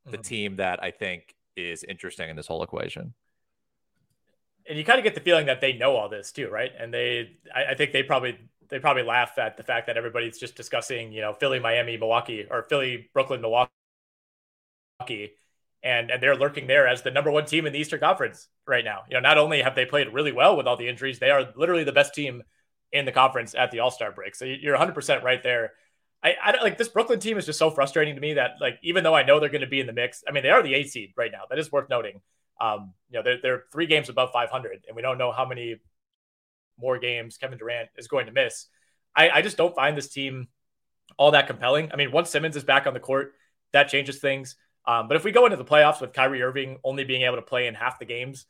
the 0.05 0.11
mm-hmm. 0.11 0.21
team 0.21 0.55
that 0.57 0.83
I 0.83 0.91
think 0.91 1.35
is 1.55 1.83
interesting 1.83 2.29
in 2.29 2.35
this 2.35 2.47
whole 2.47 2.63
equation. 2.63 3.13
And 4.67 4.77
you 4.77 4.83
kind 4.83 4.97
of 4.97 5.03
get 5.03 5.13
the 5.13 5.21
feeling 5.21 5.45
that 5.45 5.61
they 5.61 5.73
know 5.73 5.95
all 5.95 6.09
this 6.09 6.31
too, 6.31 6.49
right? 6.49 6.71
And 6.77 6.93
they, 6.93 7.37
I, 7.53 7.71
I 7.71 7.75
think 7.75 7.91
they 7.91 8.03
probably 8.03 8.37
they 8.69 8.79
probably 8.79 9.03
laugh 9.03 9.37
at 9.37 9.57
the 9.57 9.63
fact 9.63 9.87
that 9.87 9.97
everybody's 9.97 10.39
just 10.39 10.55
discussing, 10.55 11.11
you 11.11 11.21
know, 11.21 11.33
Philly, 11.33 11.59
Miami, 11.59 11.97
Milwaukee, 11.97 12.47
or 12.49 12.63
Philly, 12.63 13.09
Brooklyn, 13.13 13.41
Milwaukee, 13.41 13.69
and 15.83 16.09
and 16.09 16.21
they're 16.21 16.35
lurking 16.35 16.67
there 16.67 16.87
as 16.87 17.03
the 17.03 17.11
number 17.11 17.31
one 17.31 17.45
team 17.45 17.65
in 17.65 17.73
the 17.73 17.79
Eastern 17.79 17.99
Conference 17.99 18.47
right 18.67 18.83
now. 18.83 19.01
You 19.07 19.15
know, 19.15 19.19
not 19.19 19.37
only 19.37 19.61
have 19.61 19.75
they 19.75 19.85
played 19.85 20.13
really 20.13 20.31
well 20.31 20.57
with 20.57 20.67
all 20.67 20.77
the 20.77 20.89
injuries, 20.89 21.19
they 21.19 21.29
are 21.29 21.53
literally 21.55 21.83
the 21.83 21.91
best 21.91 22.13
team 22.13 22.43
in 22.91 23.05
the 23.05 23.11
conference 23.11 23.53
at 23.55 23.71
the 23.71 23.79
All 23.79 23.91
Star 23.91 24.11
break. 24.11 24.35
So 24.35 24.45
you're 24.45 24.77
100% 24.77 25.23
right 25.23 25.43
there. 25.43 25.73
I, 26.23 26.35
I 26.43 26.63
like 26.63 26.77
this 26.77 26.87
Brooklyn 26.87 27.19
team 27.19 27.37
is 27.37 27.45
just 27.45 27.59
so 27.59 27.69
frustrating 27.69 28.15
to 28.15 28.21
me 28.21 28.33
that 28.33 28.53
like 28.59 28.79
even 28.81 29.03
though 29.03 29.13
I 29.13 29.23
know 29.23 29.39
they're 29.39 29.49
going 29.49 29.61
to 29.61 29.67
be 29.67 29.79
in 29.79 29.85
the 29.85 29.93
mix, 29.93 30.23
I 30.27 30.31
mean 30.31 30.43
they 30.43 30.49
are 30.49 30.63
the 30.63 30.73
eight 30.73 30.89
seed 30.89 31.13
right 31.15 31.31
now. 31.31 31.43
That 31.49 31.59
is 31.59 31.71
worth 31.71 31.89
noting. 31.89 32.21
Um, 32.59 32.93
you 33.09 33.19
know 33.19 33.23
they're 33.23 33.41
they're 33.41 33.63
three 33.71 33.85
games 33.85 34.09
above 34.09 34.31
500, 34.31 34.85
and 34.87 34.95
we 34.95 35.01
don't 35.01 35.17
know 35.17 35.31
how 35.31 35.45
many 35.45 35.77
more 36.79 36.99
games 36.99 37.37
Kevin 37.37 37.57
Durant 37.57 37.89
is 37.97 38.07
going 38.07 38.25
to 38.25 38.31
miss. 38.31 38.67
I, 39.15 39.29
I 39.29 39.41
just 39.41 39.57
don't 39.57 39.75
find 39.75 39.97
this 39.97 40.09
team 40.09 40.47
all 41.17 41.31
that 41.31 41.47
compelling. 41.47 41.91
I 41.91 41.95
mean, 41.95 42.11
once 42.11 42.29
Simmons 42.29 42.55
is 42.55 42.63
back 42.63 42.87
on 42.87 42.93
the 42.93 42.99
court, 42.99 43.33
that 43.71 43.87
changes 43.87 44.19
things. 44.19 44.55
Um, 44.85 45.07
but 45.07 45.17
if 45.17 45.23
we 45.23 45.31
go 45.31 45.45
into 45.45 45.57
the 45.57 45.65
playoffs 45.65 46.01
with 46.01 46.13
Kyrie 46.13 46.41
Irving 46.41 46.77
only 46.83 47.03
being 47.03 47.23
able 47.23 47.37
to 47.37 47.41
play 47.41 47.67
in 47.67 47.73
half 47.73 47.99
the 47.99 48.05
games, 48.05 48.45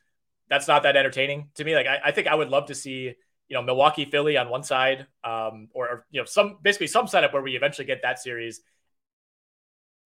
that's 0.49 0.67
not 0.67 0.83
that 0.83 0.95
entertaining 0.95 1.49
to 1.55 1.63
me. 1.63 1.75
Like 1.75 1.87
I, 1.87 1.99
I 2.05 2.11
think 2.11 2.27
I 2.27 2.35
would 2.35 2.49
love 2.49 2.67
to 2.67 2.75
see 2.75 3.13
you 3.47 3.53
know 3.53 3.61
Milwaukee, 3.61 4.05
Philly 4.05 4.37
on 4.37 4.49
one 4.49 4.63
side, 4.63 5.07
um, 5.23 5.69
or 5.73 6.05
you 6.11 6.21
know 6.21 6.25
some 6.25 6.57
basically 6.61 6.87
some 6.87 7.07
setup 7.07 7.33
where 7.33 7.41
we 7.41 7.55
eventually 7.55 7.85
get 7.85 8.01
that 8.01 8.19
series. 8.19 8.61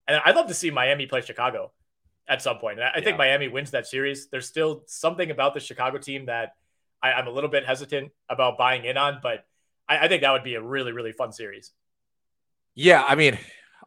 And 0.08 0.20
I'd 0.26 0.36
love 0.36 0.48
to 0.48 0.54
see 0.54 0.72
Miami 0.72 1.06
play 1.06 1.22
Chicago 1.22 1.72
at 2.30 2.42
some 2.42 2.58
point. 2.58 2.80
And 2.80 2.88
I 2.88 2.98
yeah. 2.98 3.04
think 3.04 3.18
Miami 3.18 3.48
wins 3.48 3.72
that 3.72 3.88
series. 3.88 4.28
There's 4.28 4.48
still 4.48 4.84
something 4.86 5.32
about 5.32 5.54
the 5.54 5.60
Chicago 5.60 5.98
team 5.98 6.28
that 6.28 6.56
I, 7.02 7.20
am 7.20 7.28
a 7.28 7.32
little 7.32 7.50
bit 7.50 7.66
hesitant 7.66 8.12
about 8.30 8.58
buying 8.58 8.86
in 8.86 8.98
on, 8.98 9.20
but 9.22 9.46
I, 9.88 10.06
I 10.06 10.08
think 10.08 10.22
that 10.22 10.32
would 10.32 10.44
be 10.44 10.56
a 10.56 10.62
really 10.62 10.92
really 10.92 11.12
fun 11.12 11.32
series. 11.32 11.72
Yeah, 12.76 13.04
I 13.06 13.16
mean, 13.16 13.38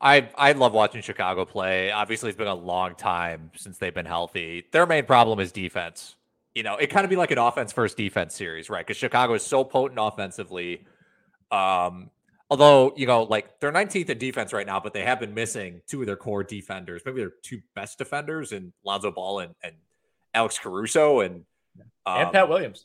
I 0.01 0.29
I 0.35 0.53
love 0.53 0.73
watching 0.75 1.01
Chicago 1.01 1.45
play. 1.45 1.91
Obviously, 1.91 2.29
it's 2.29 2.39
been 2.39 2.49
a 2.49 2.55
long 2.55 2.95
time 2.97 3.53
since 3.57 3.79
they've 3.79 3.95
been 3.95 4.07
healthy. 4.07 4.65
Their 4.73 4.87
main 4.87 5.07
problem 5.07 5.41
is 5.41 5.53
defense 5.53 6.17
you 6.55 6.63
know, 6.63 6.77
it 6.77 6.89
kind 6.89 7.05
of 7.05 7.11
be 7.11 7.17
like 7.17 7.31
an 7.31 7.39
offense 7.39 7.73
first 7.73 7.97
defense 7.97 8.35
series, 8.35 8.69
right? 8.69 8.87
Because 8.87 8.99
Chicago 8.99 9.35
is 9.35 9.43
so 9.43 9.65
potent 9.65 9.99
offensively. 10.01 10.85
Um, 11.51 12.11
although, 12.53 12.93
you 12.99 13.07
know, 13.07 13.23
like 13.23 13.59
they're 13.61 13.73
19th 13.73 14.11
in 14.11 14.19
defense 14.19 14.53
right 14.53 14.67
now, 14.67 14.79
but 14.79 14.93
they 14.93 15.05
have 15.05 15.19
been 15.19 15.33
missing 15.33 15.81
two 15.89 16.03
of 16.03 16.07
their 16.07 16.17
core 16.17 16.45
defenders, 16.45 17.01
maybe 17.07 17.21
their 17.21 17.33
two 17.43 17.63
best 17.75 17.97
defenders 17.97 18.53
in 18.53 18.75
Lonzo 18.85 19.11
Ball 19.11 19.39
and, 19.39 19.55
and 19.65 19.73
Alex 20.35 20.59
Caruso 20.59 21.21
and 21.21 21.47
um, 22.05 22.19
and 22.19 22.33
Pat 22.33 22.51
Williams. 22.51 22.85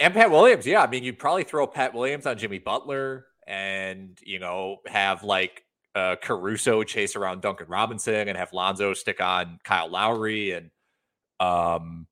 And 0.00 0.12
Pat 0.12 0.32
Williams, 0.32 0.66
yeah. 0.66 0.82
I 0.82 0.88
mean, 0.88 1.04
you'd 1.04 1.16
probably 1.16 1.44
throw 1.44 1.64
Pat 1.68 1.94
Williams 1.94 2.26
on 2.26 2.36
Jimmy 2.38 2.58
Butler 2.58 3.26
and, 3.46 4.18
you 4.20 4.40
know, 4.40 4.78
have 4.86 5.22
like 5.22 5.62
uh, 5.94 6.16
Caruso 6.20 6.82
chase 6.82 7.14
around 7.14 7.40
Duncan 7.40 7.68
Robinson 7.68 8.26
and 8.26 8.36
have 8.36 8.52
Lonzo 8.52 8.94
stick 8.94 9.20
on 9.20 9.60
Kyle 9.62 9.88
Lowry 9.88 10.50
and 10.50 10.70
um 11.38 12.08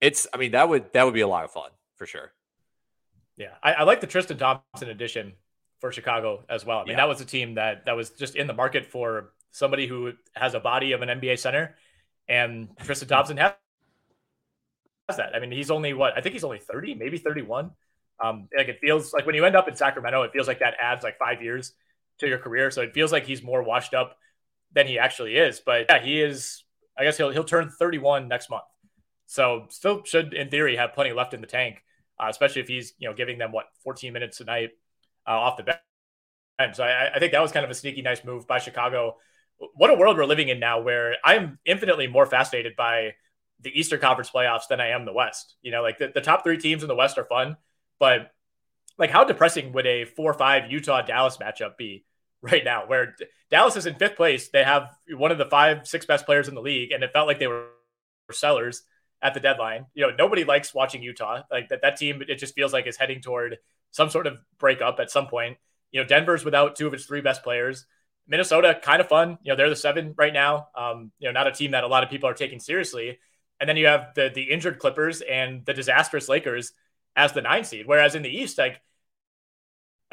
it's 0.00 0.26
I 0.32 0.38
mean 0.38 0.52
that 0.52 0.66
would 0.68 0.94
that 0.94 1.04
would 1.04 1.14
be 1.14 1.20
a 1.20 1.28
lot 1.28 1.44
of 1.44 1.50
fun 1.50 1.70
for 1.96 2.06
sure. 2.06 2.32
Yeah, 3.36 3.52
I, 3.62 3.74
I 3.74 3.82
like 3.82 4.00
the 4.00 4.06
Tristan 4.06 4.38
Thompson 4.38 4.88
addition 4.88 5.34
for 5.80 5.92
Chicago 5.92 6.44
as 6.48 6.64
well. 6.64 6.78
I 6.78 6.82
mean, 6.82 6.90
yeah. 6.90 6.96
that 6.96 7.08
was 7.08 7.20
a 7.20 7.24
team 7.24 7.54
that 7.54 7.86
that 7.86 7.96
was 7.96 8.10
just 8.10 8.36
in 8.36 8.46
the 8.46 8.54
market 8.54 8.86
for 8.86 9.32
somebody 9.50 9.86
who 9.86 10.12
has 10.34 10.54
a 10.54 10.60
body 10.60 10.92
of 10.92 11.02
an 11.02 11.08
NBA 11.08 11.38
center, 11.38 11.76
and 12.28 12.68
Tristan 12.82 13.08
Thompson 13.08 13.36
has 13.36 13.54
that. 15.08 15.34
I 15.34 15.40
mean, 15.40 15.52
he's 15.52 15.70
only 15.70 15.92
what 15.92 16.16
I 16.16 16.20
think 16.20 16.32
he's 16.32 16.44
only 16.44 16.58
thirty, 16.58 16.94
maybe 16.94 17.18
thirty-one. 17.18 17.70
Um, 18.22 18.48
like 18.56 18.68
it 18.68 18.78
feels 18.80 19.12
like 19.12 19.26
when 19.26 19.34
you 19.34 19.44
end 19.44 19.56
up 19.56 19.68
in 19.68 19.76
Sacramento, 19.76 20.22
it 20.22 20.32
feels 20.32 20.48
like 20.48 20.60
that 20.60 20.74
adds 20.80 21.04
like 21.04 21.18
five 21.18 21.42
years 21.42 21.72
to 22.18 22.26
your 22.26 22.38
career. 22.38 22.70
So 22.70 22.82
it 22.82 22.94
feels 22.94 23.12
like 23.12 23.26
he's 23.26 23.42
more 23.42 23.62
washed 23.62 23.92
up 23.92 24.16
than 24.72 24.86
he 24.86 24.98
actually 24.98 25.36
is. 25.36 25.60
But 25.60 25.86
yeah, 25.88 26.00
he 26.00 26.20
is. 26.20 26.64
I 26.98 27.04
guess 27.04 27.16
he'll 27.16 27.30
he'll 27.30 27.44
turn 27.44 27.70
thirty-one 27.78 28.28
next 28.28 28.48
month. 28.48 28.64
So 29.26 29.66
still 29.70 30.04
should, 30.04 30.34
in 30.34 30.48
theory, 30.48 30.76
have 30.76 30.94
plenty 30.94 31.12
left 31.12 31.34
in 31.34 31.40
the 31.40 31.46
tank, 31.46 31.82
uh, 32.18 32.28
especially 32.28 32.62
if 32.62 32.68
he's 32.68 32.94
you 32.98 33.08
know 33.08 33.14
giving 33.14 33.38
them 33.38 33.52
what 33.52 33.66
14 33.84 34.12
minutes 34.12 34.40
a 34.40 34.44
night 34.44 34.70
uh, 35.26 35.32
off 35.32 35.56
the 35.56 35.62
bench. 35.62 36.76
So 36.76 36.84
I, 36.84 37.14
I, 37.14 37.18
think 37.18 37.32
that 37.32 37.42
was 37.42 37.52
kind 37.52 37.64
of 37.64 37.70
a 37.70 37.74
sneaky 37.74 38.02
nice 38.02 38.24
move 38.24 38.46
by 38.46 38.58
Chicago. 38.58 39.16
What 39.74 39.90
a 39.90 39.94
world 39.94 40.16
we're 40.16 40.24
living 40.24 40.48
in 40.48 40.58
now, 40.58 40.80
where 40.80 41.16
I'm 41.24 41.58
infinitely 41.64 42.06
more 42.06 42.26
fascinated 42.26 42.76
by 42.76 43.14
the 43.60 43.78
Eastern 43.78 44.00
Conference 44.00 44.30
playoffs 44.30 44.68
than 44.68 44.80
I 44.80 44.88
am 44.88 45.04
the 45.04 45.12
West. 45.12 45.56
You 45.62 45.72
know, 45.72 45.82
like 45.82 45.98
the, 45.98 46.10
the 46.14 46.20
top 46.20 46.44
three 46.44 46.58
teams 46.58 46.82
in 46.82 46.88
the 46.88 46.94
West 46.94 47.18
are 47.18 47.24
fun, 47.24 47.56
but 47.98 48.30
like 48.98 49.10
how 49.10 49.24
depressing 49.24 49.72
would 49.72 49.86
a 49.86 50.04
four 50.04 50.32
five 50.34 50.70
Utah 50.70 51.02
Dallas 51.02 51.36
matchup 51.36 51.76
be 51.76 52.04
right 52.42 52.64
now, 52.64 52.86
where 52.86 53.14
Dallas 53.50 53.76
is 53.76 53.86
in 53.86 53.94
fifth 53.96 54.16
place. 54.16 54.48
They 54.48 54.64
have 54.64 54.90
one 55.10 55.30
of 55.30 55.38
the 55.38 55.46
five, 55.46 55.86
six 55.86 56.06
best 56.06 56.26
players 56.26 56.48
in 56.48 56.54
the 56.54 56.60
league, 56.62 56.92
and 56.92 57.02
it 57.02 57.12
felt 57.12 57.26
like 57.26 57.38
they 57.38 57.46
were 57.46 57.68
sellers 58.32 58.82
at 59.22 59.34
the 59.34 59.40
deadline. 59.40 59.86
You 59.94 60.06
know, 60.06 60.16
nobody 60.16 60.44
likes 60.44 60.74
watching 60.74 61.02
Utah. 61.02 61.42
Like 61.50 61.68
that, 61.68 61.82
that 61.82 61.96
team, 61.96 62.22
it 62.26 62.36
just 62.36 62.54
feels 62.54 62.72
like 62.72 62.86
is 62.86 62.96
heading 62.96 63.20
toward 63.20 63.58
some 63.90 64.10
sort 64.10 64.26
of 64.26 64.38
breakup 64.58 65.00
at 65.00 65.10
some 65.10 65.26
point. 65.26 65.58
You 65.90 66.02
know, 66.02 66.06
Denver's 66.06 66.44
without 66.44 66.76
two 66.76 66.86
of 66.86 66.94
its 66.94 67.06
three 67.06 67.20
best 67.20 67.42
players. 67.42 67.86
Minnesota, 68.28 68.78
kind 68.82 69.00
of 69.00 69.08
fun. 69.08 69.38
You 69.42 69.52
know, 69.52 69.56
they're 69.56 69.70
the 69.70 69.76
seven 69.76 70.14
right 70.16 70.32
now. 70.32 70.68
Um, 70.74 71.12
you 71.18 71.28
know, 71.28 71.32
not 71.32 71.46
a 71.46 71.52
team 71.52 71.70
that 71.70 71.84
a 71.84 71.88
lot 71.88 72.02
of 72.02 72.10
people 72.10 72.28
are 72.28 72.34
taking 72.34 72.58
seriously. 72.58 73.18
And 73.60 73.68
then 73.68 73.76
you 73.76 73.86
have 73.86 74.08
the 74.14 74.30
the 74.34 74.42
injured 74.42 74.78
Clippers 74.78 75.22
and 75.22 75.64
the 75.64 75.72
disastrous 75.72 76.28
Lakers 76.28 76.72
as 77.14 77.32
the 77.32 77.40
nine 77.40 77.64
seed. 77.64 77.86
Whereas 77.86 78.14
in 78.14 78.22
the 78.22 78.28
East, 78.28 78.58
like, 78.58 78.80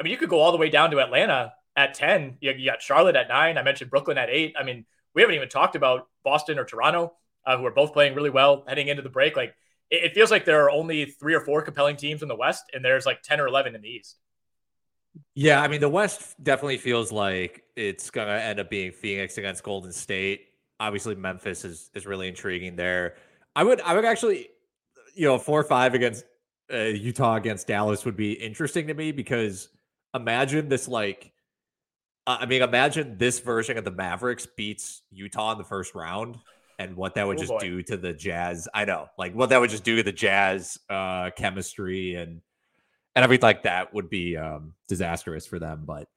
I 0.00 0.02
mean, 0.02 0.10
you 0.10 0.16
could 0.16 0.30
go 0.30 0.40
all 0.40 0.52
the 0.52 0.58
way 0.58 0.70
down 0.70 0.90
to 0.92 1.00
Atlanta 1.00 1.52
at 1.76 1.94
10. 1.94 2.38
You, 2.40 2.52
you 2.52 2.70
got 2.70 2.82
Charlotte 2.82 3.16
at 3.16 3.28
nine. 3.28 3.58
I 3.58 3.62
mentioned 3.62 3.90
Brooklyn 3.90 4.18
at 4.18 4.30
eight. 4.30 4.54
I 4.58 4.62
mean, 4.62 4.86
we 5.14 5.22
haven't 5.22 5.36
even 5.36 5.48
talked 5.48 5.76
about 5.76 6.08
Boston 6.24 6.58
or 6.58 6.64
Toronto, 6.64 7.12
uh, 7.44 7.58
who 7.58 7.66
are 7.66 7.70
both 7.70 7.92
playing 7.92 8.14
really 8.14 8.30
well 8.30 8.64
heading 8.66 8.88
into 8.88 9.02
the 9.02 9.08
break. 9.10 9.36
Like, 9.36 9.54
it, 9.90 10.04
it 10.04 10.14
feels 10.14 10.30
like 10.30 10.44
there 10.44 10.64
are 10.64 10.70
only 10.70 11.04
three 11.06 11.34
or 11.34 11.40
four 11.40 11.62
compelling 11.62 11.96
teams 11.96 12.22
in 12.22 12.28
the 12.28 12.36
West, 12.36 12.64
and 12.72 12.84
there's 12.84 13.06
like 13.06 13.22
10 13.22 13.40
or 13.40 13.46
11 13.46 13.74
in 13.74 13.82
the 13.82 13.88
East. 13.88 14.18
Yeah, 15.34 15.62
I 15.62 15.68
mean 15.68 15.80
the 15.80 15.88
West 15.88 16.42
definitely 16.42 16.78
feels 16.78 17.12
like 17.12 17.62
it's 17.76 18.10
gonna 18.10 18.32
end 18.32 18.58
up 18.58 18.68
being 18.68 18.90
Phoenix 18.92 19.38
against 19.38 19.62
Golden 19.62 19.92
State. 19.92 20.46
Obviously, 20.80 21.14
Memphis 21.14 21.64
is 21.64 21.90
is 21.94 22.06
really 22.06 22.28
intriguing 22.28 22.74
there. 22.76 23.14
I 23.54 23.62
would 23.62 23.80
I 23.80 23.94
would 23.94 24.04
actually, 24.04 24.48
you 25.14 25.26
know, 25.26 25.38
four 25.38 25.60
or 25.60 25.64
five 25.64 25.94
against 25.94 26.24
uh, 26.72 26.78
Utah 26.78 27.36
against 27.36 27.66
Dallas 27.66 28.04
would 28.04 28.16
be 28.16 28.32
interesting 28.32 28.88
to 28.88 28.94
me 28.94 29.12
because 29.12 29.68
imagine 30.14 30.68
this 30.68 30.88
like, 30.88 31.32
I 32.26 32.46
mean, 32.46 32.62
imagine 32.62 33.18
this 33.18 33.38
version 33.38 33.78
of 33.78 33.84
the 33.84 33.90
Mavericks 33.90 34.46
beats 34.56 35.02
Utah 35.10 35.52
in 35.52 35.58
the 35.58 35.64
first 35.64 35.94
round 35.94 36.38
and 36.78 36.96
what 36.96 37.14
that 37.14 37.26
would 37.26 37.36
oh 37.36 37.40
just 37.40 37.52
boy. 37.52 37.58
do 37.58 37.82
to 37.82 37.96
the 37.96 38.12
Jazz. 38.12 38.68
I 38.74 38.84
know, 38.84 39.08
like 39.18 39.34
what 39.34 39.50
that 39.50 39.60
would 39.60 39.70
just 39.70 39.84
do 39.84 39.96
to 39.96 40.02
the 40.02 40.12
Jazz 40.12 40.78
uh, 40.90 41.30
chemistry 41.36 42.14
and 42.14 42.40
and 43.16 43.22
everything 43.22 43.46
like 43.46 43.62
that 43.62 43.94
would 43.94 44.10
be 44.10 44.36
um, 44.36 44.74
disastrous 44.88 45.46
for 45.46 45.58
them. 45.58 45.84
But 45.86 46.08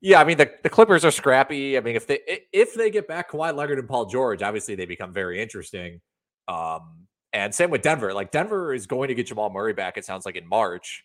yeah, 0.00 0.20
I 0.20 0.24
mean 0.24 0.38
the, 0.38 0.50
the 0.62 0.70
Clippers 0.70 1.04
are 1.04 1.10
scrappy. 1.10 1.76
I 1.76 1.80
mean 1.80 1.96
if 1.96 2.06
they 2.06 2.20
if 2.52 2.74
they 2.74 2.90
get 2.90 3.06
back 3.06 3.30
Kawhi 3.30 3.54
Leonard 3.54 3.78
and 3.78 3.88
Paul 3.88 4.06
George, 4.06 4.42
obviously 4.42 4.74
they 4.74 4.86
become 4.86 5.12
very 5.12 5.40
interesting. 5.40 6.00
Um, 6.48 7.06
and 7.32 7.54
same 7.54 7.70
with 7.70 7.82
Denver. 7.82 8.12
Like 8.12 8.30
Denver 8.30 8.74
is 8.74 8.86
going 8.86 9.08
to 9.08 9.14
get 9.14 9.26
Jamal 9.26 9.50
Murray 9.50 9.72
back. 9.72 9.96
It 9.96 10.04
sounds 10.04 10.26
like 10.26 10.36
in 10.36 10.46
March. 10.46 11.04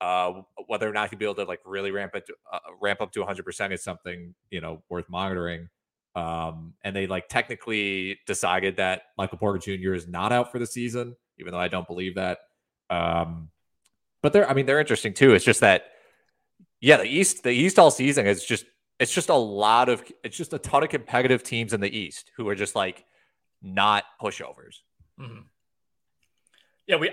Uh, 0.00 0.42
whether 0.68 0.88
or 0.88 0.92
not 0.92 1.10
he'll 1.10 1.18
be 1.18 1.24
able 1.24 1.34
to 1.34 1.44
like 1.44 1.58
really 1.64 1.90
ramp 1.90 2.14
it 2.14 2.24
to, 2.24 2.32
uh, 2.52 2.58
ramp 2.80 3.00
up 3.00 3.10
to 3.10 3.18
100 3.18 3.44
percent 3.44 3.72
is 3.72 3.82
something 3.82 4.34
you 4.50 4.60
know 4.60 4.82
worth 4.88 5.08
monitoring. 5.08 5.68
Um, 6.18 6.74
and 6.82 6.96
they 6.96 7.06
like 7.06 7.28
technically 7.28 8.18
decided 8.26 8.76
that 8.78 9.02
Michael 9.16 9.38
Porter 9.38 9.58
Jr. 9.58 9.94
is 9.94 10.08
not 10.08 10.32
out 10.32 10.50
for 10.50 10.58
the 10.58 10.66
season, 10.66 11.14
even 11.38 11.52
though 11.52 11.60
I 11.60 11.68
don't 11.68 11.86
believe 11.86 12.16
that. 12.16 12.38
Um, 12.90 13.50
but 14.20 14.32
they're, 14.32 14.48
I 14.50 14.54
mean, 14.54 14.66
they're 14.66 14.80
interesting 14.80 15.14
too. 15.14 15.34
It's 15.34 15.44
just 15.44 15.60
that, 15.60 15.84
yeah, 16.80 16.96
the 16.96 17.04
East, 17.04 17.44
the 17.44 17.50
East 17.50 17.78
all 17.78 17.92
season 17.92 18.26
is 18.26 18.44
just, 18.44 18.64
it's 18.98 19.12
just 19.12 19.28
a 19.28 19.34
lot 19.34 19.88
of, 19.88 20.02
it's 20.24 20.36
just 20.36 20.52
a 20.52 20.58
ton 20.58 20.82
of 20.82 20.88
competitive 20.88 21.44
teams 21.44 21.72
in 21.72 21.80
the 21.80 21.96
East 21.96 22.32
who 22.36 22.48
are 22.48 22.56
just 22.56 22.74
like 22.74 23.04
not 23.62 24.02
pushovers. 24.20 24.78
Mm-hmm. 25.20 25.42
Yeah, 26.88 26.96
we. 26.96 27.12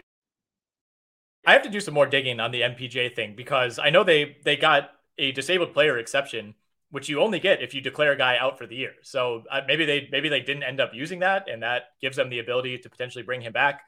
I 1.45 1.53
have 1.53 1.63
to 1.63 1.69
do 1.69 1.79
some 1.79 1.93
more 1.93 2.07
digging 2.07 2.39
on 2.39 2.49
the 2.49 2.61
MPJ 2.61 3.15
thing 3.15 3.35
because 3.35 3.77
I 3.77 3.91
know 3.91 4.03
they 4.03 4.37
they 4.43 4.55
got 4.55 4.89
a 5.19 5.31
disabled 5.31 5.73
player 5.73 5.97
exception, 5.99 6.55
which 6.95 7.09
you 7.09 7.19
only 7.19 7.41
get 7.41 7.61
if 7.61 7.73
you 7.73 7.81
declare 7.81 8.13
a 8.13 8.17
guy 8.17 8.37
out 8.37 8.57
for 8.57 8.65
the 8.65 8.73
year. 8.73 8.93
So 9.03 9.43
uh, 9.51 9.59
maybe 9.67 9.83
they 9.83 10.07
maybe 10.13 10.29
they 10.29 10.39
didn't 10.39 10.63
end 10.63 10.79
up 10.79 10.91
using 10.93 11.19
that, 11.19 11.49
and 11.49 11.61
that 11.61 11.89
gives 11.99 12.15
them 12.15 12.29
the 12.29 12.39
ability 12.39 12.77
to 12.77 12.89
potentially 12.89 13.21
bring 13.21 13.41
him 13.41 13.51
back. 13.51 13.81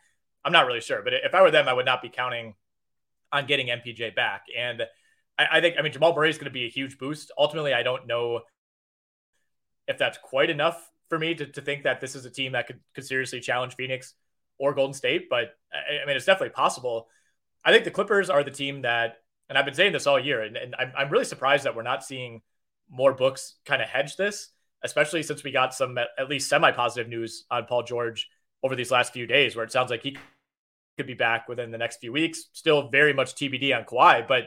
I'm 0.44 0.52
not 0.52 0.66
really 0.66 0.82
sure, 0.82 1.02
but 1.02 1.14
if 1.14 1.34
I 1.34 1.42
were 1.42 1.50
them, 1.50 1.70
I 1.70 1.74
would 1.74 1.86
not 1.86 2.02
be 2.02 2.10
counting 2.10 2.56
on 3.32 3.46
getting 3.46 3.68
MPJ 3.68 4.14
back. 4.14 4.48
And 4.58 4.82
I, 5.40 5.48
I 5.54 5.62
think 5.62 5.76
I 5.80 5.84
mean 5.84 5.94
Jamal 5.94 6.14
Murray 6.14 6.30
is 6.30 6.38
going 6.38 6.52
to 6.52 6.52
be 6.52 6.66
a 6.66 6.70
huge 6.70 6.98
boost. 6.98 7.32
Ultimately, 7.38 7.74
I 7.74 7.82
don't 7.82 8.08
know 8.08 8.42
if 9.88 9.98
that's 9.98 10.18
quite 10.18 10.50
enough 10.50 10.92
for 11.08 11.18
me 11.18 11.34
to, 11.34 11.46
to 11.46 11.62
think 11.62 11.84
that 11.84 12.02
this 12.02 12.14
is 12.14 12.26
a 12.26 12.30
team 12.30 12.52
that 12.52 12.68
could, 12.68 12.82
could 12.94 13.06
seriously 13.06 13.40
challenge 13.40 13.76
Phoenix 13.78 14.16
or 14.58 14.74
Golden 14.74 14.94
State, 14.94 15.30
but 15.30 15.56
I, 15.72 16.04
I 16.04 16.06
mean, 16.06 16.18
it's 16.18 16.26
definitely 16.26 16.50
possible. 16.50 17.08
I 17.64 17.72
think 17.72 17.86
the 17.86 17.92
Clippers 17.92 18.30
are 18.30 18.44
the 18.44 18.52
team 18.52 18.82
that, 18.82 19.20
and 19.48 19.58
I've 19.58 19.64
been 19.64 19.76
saying 19.76 19.94
this 19.94 20.08
all 20.08 20.20
year, 20.20 20.42
and, 20.42 20.58
and 20.58 20.76
I'm, 20.78 20.92
I'm 20.98 21.10
really 21.10 21.24
surprised 21.24 21.64
that 21.64 21.74
we're 21.74 21.84
not 21.84 22.04
seeing 22.04 22.42
more 22.90 23.14
books 23.14 23.56
kind 23.66 23.82
of 23.82 23.88
hedge 23.88 24.16
this, 24.16 24.50
especially 24.84 25.24
since 25.24 25.44
we 25.44 25.52
got 25.52 25.74
some 25.74 25.98
at 25.98 26.30
least 26.30 26.50
semi 26.50 26.72
positive 26.72 27.10
news 27.10 27.46
on 27.52 27.66
Paul 27.66 27.84
George 27.84 28.28
over 28.64 28.76
these 28.76 28.92
last 28.92 29.14
few 29.14 29.28
days, 29.28 29.56
where 29.56 29.66
it 29.66 29.72
sounds 29.72 29.92
like 29.92 30.04
he 30.04 30.18
could 30.98 31.08
be 31.08 31.14
back 31.14 31.48
within 31.48 31.72
the 31.72 31.78
next 31.78 31.98
few 32.00 32.12
weeks. 32.12 32.46
Still 32.54 32.90
very 32.90 33.14
much 33.14 33.36
TBD 33.36 33.76
on 33.76 33.86
Kawhi, 33.86 34.28
but 34.28 34.46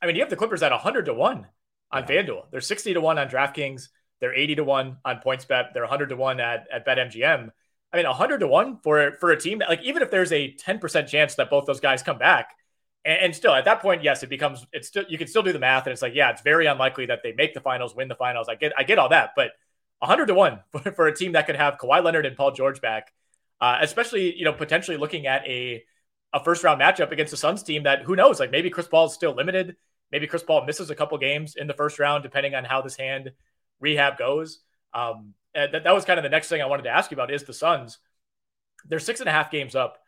I 0.00 0.06
mean, 0.06 0.16
you 0.16 0.22
have 0.22 0.30
the 0.30 0.36
Clippers 0.36 0.62
at 0.62 0.70
100 0.70 1.06
to 1.06 1.14
1 1.14 1.46
on 1.90 2.02
yeah. 2.02 2.06
FanDuel. 2.08 2.50
They're 2.50 2.60
60 2.60 2.94
to 2.94 3.00
1 3.00 3.18
on 3.18 3.28
DraftKings. 3.28 3.88
They're 4.20 4.34
80 4.34 4.56
to 4.56 4.64
1 4.64 4.96
on 5.04 5.20
PointsBet. 5.24 5.72
They're 5.72 5.82
100 5.82 6.10
to 6.10 6.16
1 6.16 6.40
at, 6.40 6.66
at 6.72 6.86
BetMGM. 6.86 7.50
I 7.92 7.96
mean, 7.96 8.06
100 8.06 8.38
to 8.38 8.46
1 8.46 8.80
for, 8.82 9.12
for 9.18 9.30
a 9.30 9.40
team 9.40 9.58
that, 9.58 9.68
like, 9.68 9.82
even 9.82 10.02
if 10.02 10.10
there's 10.10 10.32
a 10.32 10.54
10% 10.54 11.06
chance 11.06 11.34
that 11.36 11.50
both 11.50 11.66
those 11.66 11.80
guys 11.80 12.02
come 12.02 12.18
back, 12.18 12.50
and, 13.08 13.22
and, 13.22 13.34
still 13.34 13.54
at 13.54 13.64
that 13.64 13.80
point, 13.80 14.02
yes, 14.04 14.22
it 14.22 14.28
becomes, 14.28 14.66
it's 14.70 14.88
still, 14.88 15.04
you 15.08 15.16
can 15.16 15.26
still 15.26 15.42
do 15.42 15.52
the 15.52 15.58
math. 15.58 15.86
And 15.86 15.92
it's 15.92 16.02
like, 16.02 16.14
yeah, 16.14 16.30
it's 16.30 16.42
very 16.42 16.66
unlikely 16.66 17.06
that 17.06 17.20
they 17.22 17.32
make 17.32 17.54
the 17.54 17.60
finals, 17.60 17.94
win 17.94 18.06
the 18.06 18.14
finals. 18.14 18.48
I 18.50 18.54
get, 18.54 18.72
I 18.76 18.82
get 18.82 18.98
all 18.98 19.08
that. 19.08 19.30
But 19.34 19.52
100 20.00 20.26
to 20.26 20.34
1 20.34 20.60
for, 20.70 20.92
for 20.92 21.06
a 21.06 21.16
team 21.16 21.32
that 21.32 21.46
could 21.46 21.56
have 21.56 21.78
Kawhi 21.78 22.04
Leonard 22.04 22.26
and 22.26 22.36
Paul 22.36 22.52
George 22.52 22.82
back, 22.82 23.12
uh, 23.62 23.78
especially, 23.80 24.36
you 24.36 24.44
know, 24.44 24.52
potentially 24.52 24.98
looking 24.98 25.26
at 25.26 25.46
a, 25.46 25.82
a 26.34 26.44
first 26.44 26.62
round 26.62 26.80
matchup 26.80 27.10
against 27.10 27.30
the 27.30 27.38
Suns 27.38 27.62
team 27.62 27.84
that 27.84 28.02
who 28.02 28.14
knows, 28.14 28.38
like 28.38 28.50
maybe 28.50 28.68
Chris 28.68 28.86
Paul 28.86 29.06
is 29.06 29.14
still 29.14 29.34
limited. 29.34 29.76
Maybe 30.12 30.26
Chris 30.26 30.42
Paul 30.42 30.66
misses 30.66 30.90
a 30.90 30.94
couple 30.94 31.16
games 31.16 31.56
in 31.56 31.66
the 31.66 31.74
first 31.74 31.98
round, 31.98 32.22
depending 32.22 32.54
on 32.54 32.64
how 32.64 32.82
this 32.82 32.96
hand 32.96 33.32
rehab 33.80 34.18
goes. 34.18 34.60
Um, 34.92 35.32
that, 35.54 35.72
that 35.72 35.94
was 35.94 36.04
kind 36.04 36.18
of 36.18 36.22
the 36.22 36.30
next 36.30 36.48
thing 36.48 36.60
I 36.60 36.66
wanted 36.66 36.84
to 36.84 36.90
ask 36.90 37.10
you 37.10 37.14
about 37.14 37.32
is 37.32 37.44
the 37.44 37.52
Suns. 37.54 37.98
They're 38.86 38.98
six 38.98 39.20
and 39.20 39.28
a 39.28 39.32
half 39.32 39.50
games 39.50 39.74
up 39.74 39.98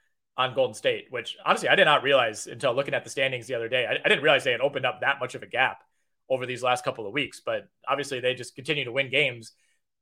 on 0.40 0.54
Golden 0.54 0.72
State, 0.72 1.08
which 1.10 1.36
honestly 1.44 1.68
I 1.68 1.74
did 1.74 1.84
not 1.84 2.02
realize 2.02 2.46
until 2.46 2.74
looking 2.74 2.94
at 2.94 3.04
the 3.04 3.10
standings 3.10 3.46
the 3.46 3.54
other 3.54 3.68
day. 3.68 3.86
I, 3.86 3.98
I 4.02 4.08
didn't 4.08 4.24
realize 4.24 4.42
they 4.42 4.52
had 4.52 4.62
opened 4.62 4.86
up 4.86 5.02
that 5.02 5.20
much 5.20 5.34
of 5.34 5.42
a 5.42 5.46
gap 5.46 5.82
over 6.30 6.46
these 6.46 6.62
last 6.62 6.82
couple 6.82 7.06
of 7.06 7.12
weeks, 7.12 7.40
but 7.44 7.68
obviously 7.86 8.20
they 8.20 8.34
just 8.34 8.54
continue 8.54 8.84
to 8.84 8.92
win 8.92 9.10
games. 9.10 9.52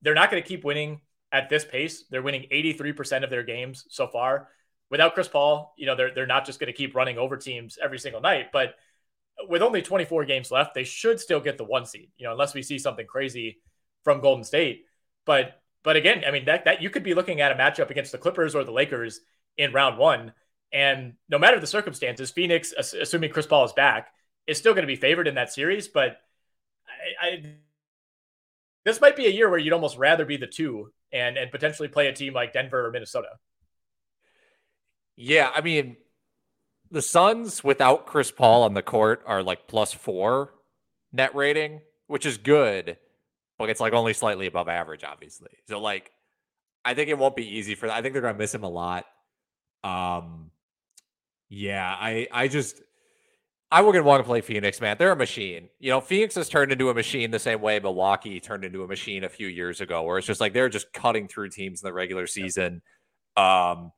They're 0.03 0.15
not 0.15 0.31
going 0.31 0.41
to 0.41 0.49
keep 0.49 0.65
winning 0.65 1.01
at 1.33 1.49
this 1.49 1.65
pace. 1.65 2.05
They're 2.09 2.23
winning 2.23 2.47
83% 2.53 3.25
of 3.25 3.31
their 3.31 3.43
games 3.43 3.85
so 3.91 4.07
far. 4.07 4.49
Without 4.91 5.15
Chris 5.15 5.27
Paul, 5.27 5.75
you 5.77 5.87
know, 5.87 5.97
they're, 5.97 6.15
they're 6.15 6.27
not 6.27 6.47
just 6.47 6.61
going 6.61 6.73
to 6.73 6.77
keep 6.77 6.95
running 6.95 7.19
over 7.19 7.37
teams 7.37 7.77
every 7.83 7.99
single 7.99 8.21
night, 8.21 8.53
but 8.53 8.77
with 9.49 9.61
only 9.61 9.83
24 9.83 10.25
games 10.25 10.53
left, 10.53 10.73
they 10.73 10.85
should 10.85 11.19
still 11.19 11.41
get 11.41 11.59
the 11.59 11.65
one 11.65 11.85
seed, 11.85 12.11
you 12.17 12.27
know, 12.27 12.33
unless 12.33 12.55
we 12.55 12.63
see 12.63 12.79
something 12.79 13.07
crazy 13.07 13.59
from 14.05 14.21
Golden 14.21 14.45
State. 14.45 14.85
But 15.27 15.61
but 15.83 15.97
again, 15.97 16.23
I 16.27 16.31
mean 16.31 16.47
that 16.47 16.65
that 16.65 16.83
you 16.83 16.91
could 16.91 17.03
be 17.03 17.15
looking 17.15 17.41
at 17.41 17.53
a 17.53 17.55
matchup 17.55 17.91
against 17.91 18.13
the 18.13 18.19
Clippers 18.19 18.55
or 18.55 18.65
the 18.65 18.73
Lakers 18.73 19.21
in 19.59 19.73
round 19.73 19.99
one, 19.99 20.33
and 20.73 21.15
no 21.29 21.39
matter 21.39 21.61
the 21.61 21.67
circumstances, 21.67 22.31
Phoenix, 22.31 22.73
assuming 22.73 23.31
Chris 23.31 23.47
Paul 23.47 23.65
is 23.65 23.73
back, 23.73 24.09
is 24.47 24.57
still 24.57 24.73
going 24.73 24.83
to 24.85 24.87
be 24.87 24.97
favored 24.97 25.29
in 25.29 25.35
that 25.35 25.53
series. 25.53 25.89
But 25.89 26.19
I, 27.21 27.27
I, 27.27 27.55
this 28.85 29.01
might 29.01 29.17
be 29.17 29.27
a 29.27 29.31
year 29.31 29.51
where 29.51 29.59
you'd 29.59 29.75
almost 29.75 29.99
rather 29.99 30.25
be 30.25 30.37
the 30.37 30.47
two 30.47 30.93
and 31.13 31.37
and 31.37 31.51
potentially 31.51 31.89
play 31.89 32.07
a 32.07 32.13
team 32.13 32.33
like 32.33 32.55
Denver 32.55 32.87
or 32.87 32.91
Minnesota. 32.91 33.29
Yeah, 35.17 35.51
I 35.55 35.61
mean, 35.61 35.97
the 36.91 37.03
Suns 37.03 37.63
without 37.63 38.07
Chris 38.07 38.31
Paul 38.31 38.63
on 38.63 38.75
the 38.75 38.83
court 38.83 39.23
are 39.27 39.43
like 39.43 39.67
plus 39.67 39.93
four 39.93 40.55
net 41.13 41.35
rating, 41.35 41.81
which 42.07 42.25
is 42.25 42.39
good 42.39 42.97
but 43.59 43.71
it's 43.71 43.81
like 43.81 43.93
only 43.93 44.15
slightly 44.15 44.47
above 44.47 44.69
average, 44.69 45.05
obviously. 45.05 45.51
So 45.67 45.81
like, 45.81 46.13
I 46.85 46.95
think 46.95 47.11
it 47.11 47.19
won't 47.19 47.37
be 47.37 47.59
easy 47.59 47.75
for. 47.75 47.91
I 47.91 48.01
think 48.01 48.13
they're 48.13 48.23
gonna 48.23 48.39
miss 48.39 48.55
him 48.55 48.63
a 48.63 48.69
lot. 48.69 49.05
Um, 49.85 50.51
yeah, 51.49 51.95
I 51.99 52.29
I 52.33 52.49
just 52.49 52.81
I 53.71 53.83
wouldn't 53.83 54.05
want 54.05 54.21
to 54.21 54.25
play 54.25 54.41
Phoenix, 54.41 54.81
man. 54.81 54.97
They're 54.99 55.13
a 55.13 55.17
machine. 55.17 55.69
You 55.79 55.91
know, 55.91 56.01
Phoenix 56.01 56.35
has 56.37 56.49
turned 56.49 56.73
into 56.73 56.91
a 56.91 56.95
machine 56.95 57.31
the 57.31 57.39
same 57.39 57.61
way 57.61 57.79
Milwaukee 57.81 58.41
turned 58.41 58.65
into 58.65 58.83
a 58.83 58.89
machine 58.89 59.25
a 59.25 59.29
few 59.29 59.49
years 59.49 59.81
ago, 59.81 60.03
where 60.03 60.19
it's 60.19 60.27
just 60.27 60.41
like 60.41 60.53
they're 60.53 60.69
just 60.69 60.93
cutting 60.93 61.29
through 61.29 61.51
teams 61.51 61.83
in 61.83 61.87
the 61.87 61.93
regular 61.93 62.27
season. 62.27 62.83
Um, 63.37 63.93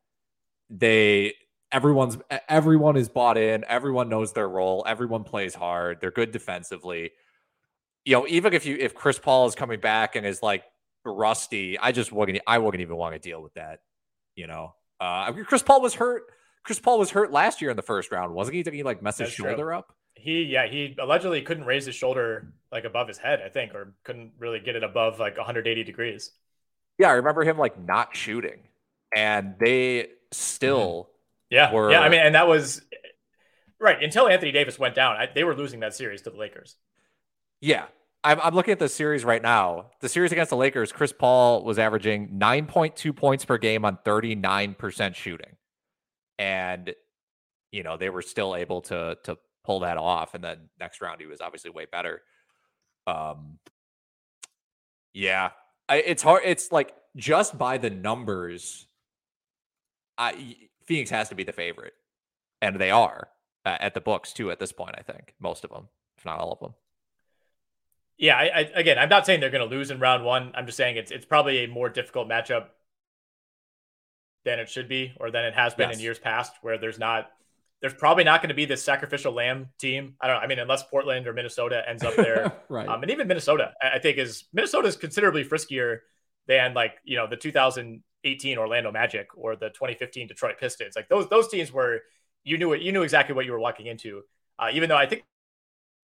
they 0.69 1.35
everyone's 1.73 2.19
everyone 2.49 2.97
is 2.97 3.09
bought 3.09 3.39
in. 3.39 3.65
Everyone 3.69 4.09
knows 4.09 4.33
their 4.33 4.49
role. 4.49 4.85
Everyone 4.87 5.25
plays 5.25 5.55
hard. 5.55 6.01
They're 6.01 6.11
good 6.11 6.33
defensively 6.33 7.13
you 8.05 8.17
know, 8.17 8.27
even 8.29 8.53
if 8.55 8.67
you 8.67 8.77
if 8.79 8.95
Chris 8.95 9.19
Paul 9.19 9.47
is 9.47 9.55
coming 9.55 9.81
back 9.81 10.17
and 10.17 10.27
is 10.27 10.43
like 10.43 10.65
rusty, 11.05 11.79
I 11.79 11.93
just 11.93 12.13
wouldn't 12.13 12.41
I 12.47 12.59
wouldn't 12.59 12.81
even 12.81 12.97
want 12.97 13.15
to 13.15 13.19
deal 13.19 13.43
with 13.43 13.55
that. 13.55 13.81
You 14.35 14.47
know, 14.47 14.75
uh, 15.01 15.33
Chris 15.45 15.63
Paul 15.63 15.81
was 15.81 15.95
hurt. 15.95 16.25
Chris 16.63 16.79
Paul 16.79 16.99
was 16.99 17.11
hurt 17.11 17.33
last 17.33 17.61
year 17.61 17.71
in 17.71 17.77
the 17.77 17.83
first 17.83 18.13
round, 18.13 18.35
wasn't 18.35 18.57
he? 18.57 18.63
Did 18.63 18.75
he 18.75 18.83
like 18.83 19.03
mess 19.03 19.19
his 19.19 19.31
shoulder 19.31 19.57
true. 19.57 19.77
up? 19.77 19.95
He 20.15 20.43
yeah 20.43 20.67
he 20.67 20.95
allegedly 21.01 21.41
couldn't 21.43 21.65
raise 21.65 21.87
his 21.87 21.95
shoulder 21.95 22.53
like 22.71 22.85
above 22.85 23.09
his 23.09 23.19
head, 23.19 23.41
I 23.45 23.49
think, 23.49 23.75
or 23.75 23.95
couldn't 24.05 24.33
really 24.39 24.61
get 24.61 24.77
it 24.77 24.85
above 24.85 25.19
like 25.19 25.37
180 25.37 25.85
degrees. 25.85 26.33
Yeah, 26.99 27.09
I 27.09 27.13
remember 27.13 27.43
him 27.43 27.57
like 27.57 27.81
not 27.81 28.15
shooting, 28.15 28.61
and 29.17 29.55
they 29.59 30.09
still 30.33 31.09
mm-hmm. 31.51 31.55
yeah 31.55 31.73
were 31.73 31.91
yeah. 31.91 32.01
I 32.01 32.11
mean, 32.11 32.21
and 32.21 32.35
that 32.35 32.47
was 32.47 32.83
right 33.79 34.03
until 34.03 34.29
Anthony 34.29 34.53
Davis 34.53 34.79
went 34.79 34.95
down. 34.95 35.17
I, 35.17 35.29
they 35.35 35.45
were 35.45 35.57
losing 35.57 35.81
that 35.81 35.95
series 35.95 36.23
to 36.23 36.31
the 36.31 36.37
Lakers. 36.37 36.77
Yeah, 37.63 37.87
I'm, 38.23 38.39
I'm 38.43 38.55
looking 38.55 38.73
at 38.73 38.79
the 38.79 38.89
series 38.89 39.25
right 39.25 39.43
now. 39.43 39.87
The 40.01 40.09
series 40.09 40.33
against 40.33 40.51
the 40.51 40.57
Lakers, 40.57 40.93
Chris 40.93 41.13
Paul 41.13 41.65
was 41.65 41.79
averaging 41.79 42.39
9.2 42.39 43.17
points 43.17 43.45
per 43.45 43.57
game 43.57 43.85
on 43.85 43.99
39% 44.05 45.15
shooting. 45.15 45.57
And, 46.39 46.95
you 47.73 47.83
know, 47.83 47.97
they 47.97 48.11
were 48.11 48.23
still 48.23 48.57
able 48.57 48.83
to 48.83 49.17
to 49.25 49.39
pull 49.65 49.81
that 49.81 49.97
off. 49.97 50.35
And 50.35 50.43
then 50.43 50.69
next 50.79 51.01
round, 51.01 51.21
he 51.21 51.27
was 51.27 51.41
obviously 51.41 51.71
way 51.71 51.87
better. 51.91 52.23
Um, 53.07 53.59
yeah, 55.13 55.51
I, 55.89 55.97
it's 55.97 56.23
hard. 56.23 56.43
It's 56.45 56.71
like 56.73 56.95
just 57.17 57.59
by 57.59 57.79
the 57.79 57.91
numbers, 57.91 58.87
I 60.17 60.57
Phoenix 60.85 61.11
has 61.11 61.29
to 61.31 61.35
be 61.35 61.45
the 61.45 61.53
favorite, 61.53 61.95
and 62.63 62.77
they 62.79 62.91
are 62.91 63.29
uh, 63.67 63.77
at 63.81 63.95
the 63.95 64.01
books 64.01 64.33
too. 64.33 64.51
At 64.51 64.59
this 64.59 64.73
point, 64.73 64.95
I 64.99 65.03
think 65.03 65.35
most 65.41 65.65
of 65.65 65.71
them, 65.71 65.89
if 66.17 66.25
not 66.25 66.39
all 66.39 66.53
of 66.53 66.61
them. 66.61 66.75
Yeah, 68.21 68.37
I, 68.37 68.45
I, 68.45 68.61
again, 68.75 68.99
I'm 68.99 69.09
not 69.09 69.25
saying 69.25 69.41
they're 69.41 69.49
going 69.49 69.67
to 69.67 69.75
lose 69.75 69.91
in 69.91 69.99
round 69.99 70.25
one. 70.27 70.53
I'm 70.55 70.67
just 70.67 70.77
saying 70.77 70.99
it's 70.99 71.11
it's 71.11 71.25
probably 71.25 71.65
a 71.65 71.69
more 71.69 71.89
difficult 71.89 72.29
matchup 72.29 72.67
than 74.45 74.59
it 74.59 74.69
should 74.69 74.89
be, 74.89 75.15
or 75.19 75.31
than 75.31 75.47
it 75.47 75.55
has 75.55 75.73
been 75.73 75.89
yes. 75.89 75.99
in 75.99 76.05
years 76.05 76.19
past, 76.19 76.53
where 76.61 76.77
there's 76.77 76.99
not 76.99 77.31
there's 77.81 77.95
probably 77.95 78.25
not 78.25 78.43
going 78.43 78.51
to 78.51 78.55
be 78.55 78.67
this 78.67 78.83
sacrificial 78.83 79.33
lamb 79.33 79.71
team. 79.79 80.17
I 80.21 80.27
don't 80.27 80.37
know. 80.37 80.43
I 80.43 80.47
mean, 80.49 80.59
unless 80.59 80.83
Portland 80.83 81.27
or 81.27 81.33
Minnesota 81.33 81.83
ends 81.89 82.05
up 82.05 82.15
there, 82.15 82.53
right? 82.69 82.87
Um, 82.87 83.01
and 83.01 83.11
even 83.11 83.27
Minnesota, 83.27 83.73
I, 83.81 83.93
I 83.93 83.99
think 84.01 84.19
is 84.19 84.45
Minnesota 84.53 84.89
is 84.89 84.97
considerably 84.97 85.43
friskier 85.43 86.01
than 86.47 86.75
like 86.75 86.97
you 87.05 87.17
know 87.17 87.27
the 87.27 87.39
2018 87.39 88.59
Orlando 88.59 88.93
Magic 88.93 89.29
or 89.35 89.57
the 89.57 89.71
2015 89.71 90.29
Detroit 90.29 90.59
Pistons. 90.61 90.95
Like 90.95 91.09
those 91.09 91.27
those 91.31 91.49
teams 91.49 91.73
were 91.73 92.01
you 92.45 92.59
knew 92.59 92.75
it, 92.75 92.83
you 92.83 92.93
knew 92.93 93.03
exactly 93.03 93.35
what 93.35 93.47
you 93.47 93.53
were 93.53 93.61
walking 93.61 93.87
into. 93.87 94.25
Uh, 94.59 94.69
even 94.75 94.91
though 94.91 94.97
I 94.97 95.07
think 95.07 95.25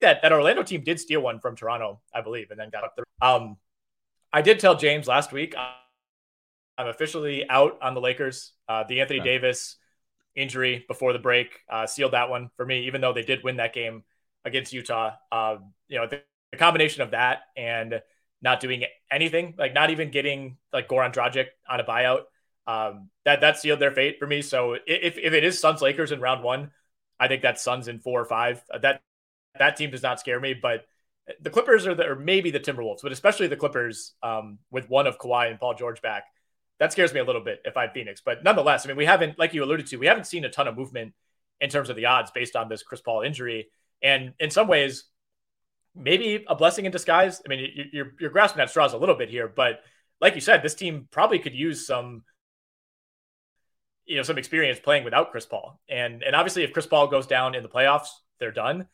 that 0.00 0.22
that 0.22 0.32
Orlando 0.32 0.62
team 0.62 0.82
did 0.82 1.00
steal 1.00 1.20
one 1.20 1.40
from 1.40 1.56
Toronto, 1.56 2.00
I 2.14 2.20
believe, 2.20 2.50
and 2.50 2.60
then 2.60 2.70
got 2.70 2.84
up 2.84 2.94
there. 2.96 3.04
Um, 3.20 3.56
I 4.32 4.42
did 4.42 4.60
tell 4.60 4.76
James 4.76 5.06
last 5.06 5.32
week 5.32 5.54
I'm 6.78 6.88
officially 6.88 7.48
out 7.48 7.78
on 7.82 7.94
the 7.94 8.00
Lakers. 8.00 8.52
Uh, 8.68 8.84
the 8.88 9.00
Anthony 9.00 9.20
okay. 9.20 9.30
Davis 9.30 9.76
injury 10.34 10.84
before 10.86 11.12
the 11.12 11.18
break 11.18 11.60
uh, 11.70 11.86
sealed 11.86 12.12
that 12.12 12.28
one 12.28 12.50
for 12.56 12.66
me, 12.66 12.86
even 12.86 13.00
though 13.00 13.12
they 13.12 13.22
did 13.22 13.42
win 13.42 13.56
that 13.56 13.72
game 13.72 14.04
against 14.44 14.72
Utah. 14.72 15.12
Uh, 15.32 15.56
you 15.88 15.98
know, 15.98 16.06
the, 16.06 16.22
the, 16.52 16.58
combination 16.58 17.02
of 17.02 17.12
that 17.12 17.40
and 17.56 18.02
not 18.42 18.60
doing 18.60 18.84
anything, 19.10 19.54
like 19.56 19.72
not 19.72 19.90
even 19.90 20.10
getting 20.10 20.58
like 20.72 20.88
Goran 20.88 21.12
Dragic 21.12 21.46
on 21.68 21.80
a 21.80 21.84
buyout, 21.84 22.24
um, 22.66 23.08
that 23.24 23.40
that 23.40 23.58
sealed 23.58 23.80
their 23.80 23.92
fate 23.92 24.18
for 24.18 24.26
me. 24.26 24.42
So 24.42 24.74
if 24.74 25.16
if 25.18 25.32
it 25.32 25.44
is 25.44 25.58
Suns 25.58 25.80
Lakers 25.80 26.12
in 26.12 26.20
round 26.20 26.44
one, 26.44 26.70
I 27.18 27.28
think 27.28 27.42
that's 27.42 27.62
Suns 27.62 27.88
in 27.88 28.00
four 28.00 28.20
or 28.20 28.26
five. 28.26 28.62
Uh, 28.72 28.78
that 28.78 29.00
that 29.58 29.76
team 29.76 29.90
does 29.90 30.02
not 30.02 30.20
scare 30.20 30.40
me, 30.40 30.54
but 30.54 30.84
the 31.40 31.50
Clippers 31.50 31.86
are 31.86 31.94
the, 31.94 32.06
or 32.06 32.16
maybe 32.16 32.50
the 32.50 32.60
Timberwolves, 32.60 33.00
but 33.02 33.12
especially 33.12 33.46
the 33.48 33.56
Clippers 33.56 34.14
um, 34.22 34.58
with 34.70 34.88
one 34.88 35.06
of 35.06 35.18
Kawhi 35.18 35.50
and 35.50 35.58
Paul 35.58 35.74
George 35.74 36.00
back. 36.02 36.24
That 36.78 36.92
scares 36.92 37.12
me 37.12 37.20
a 37.20 37.24
little 37.24 37.42
bit 37.42 37.62
if 37.64 37.76
I'm 37.76 37.90
Phoenix, 37.90 38.20
but 38.24 38.44
nonetheless, 38.44 38.84
I 38.84 38.88
mean, 38.88 38.96
we 38.96 39.06
haven't, 39.06 39.38
like 39.38 39.54
you 39.54 39.64
alluded 39.64 39.86
to, 39.88 39.96
we 39.96 40.06
haven't 40.06 40.26
seen 40.26 40.44
a 40.44 40.50
ton 40.50 40.68
of 40.68 40.76
movement 40.76 41.14
in 41.60 41.70
terms 41.70 41.88
of 41.88 41.96
the 41.96 42.06
odds 42.06 42.30
based 42.30 42.54
on 42.54 42.68
this 42.68 42.82
Chris 42.82 43.00
Paul 43.00 43.22
injury. 43.22 43.68
And 44.02 44.34
in 44.38 44.50
some 44.50 44.68
ways, 44.68 45.04
maybe 45.94 46.44
a 46.46 46.54
blessing 46.54 46.84
in 46.84 46.92
disguise. 46.92 47.40
I 47.44 47.48
mean, 47.48 47.88
you're, 47.92 48.12
you're 48.20 48.30
grasping 48.30 48.60
at 48.60 48.68
straws 48.68 48.92
a 48.92 48.98
little 48.98 49.14
bit 49.14 49.30
here, 49.30 49.48
but 49.48 49.80
like 50.20 50.34
you 50.34 50.40
said, 50.40 50.62
this 50.62 50.74
team 50.74 51.08
probably 51.10 51.38
could 51.38 51.54
use 51.54 51.86
some, 51.86 52.24
you 54.04 54.16
know, 54.16 54.22
some 54.22 54.38
experience 54.38 54.78
playing 54.78 55.04
without 55.04 55.30
Chris 55.30 55.46
Paul. 55.46 55.80
And 55.88 56.22
and 56.22 56.36
obviously, 56.36 56.62
if 56.62 56.72
Chris 56.72 56.86
Paul 56.86 57.08
goes 57.08 57.26
down 57.26 57.54
in 57.54 57.62
the 57.62 57.68
playoffs, 57.68 58.08
they're 58.38 58.52
done. 58.52 58.86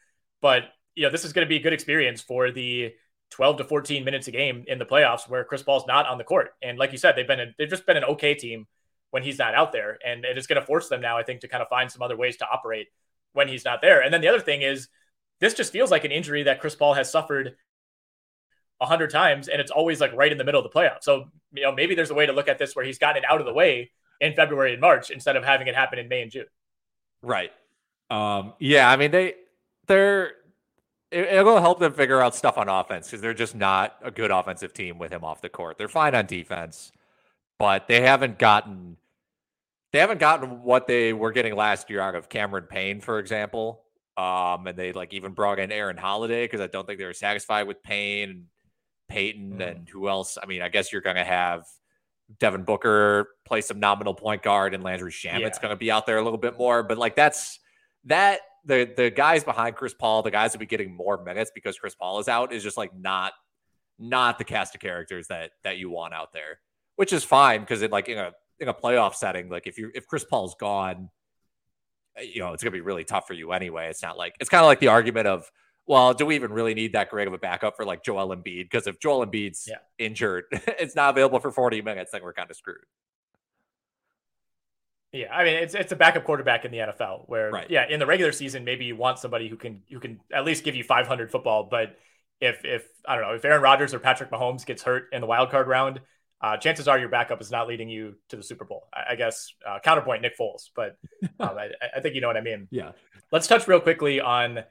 But 0.42 0.64
you 0.94 1.04
know, 1.04 1.10
this 1.10 1.24
is 1.24 1.32
going 1.32 1.46
to 1.46 1.48
be 1.48 1.56
a 1.56 1.62
good 1.62 1.72
experience 1.72 2.20
for 2.20 2.50
the 2.50 2.92
12 3.30 3.58
to 3.58 3.64
14 3.64 4.04
minutes 4.04 4.28
a 4.28 4.30
game 4.30 4.64
in 4.68 4.78
the 4.78 4.84
playoffs 4.84 5.26
where 5.28 5.42
Chris 5.44 5.62
Paul's 5.62 5.86
not 5.86 6.06
on 6.06 6.18
the 6.18 6.24
court. 6.24 6.50
And 6.62 6.78
like 6.78 6.92
you 6.92 6.98
said, 6.98 7.16
they've 7.16 7.26
been 7.26 7.40
a, 7.40 7.46
they've 7.58 7.70
just 7.70 7.86
been 7.86 7.96
an 7.96 8.04
okay 8.04 8.34
team 8.34 8.66
when 9.10 9.22
he's 9.22 9.38
not 9.38 9.54
out 9.54 9.72
there, 9.72 9.98
and 10.04 10.24
it 10.24 10.38
is 10.38 10.46
going 10.46 10.60
to 10.60 10.66
force 10.66 10.88
them 10.88 11.00
now, 11.00 11.18
I 11.18 11.22
think, 11.22 11.40
to 11.40 11.48
kind 11.48 11.62
of 11.62 11.68
find 11.68 11.90
some 11.90 12.02
other 12.02 12.16
ways 12.16 12.38
to 12.38 12.46
operate 12.48 12.88
when 13.34 13.46
he's 13.46 13.64
not 13.64 13.82
there. 13.82 14.02
And 14.02 14.12
then 14.12 14.22
the 14.22 14.28
other 14.28 14.40
thing 14.40 14.62
is, 14.62 14.88
this 15.38 15.54
just 15.54 15.72
feels 15.72 15.90
like 15.90 16.04
an 16.04 16.12
injury 16.12 16.44
that 16.44 16.60
Chris 16.60 16.74
Paul 16.74 16.94
has 16.94 17.10
suffered 17.10 17.56
a 18.80 18.86
hundred 18.86 19.10
times, 19.10 19.48
and 19.48 19.60
it's 19.60 19.70
always 19.70 20.00
like 20.00 20.12
right 20.14 20.32
in 20.32 20.38
the 20.38 20.44
middle 20.44 20.64
of 20.64 20.70
the 20.70 20.78
playoffs. 20.78 21.02
So 21.02 21.26
you 21.52 21.62
know, 21.62 21.72
maybe 21.72 21.94
there's 21.94 22.10
a 22.10 22.14
way 22.14 22.26
to 22.26 22.32
look 22.32 22.48
at 22.48 22.58
this 22.58 22.74
where 22.74 22.84
he's 22.84 22.98
gotten 22.98 23.22
it 23.22 23.30
out 23.30 23.40
of 23.40 23.46
the 23.46 23.52
way 23.52 23.90
in 24.20 24.34
February 24.34 24.72
and 24.72 24.80
March 24.80 25.10
instead 25.10 25.36
of 25.36 25.44
having 25.44 25.66
it 25.66 25.74
happen 25.74 25.98
in 25.98 26.08
May 26.08 26.22
and 26.22 26.30
June. 26.30 26.46
Right. 27.22 27.52
Um, 28.10 28.54
yeah, 28.58 28.90
I 28.90 28.96
mean 28.96 29.10
they 29.10 29.34
they're 29.92 30.32
it, 31.10 31.44
will 31.44 31.60
help 31.60 31.78
them 31.78 31.92
figure 31.92 32.22
out 32.22 32.34
stuff 32.34 32.56
on 32.56 32.68
offense 32.68 33.06
because 33.06 33.20
they're 33.20 33.34
just 33.34 33.54
not 33.54 33.96
a 34.02 34.10
good 34.10 34.30
offensive 34.30 34.72
team 34.72 34.98
with 34.98 35.12
him 35.12 35.24
off 35.24 35.42
the 35.42 35.50
court. 35.50 35.76
They're 35.76 35.88
fine 35.88 36.14
on 36.14 36.26
defense, 36.26 36.90
but 37.58 37.86
they 37.86 38.00
haven't 38.00 38.38
gotten 38.38 38.96
they 39.92 39.98
haven't 39.98 40.20
gotten 40.20 40.62
what 40.62 40.86
they 40.86 41.12
were 41.12 41.32
getting 41.32 41.54
last 41.54 41.90
year 41.90 42.00
out 42.00 42.14
of 42.14 42.30
Cameron 42.30 42.64
Payne, 42.64 43.02
for 43.02 43.18
example. 43.18 43.82
Um, 44.16 44.66
and 44.66 44.76
they 44.76 44.92
like 44.92 45.12
even 45.12 45.32
brought 45.32 45.58
in 45.58 45.70
Aaron 45.70 45.98
Holiday 45.98 46.44
because 46.44 46.62
I 46.62 46.66
don't 46.66 46.86
think 46.86 46.98
they 46.98 47.04
were 47.04 47.12
satisfied 47.12 47.66
with 47.66 47.82
Payne 47.82 48.30
and 48.30 48.44
Payton 49.08 49.58
mm. 49.58 49.70
and 49.70 49.88
who 49.88 50.08
else. 50.08 50.38
I 50.42 50.46
mean, 50.46 50.62
I 50.62 50.68
guess 50.68 50.92
you're 50.92 51.02
gonna 51.02 51.24
have 51.24 51.66
Devin 52.38 52.64
Booker 52.64 53.28
play 53.44 53.60
some 53.60 53.80
nominal 53.80 54.14
point 54.14 54.42
guard 54.42 54.72
and 54.72 54.82
Landry 54.82 55.12
Shamet's 55.12 55.40
yeah. 55.40 55.50
gonna 55.60 55.76
be 55.76 55.90
out 55.90 56.06
there 56.06 56.16
a 56.16 56.22
little 56.22 56.38
bit 56.38 56.56
more, 56.56 56.82
but 56.82 56.96
like 56.96 57.14
that's 57.14 57.58
that 58.06 58.40
the 58.64 58.92
the 58.96 59.10
guys 59.10 59.44
behind 59.44 59.76
Chris 59.76 59.94
Paul, 59.94 60.22
the 60.22 60.30
guys 60.30 60.52
that 60.52 60.58
be 60.58 60.66
getting 60.66 60.94
more 60.94 61.22
minutes 61.22 61.50
because 61.54 61.78
Chris 61.78 61.94
Paul 61.94 62.18
is 62.18 62.28
out, 62.28 62.52
is 62.52 62.62
just 62.62 62.76
like 62.76 62.96
not 62.96 63.32
not 63.98 64.38
the 64.38 64.44
cast 64.44 64.74
of 64.74 64.80
characters 64.80 65.28
that 65.28 65.52
that 65.64 65.78
you 65.78 65.90
want 65.90 66.14
out 66.14 66.32
there, 66.32 66.60
which 66.96 67.12
is 67.12 67.24
fine 67.24 67.60
because 67.60 67.82
in 67.82 67.90
like 67.90 68.08
in 68.08 68.18
a 68.18 68.32
in 68.58 68.68
a 68.68 68.74
playoff 68.74 69.14
setting, 69.14 69.48
like 69.48 69.66
if 69.66 69.78
you 69.78 69.90
if 69.94 70.06
Chris 70.06 70.24
Paul's 70.24 70.54
gone, 70.54 71.10
eh, 72.16 72.22
you 72.22 72.40
know 72.40 72.52
it's 72.52 72.62
gonna 72.62 72.72
be 72.72 72.80
really 72.80 73.04
tough 73.04 73.26
for 73.26 73.34
you 73.34 73.52
anyway. 73.52 73.88
It's 73.88 74.02
not 74.02 74.16
like 74.16 74.36
it's 74.40 74.50
kind 74.50 74.62
of 74.62 74.66
like 74.66 74.80
the 74.80 74.88
argument 74.88 75.26
of 75.26 75.50
well, 75.86 76.14
do 76.14 76.24
we 76.24 76.36
even 76.36 76.52
really 76.52 76.74
need 76.74 76.92
that 76.92 77.10
great 77.10 77.26
of 77.26 77.34
a 77.34 77.38
backup 77.38 77.76
for 77.76 77.84
like 77.84 78.04
Joel 78.04 78.34
Embiid? 78.34 78.64
Because 78.70 78.86
if 78.86 79.00
Joel 79.00 79.26
Embiid's 79.26 79.66
yeah. 79.68 79.76
injured, 79.98 80.44
it's 80.52 80.94
not 80.94 81.10
available 81.10 81.40
for 81.40 81.50
40 81.50 81.82
minutes, 81.82 82.12
then 82.12 82.22
we're 82.22 82.32
kind 82.32 82.50
of 82.50 82.56
screwed. 82.56 82.84
Yeah, 85.12 85.32
I 85.32 85.44
mean 85.44 85.54
it's 85.54 85.74
it's 85.74 85.92
a 85.92 85.96
backup 85.96 86.24
quarterback 86.24 86.64
in 86.64 86.70
the 86.70 86.78
NFL 86.78 87.28
where 87.28 87.50
right. 87.50 87.70
yeah, 87.70 87.86
in 87.88 88.00
the 88.00 88.06
regular 88.06 88.32
season 88.32 88.64
maybe 88.64 88.86
you 88.86 88.96
want 88.96 89.18
somebody 89.18 89.48
who 89.48 89.56
can 89.56 89.82
who 89.90 90.00
can 90.00 90.20
at 90.32 90.44
least 90.44 90.64
give 90.64 90.74
you 90.74 90.84
500 90.84 91.30
football, 91.30 91.64
but 91.70 91.98
if 92.40 92.64
if 92.64 92.86
I 93.06 93.14
don't 93.14 93.24
know, 93.24 93.34
if 93.34 93.44
Aaron 93.44 93.62
Rodgers 93.62 93.92
or 93.92 93.98
Patrick 93.98 94.30
Mahomes 94.30 94.64
gets 94.64 94.82
hurt 94.82 95.08
in 95.12 95.20
the 95.20 95.26
wild 95.26 95.50
card 95.50 95.68
round, 95.68 96.00
uh, 96.40 96.56
chances 96.56 96.88
are 96.88 96.98
your 96.98 97.08
backup 97.08 97.40
is 97.40 97.50
not 97.50 97.68
leading 97.68 97.88
you 97.88 98.16
to 98.30 98.36
the 98.36 98.42
Super 98.42 98.64
Bowl. 98.64 98.88
I, 98.92 99.12
I 99.12 99.16
guess 99.16 99.52
uh, 99.66 99.78
counterpoint 99.84 100.22
Nick 100.22 100.36
Foles, 100.36 100.70
but 100.74 100.96
um, 101.40 101.56
I, 101.56 101.70
I, 101.96 102.00
think 102.00 102.14
you 102.14 102.20
know 102.20 102.26
what 102.26 102.36
I 102.36 102.40
mean. 102.40 102.66
Yeah. 102.70 102.92
Let's 103.30 103.46
touch 103.46 103.68
real 103.68 103.80
quickly 103.80 104.20
on. 104.20 104.58
Uh, 104.58 104.62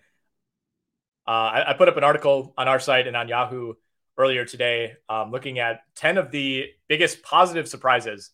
I, 1.28 1.70
I, 1.70 1.74
put 1.74 1.88
up 1.88 1.98
an 1.98 2.04
article 2.04 2.54
on 2.58 2.68
our 2.68 2.80
site 2.80 3.08
and 3.08 3.16
on 3.16 3.28
Yahoo 3.28 3.76
earlier 4.18 4.44
today, 4.44 4.94
um, 5.08 5.32
looking 5.32 5.60
at 5.60 5.82
10 5.96 6.18
of 6.18 6.32
the 6.32 6.66
biggest 6.88 7.22
positive 7.22 7.70
surprises 7.70 8.32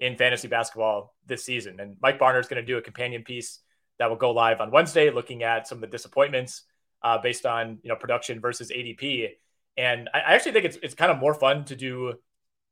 in 0.00 0.16
fantasy 0.16 0.48
basketball 0.48 1.14
this 1.26 1.44
season. 1.44 1.78
And 1.78 1.96
Mike 2.02 2.18
Barner 2.18 2.40
is 2.40 2.48
going 2.48 2.62
to 2.62 2.66
do 2.66 2.78
a 2.78 2.82
companion 2.82 3.22
piece 3.22 3.60
that 3.98 4.08
will 4.08 4.16
go 4.16 4.32
live 4.32 4.60
on 4.60 4.70
Wednesday, 4.70 5.10
looking 5.10 5.42
at 5.42 5.68
some 5.68 5.76
of 5.76 5.82
the 5.82 5.86
disappointments 5.86 6.64
uh, 7.02 7.18
based 7.18 7.46
on 7.46 7.78
you 7.82 7.88
know 7.88 7.96
production 7.96 8.40
versus 8.40 8.70
ADP. 8.70 9.28
And 9.76 10.08
I, 10.12 10.18
I, 10.20 10.34
actually 10.34 10.52
think 10.52 10.64
it's 10.64 10.78
it's 10.82 10.94
kind 10.94 11.10
of 11.10 11.18
more 11.18 11.34
fun 11.34 11.64
to 11.66 11.76
do 11.76 12.14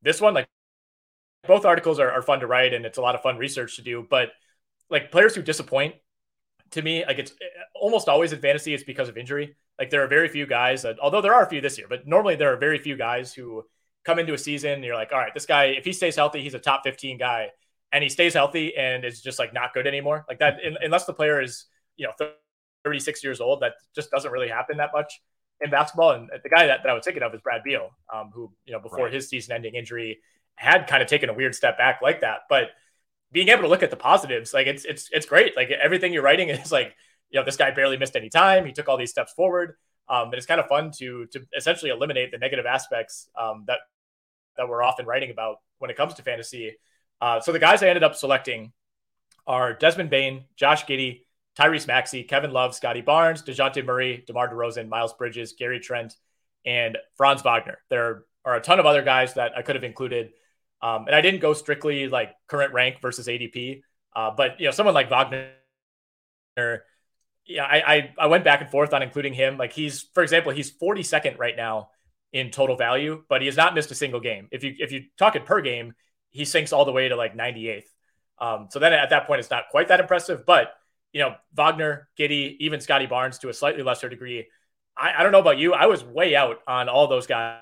this 0.01 0.19
one. 0.19 0.33
Like 0.33 0.47
both 1.47 1.65
articles 1.65 1.99
are, 1.99 2.11
are 2.11 2.21
fun 2.21 2.39
to 2.39 2.47
write, 2.47 2.73
and 2.73 2.85
it's 2.85 2.97
a 2.97 3.01
lot 3.01 3.15
of 3.15 3.21
fun 3.21 3.37
research 3.37 3.75
to 3.77 3.81
do. 3.81 4.05
But 4.09 4.29
like 4.89 5.11
players 5.11 5.35
who 5.35 5.41
disappoint 5.41 5.95
to 6.71 6.81
me, 6.81 7.05
like 7.05 7.19
it's 7.19 7.33
almost 7.75 8.09
always 8.09 8.33
in 8.33 8.39
fantasy, 8.39 8.73
it's 8.73 8.83
because 8.83 9.09
of 9.09 9.17
injury. 9.17 9.55
Like 9.77 9.89
there 9.89 10.03
are 10.03 10.07
very 10.07 10.27
few 10.27 10.45
guys, 10.45 10.81
that, 10.81 10.99
although 10.99 11.21
there 11.21 11.33
are 11.33 11.43
a 11.43 11.49
few 11.49 11.61
this 11.61 11.77
year, 11.77 11.87
but 11.89 12.05
normally 12.05 12.35
there 12.35 12.51
are 12.53 12.57
very 12.57 12.77
few 12.77 12.97
guys 12.97 13.33
who 13.33 13.63
come 14.09 14.17
into 14.17 14.33
a 14.33 14.37
season, 14.37 14.81
you're 14.81 14.95
like, 14.95 15.11
all 15.13 15.19
right, 15.19 15.33
this 15.35 15.45
guy, 15.45 15.65
if 15.65 15.85
he 15.85 15.93
stays 15.93 16.15
healthy, 16.15 16.41
he's 16.41 16.55
a 16.55 16.59
top 16.59 16.81
15 16.83 17.19
guy, 17.19 17.49
and 17.91 18.03
he 18.03 18.09
stays 18.09 18.33
healthy 18.33 18.75
and 18.75 19.05
is 19.05 19.21
just 19.21 19.37
like 19.37 19.53
not 19.53 19.71
good 19.71 19.85
anymore. 19.85 20.25
Like 20.27 20.39
that, 20.39 20.63
in, 20.63 20.77
unless 20.81 21.05
the 21.05 21.13
player 21.13 21.39
is, 21.39 21.65
you 21.95 22.07
know, 22.07 22.27
36 22.83 23.23
years 23.23 23.39
old, 23.39 23.61
that 23.61 23.73
just 23.93 24.09
doesn't 24.09 24.31
really 24.31 24.47
happen 24.47 24.77
that 24.77 24.89
much 24.93 25.21
in 25.61 25.69
basketball. 25.69 26.11
And 26.11 26.29
the 26.41 26.49
guy 26.49 26.65
that, 26.65 26.81
that 26.83 26.89
I 26.89 26.93
was 26.93 27.05
thinking 27.05 27.21
of 27.21 27.33
is 27.35 27.41
Brad 27.41 27.61
Beal, 27.63 27.91
um, 28.11 28.31
who, 28.33 28.51
you 28.65 28.73
know, 28.73 28.79
before 28.79 29.05
right. 29.05 29.13
his 29.13 29.29
season 29.29 29.53
ending 29.55 29.75
injury 29.75 30.19
had 30.55 30.87
kind 30.87 31.03
of 31.03 31.07
taken 31.07 31.29
a 31.29 31.33
weird 31.33 31.53
step 31.53 31.77
back 31.77 31.99
like 32.01 32.21
that. 32.21 32.39
But 32.49 32.69
being 33.31 33.49
able 33.49 33.61
to 33.61 33.67
look 33.67 33.83
at 33.83 33.91
the 33.91 33.95
positives, 33.95 34.55
like 34.55 34.65
it's, 34.65 34.85
it's, 34.85 35.07
it's 35.11 35.27
great. 35.27 35.55
Like 35.55 35.69
everything 35.69 36.13
you're 36.13 36.23
writing 36.23 36.49
is 36.49 36.71
like, 36.71 36.95
you 37.29 37.39
know, 37.39 37.45
this 37.45 37.57
guy 37.57 37.69
barely 37.69 37.97
missed 37.97 38.15
any 38.15 38.29
time. 38.29 38.65
He 38.65 38.71
took 38.71 38.89
all 38.89 38.97
these 38.97 39.11
steps 39.11 39.33
forward. 39.33 39.75
Um, 40.09 40.25
and 40.25 40.33
it's 40.33 40.47
kind 40.47 40.59
of 40.59 40.67
fun 40.67 40.91
to 40.97 41.27
to 41.27 41.45
essentially 41.55 41.91
eliminate 41.91 42.31
the 42.31 42.39
negative 42.39 42.65
aspects 42.65 43.29
um, 43.39 43.65
that 43.67 43.79
that 44.59 44.67
we're 44.67 44.83
often 44.83 45.05
writing 45.05 45.31
about 45.31 45.57
when 45.79 45.89
it 45.89 45.97
comes 45.97 46.13
to 46.15 46.21
fantasy. 46.21 46.75
Uh, 47.21 47.39
so 47.39 47.51
the 47.51 47.59
guys 47.59 47.81
I 47.81 47.87
ended 47.87 48.03
up 48.03 48.15
selecting 48.15 48.73
are 49.47 49.73
Desmond 49.73 50.09
Bane, 50.09 50.43
Josh 50.57 50.85
Giddey, 50.85 51.21
Tyrese 51.57 51.87
Maxey, 51.87 52.23
Kevin 52.23 52.51
Love, 52.51 52.75
Scottie 52.75 53.01
Barnes, 53.01 53.41
DeJounte 53.41 53.85
Murray, 53.85 54.23
DeMar 54.27 54.53
DeRozan, 54.53 54.89
Miles 54.89 55.13
Bridges, 55.13 55.53
Gary 55.53 55.79
Trent, 55.79 56.13
and 56.65 56.97
Franz 57.15 57.41
Wagner. 57.41 57.79
There 57.89 58.25
are 58.45 58.55
a 58.55 58.61
ton 58.61 58.79
of 58.79 58.85
other 58.85 59.01
guys 59.01 59.33
that 59.35 59.53
I 59.57 59.61
could 59.61 59.75
have 59.75 59.83
included. 59.83 60.31
Um, 60.81 61.07
and 61.07 61.15
I 61.15 61.21
didn't 61.21 61.39
go 61.39 61.53
strictly 61.53 62.09
like 62.09 62.35
current 62.47 62.73
rank 62.73 63.01
versus 63.01 63.27
ADP, 63.27 63.81
uh, 64.15 64.31
but 64.35 64.59
you 64.59 64.65
know, 64.65 64.71
someone 64.71 64.93
like 64.93 65.09
Wagner, 65.09 65.53
yeah, 67.45 67.63
I, 67.63 67.95
I, 67.95 68.13
I 68.17 68.27
went 68.27 68.43
back 68.43 68.61
and 68.61 68.69
forth 68.69 68.93
on 68.93 69.01
including 69.01 69.33
him. 69.33 69.57
Like 69.57 69.73
he's, 69.73 70.03
for 70.13 70.21
example, 70.21 70.51
he's 70.51 70.71
42nd 70.71 71.37
right 71.37 71.55
now 71.55 71.89
in 72.31 72.51
total 72.51 72.75
value, 72.75 73.23
but 73.27 73.41
he 73.41 73.47
has 73.47 73.57
not 73.57 73.73
missed 73.73 73.91
a 73.91 73.95
single 73.95 74.19
game. 74.19 74.47
If 74.51 74.63
you 74.63 74.75
if 74.77 74.91
you 74.91 75.05
talk 75.17 75.35
it 75.35 75.45
per 75.45 75.61
game, 75.61 75.93
he 76.29 76.45
sinks 76.45 76.73
all 76.73 76.85
the 76.85 76.91
way 76.91 77.09
to 77.09 77.15
like 77.15 77.35
98th. 77.35 77.83
Um, 78.39 78.67
so 78.69 78.79
then 78.79 78.93
at 78.93 79.09
that 79.09 79.27
point, 79.27 79.39
it's 79.39 79.49
not 79.49 79.65
quite 79.71 79.87
that 79.89 79.99
impressive. 79.99 80.45
But 80.45 80.73
you 81.11 81.21
know, 81.21 81.35
Wagner, 81.53 82.07
Giddey, 82.17 82.57
even 82.59 82.81
Scottie 82.81 83.07
Barnes 83.07 83.39
to 83.39 83.49
a 83.49 83.53
slightly 83.53 83.83
lesser 83.83 84.09
degree. 84.09 84.47
I, 84.95 85.13
I 85.17 85.23
don't 85.23 85.31
know 85.31 85.39
about 85.39 85.57
you. 85.57 85.73
I 85.73 85.87
was 85.87 86.03
way 86.03 86.35
out 86.35 86.57
on 86.67 86.87
all 86.87 87.07
those 87.07 87.27
guys 87.27 87.61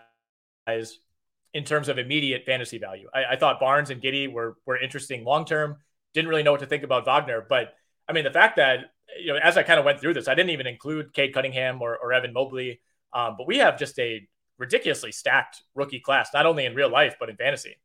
in 1.54 1.64
terms 1.64 1.88
of 1.88 1.98
immediate 1.98 2.44
fantasy 2.46 2.78
value. 2.78 3.08
I, 3.14 3.34
I 3.34 3.36
thought 3.38 3.60
Barnes 3.60 3.90
and 3.90 4.02
Giddey 4.02 4.32
were 4.32 4.58
were 4.66 4.78
interesting 4.78 5.24
long 5.24 5.46
term. 5.46 5.78
Didn't 6.14 6.30
really 6.30 6.44
know 6.44 6.52
what 6.52 6.62
to 6.62 6.68
think 6.68 6.84
about 6.84 7.06
Wagner, 7.06 7.46
but 7.48 7.74
I 8.08 8.14
mean 8.14 8.26
the 8.26 8.32
fact 8.32 8.58
that 8.58 8.92
you 9.20 9.34
know 9.34 9.40
as 9.42 9.58
I 9.58 9.64
kind 9.64 9.80
of 9.80 9.86
went 9.86 10.02
through 10.02 10.14
this, 10.14 10.28
I 10.28 10.36
didn't 10.36 10.52
even 10.52 10.68
include 10.68 11.14
Cade 11.14 11.34
Cunningham 11.34 11.82
or, 11.82 11.98
or 11.98 12.12
Evan 12.12 12.34
Mobley. 12.34 12.82
Um, 13.14 13.36
but 13.38 13.48
we 13.48 13.60
have 13.60 13.80
just 13.80 13.98
a 14.00 14.28
ridiculously 14.58 15.12
stacked 15.12 15.64
rookie 15.76 16.00
class, 16.00 16.30
not 16.34 16.46
only 16.46 16.66
in 16.66 16.76
real 16.76 16.90
life 16.90 17.16
but 17.20 17.30
in 17.30 17.36
fantasy. 17.36 17.76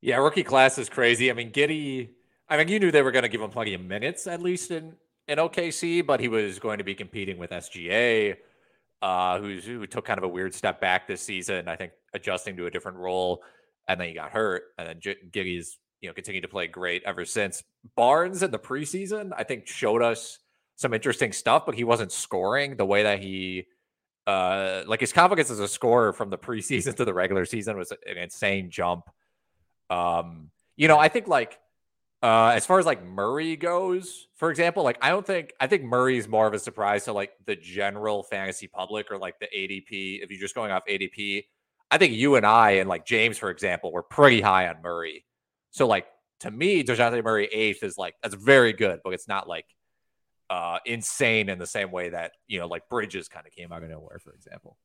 Yeah, 0.00 0.16
rookie 0.16 0.42
class 0.42 0.78
is 0.78 0.88
crazy. 0.88 1.30
I 1.30 1.34
mean, 1.34 1.50
Giddey, 1.50 2.10
I 2.48 2.56
mean, 2.56 2.68
you 2.68 2.78
knew 2.78 2.90
they 2.90 3.02
were 3.02 3.12
going 3.12 3.24
to 3.24 3.28
give 3.28 3.40
him 3.40 3.50
plenty 3.50 3.74
of 3.74 3.80
minutes 3.80 4.26
at 4.26 4.42
least 4.42 4.70
in 4.70 4.94
in 5.28 5.38
OKC, 5.38 6.06
but 6.06 6.20
he 6.20 6.28
was 6.28 6.58
going 6.58 6.78
to 6.78 6.84
be 6.84 6.94
competing 6.94 7.38
with 7.38 7.50
SGA, 7.50 8.36
uh, 9.02 9.38
who's 9.38 9.64
who 9.64 9.86
took 9.86 10.04
kind 10.04 10.18
of 10.18 10.24
a 10.24 10.28
weird 10.28 10.54
step 10.54 10.80
back 10.80 11.06
this 11.06 11.20
season. 11.22 11.68
I 11.68 11.76
think 11.76 11.92
adjusting 12.14 12.56
to 12.58 12.66
a 12.66 12.70
different 12.70 12.98
role, 12.98 13.42
and 13.88 14.00
then 14.00 14.08
he 14.08 14.14
got 14.14 14.30
hurt, 14.30 14.64
and 14.78 14.86
then 14.86 15.00
J- 15.00 15.16
Giddey's 15.30 15.78
you 16.00 16.08
know 16.08 16.14
continued 16.14 16.42
to 16.42 16.48
play 16.48 16.66
great 16.66 17.02
ever 17.04 17.24
since. 17.24 17.62
Barnes 17.96 18.42
in 18.42 18.50
the 18.50 18.58
preseason, 18.58 19.32
I 19.36 19.42
think, 19.42 19.66
showed 19.66 20.02
us 20.02 20.38
some 20.76 20.92
interesting 20.92 21.32
stuff, 21.32 21.64
but 21.66 21.74
he 21.74 21.84
wasn't 21.84 22.12
scoring 22.12 22.76
the 22.76 22.86
way 22.86 23.02
that 23.02 23.20
he 23.20 23.66
uh, 24.26 24.82
like 24.86 25.00
his 25.00 25.12
confidence 25.12 25.50
as 25.50 25.60
a 25.60 25.68
scorer 25.68 26.12
from 26.12 26.30
the 26.30 26.38
preseason 26.38 26.94
to 26.96 27.04
the 27.04 27.14
regular 27.14 27.44
season 27.44 27.76
was 27.76 27.92
an 27.92 28.18
insane 28.18 28.70
jump. 28.70 29.08
Um, 29.88 30.50
you 30.76 30.88
know, 30.88 30.98
I 30.98 31.08
think 31.08 31.28
like 31.28 31.58
uh, 32.22 32.52
as 32.54 32.66
far 32.66 32.78
as 32.78 32.86
like 32.86 33.04
Murray 33.04 33.56
goes, 33.56 34.26
for 34.34 34.50
example, 34.50 34.82
like 34.82 34.98
I 35.00 35.10
don't 35.10 35.26
think 35.26 35.52
I 35.60 35.66
think 35.66 35.84
Murray's 35.84 36.26
more 36.26 36.46
of 36.46 36.54
a 36.54 36.58
surprise 36.58 37.04
to 37.04 37.12
like 37.12 37.32
the 37.46 37.56
general 37.56 38.22
fantasy 38.22 38.66
public 38.66 39.10
or 39.10 39.18
like 39.18 39.38
the 39.38 39.46
ADP. 39.46 40.22
If 40.22 40.30
you're 40.30 40.40
just 40.40 40.54
going 40.54 40.72
off 40.72 40.82
ADP, 40.88 41.44
I 41.90 41.98
think 41.98 42.14
you 42.14 42.34
and 42.34 42.44
I 42.44 42.72
and 42.72 42.88
like 42.88 43.06
James, 43.06 43.38
for 43.38 43.50
example, 43.50 43.92
were 43.92 44.02
pretty 44.02 44.40
high 44.40 44.66
on 44.66 44.82
Murray. 44.82 45.24
So 45.70 45.86
like 45.86 46.06
to 46.40 46.50
me, 46.50 46.82
Dejounte 46.82 47.22
Murray 47.22 47.48
eighth 47.52 47.82
is 47.84 47.96
like 47.96 48.14
that's 48.22 48.34
very 48.34 48.72
good, 48.72 49.00
but 49.04 49.12
it's 49.12 49.28
not 49.28 49.48
like 49.48 49.66
uh, 50.50 50.78
insane 50.84 51.48
in 51.48 51.58
the 51.58 51.66
same 51.66 51.90
way 51.90 52.10
that 52.10 52.32
you 52.46 52.58
know 52.58 52.66
like 52.66 52.88
Bridges 52.88 53.28
kind 53.28 53.46
of 53.46 53.52
came 53.52 53.72
out 53.72 53.82
of 53.82 53.90
nowhere, 53.90 54.18
for 54.18 54.32
example. 54.32 54.76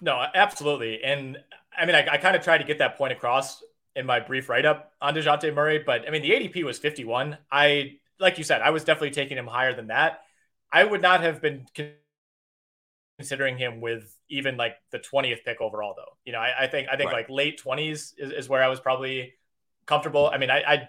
No, 0.00 0.22
absolutely, 0.34 1.02
and 1.02 1.38
I 1.76 1.86
mean 1.86 1.94
I, 1.94 2.06
I 2.12 2.16
kind 2.18 2.36
of 2.36 2.42
tried 2.42 2.58
to 2.58 2.64
get 2.64 2.78
that 2.78 2.96
point 2.96 3.12
across 3.12 3.62
in 3.94 4.06
my 4.06 4.20
brief 4.20 4.48
write 4.48 4.66
up 4.66 4.92
on 5.00 5.14
Dejounte 5.14 5.54
Murray, 5.54 5.82
but 5.84 6.06
I 6.06 6.10
mean 6.10 6.22
the 6.22 6.30
ADP 6.30 6.64
was 6.64 6.78
51. 6.78 7.38
I 7.50 7.98
like 8.18 8.38
you 8.38 8.44
said, 8.44 8.62
I 8.62 8.70
was 8.70 8.84
definitely 8.84 9.10
taking 9.10 9.38
him 9.38 9.46
higher 9.46 9.74
than 9.74 9.88
that. 9.88 10.20
I 10.72 10.84
would 10.84 11.02
not 11.02 11.20
have 11.22 11.40
been 11.40 11.66
considering 13.18 13.56
him 13.56 13.80
with 13.80 14.14
even 14.28 14.56
like 14.56 14.76
the 14.90 14.98
20th 14.98 15.44
pick 15.44 15.60
overall, 15.60 15.94
though. 15.96 16.16
You 16.24 16.32
know, 16.32 16.38
I, 16.38 16.64
I 16.64 16.66
think 16.66 16.88
I 16.88 16.96
think 16.96 17.10
right. 17.10 17.18
like 17.18 17.30
late 17.30 17.60
20s 17.64 17.90
is, 17.90 18.12
is 18.18 18.48
where 18.48 18.62
I 18.62 18.68
was 18.68 18.80
probably 18.80 19.34
comfortable. 19.86 20.28
I 20.32 20.38
mean, 20.38 20.50
I, 20.50 20.58
I 20.60 20.88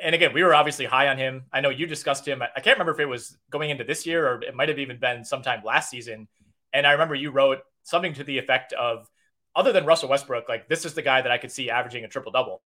and 0.00 0.14
again, 0.14 0.32
we 0.32 0.42
were 0.42 0.54
obviously 0.54 0.84
high 0.84 1.08
on 1.08 1.18
him. 1.18 1.44
I 1.52 1.60
know 1.60 1.70
you 1.70 1.86
discussed 1.86 2.26
him. 2.26 2.42
I 2.42 2.60
can't 2.60 2.76
remember 2.76 2.92
if 2.92 3.00
it 3.00 3.06
was 3.06 3.36
going 3.50 3.70
into 3.70 3.84
this 3.84 4.06
year 4.06 4.26
or 4.26 4.42
it 4.42 4.54
might 4.54 4.68
have 4.68 4.78
even 4.78 4.98
been 4.98 5.24
sometime 5.24 5.62
last 5.64 5.90
season. 5.90 6.28
And 6.72 6.86
I 6.86 6.92
remember 6.92 7.14
you 7.14 7.30
wrote 7.30 7.58
something 7.82 8.14
to 8.14 8.24
the 8.24 8.38
effect 8.38 8.72
of, 8.72 9.08
other 9.54 9.72
than 9.72 9.84
Russell 9.84 10.08
Westbrook, 10.08 10.48
like 10.48 10.68
this 10.68 10.84
is 10.84 10.94
the 10.94 11.02
guy 11.02 11.20
that 11.20 11.30
I 11.30 11.36
could 11.36 11.52
see 11.52 11.68
averaging 11.68 12.04
a 12.04 12.08
triple 12.08 12.32
double. 12.32 12.62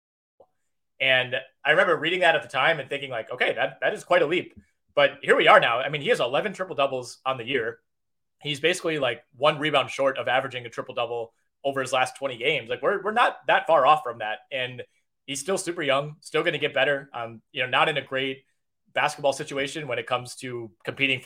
And 0.99 1.36
I 1.63 1.71
remember 1.71 1.97
reading 1.97 2.19
that 2.19 2.36
at 2.36 2.43
the 2.43 2.47
time 2.47 2.80
and 2.80 2.89
thinking 2.89 3.09
like, 3.09 3.32
okay, 3.32 3.53
that 3.53 3.80
that 3.82 3.93
is 3.93 4.03
quite 4.03 4.21
a 4.21 4.28
leap. 4.28 4.53
But 4.93 5.17
here 5.21 5.36
we 5.36 5.47
are 5.47 5.59
now. 5.59 5.80
I 5.80 5.89
mean, 5.89 6.01
he 6.01 6.09
has 6.09 6.19
11 6.19 6.53
triple 6.53 6.76
doubles 6.76 7.17
on 7.26 7.38
the 7.38 7.43
year. 7.43 7.80
He's 8.41 8.59
basically 8.59 8.99
like 8.99 9.23
one 9.36 9.59
rebound 9.59 9.89
short 9.89 10.17
of 10.17 10.28
averaging 10.28 10.65
a 10.65 10.69
triple 10.69 10.95
double 10.95 11.34
over 11.63 11.82
his 11.82 11.91
last 11.91 12.15
20 12.17 12.38
games. 12.38 12.69
Like 12.69 12.82
we're 12.82 13.01
we're 13.01 13.11
not 13.11 13.38
that 13.47 13.67
far 13.67 13.86
off 13.86 14.03
from 14.03 14.19
that. 14.19 14.39
And 14.51 14.84
he's 15.26 15.39
still 15.39 15.57
super 15.57 15.82
young, 15.82 16.15
still 16.21 16.41
going 16.41 16.53
to 16.53 16.59
get 16.59 16.73
better. 16.73 17.09
Um, 17.13 17.41
you 17.51 17.63
know, 17.63 17.69
not 17.69 17.89
in 17.89 17.97
a 17.97 18.01
great 18.01 18.43
basketball 18.93 19.34
situation 19.34 19.88
when 19.88 19.99
it 19.99 20.07
comes 20.07 20.36
to 20.38 20.71
competing 20.84 21.23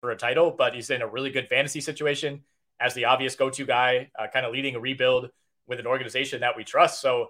for 0.00 0.10
a 0.10 0.16
title, 0.16 0.50
but 0.50 0.74
he's 0.74 0.90
in 0.90 1.02
a 1.02 1.06
really 1.06 1.30
good 1.30 1.48
fantasy 1.48 1.80
situation 1.80 2.42
as 2.80 2.94
the 2.94 3.06
obvious 3.06 3.34
go-to 3.34 3.64
guy, 3.64 4.10
uh, 4.18 4.26
kind 4.32 4.44
of 4.44 4.52
leading 4.52 4.74
a 4.74 4.80
rebuild 4.80 5.30
with 5.66 5.80
an 5.80 5.86
organization 5.86 6.40
that 6.40 6.56
we 6.56 6.64
trust. 6.64 7.00
So, 7.00 7.28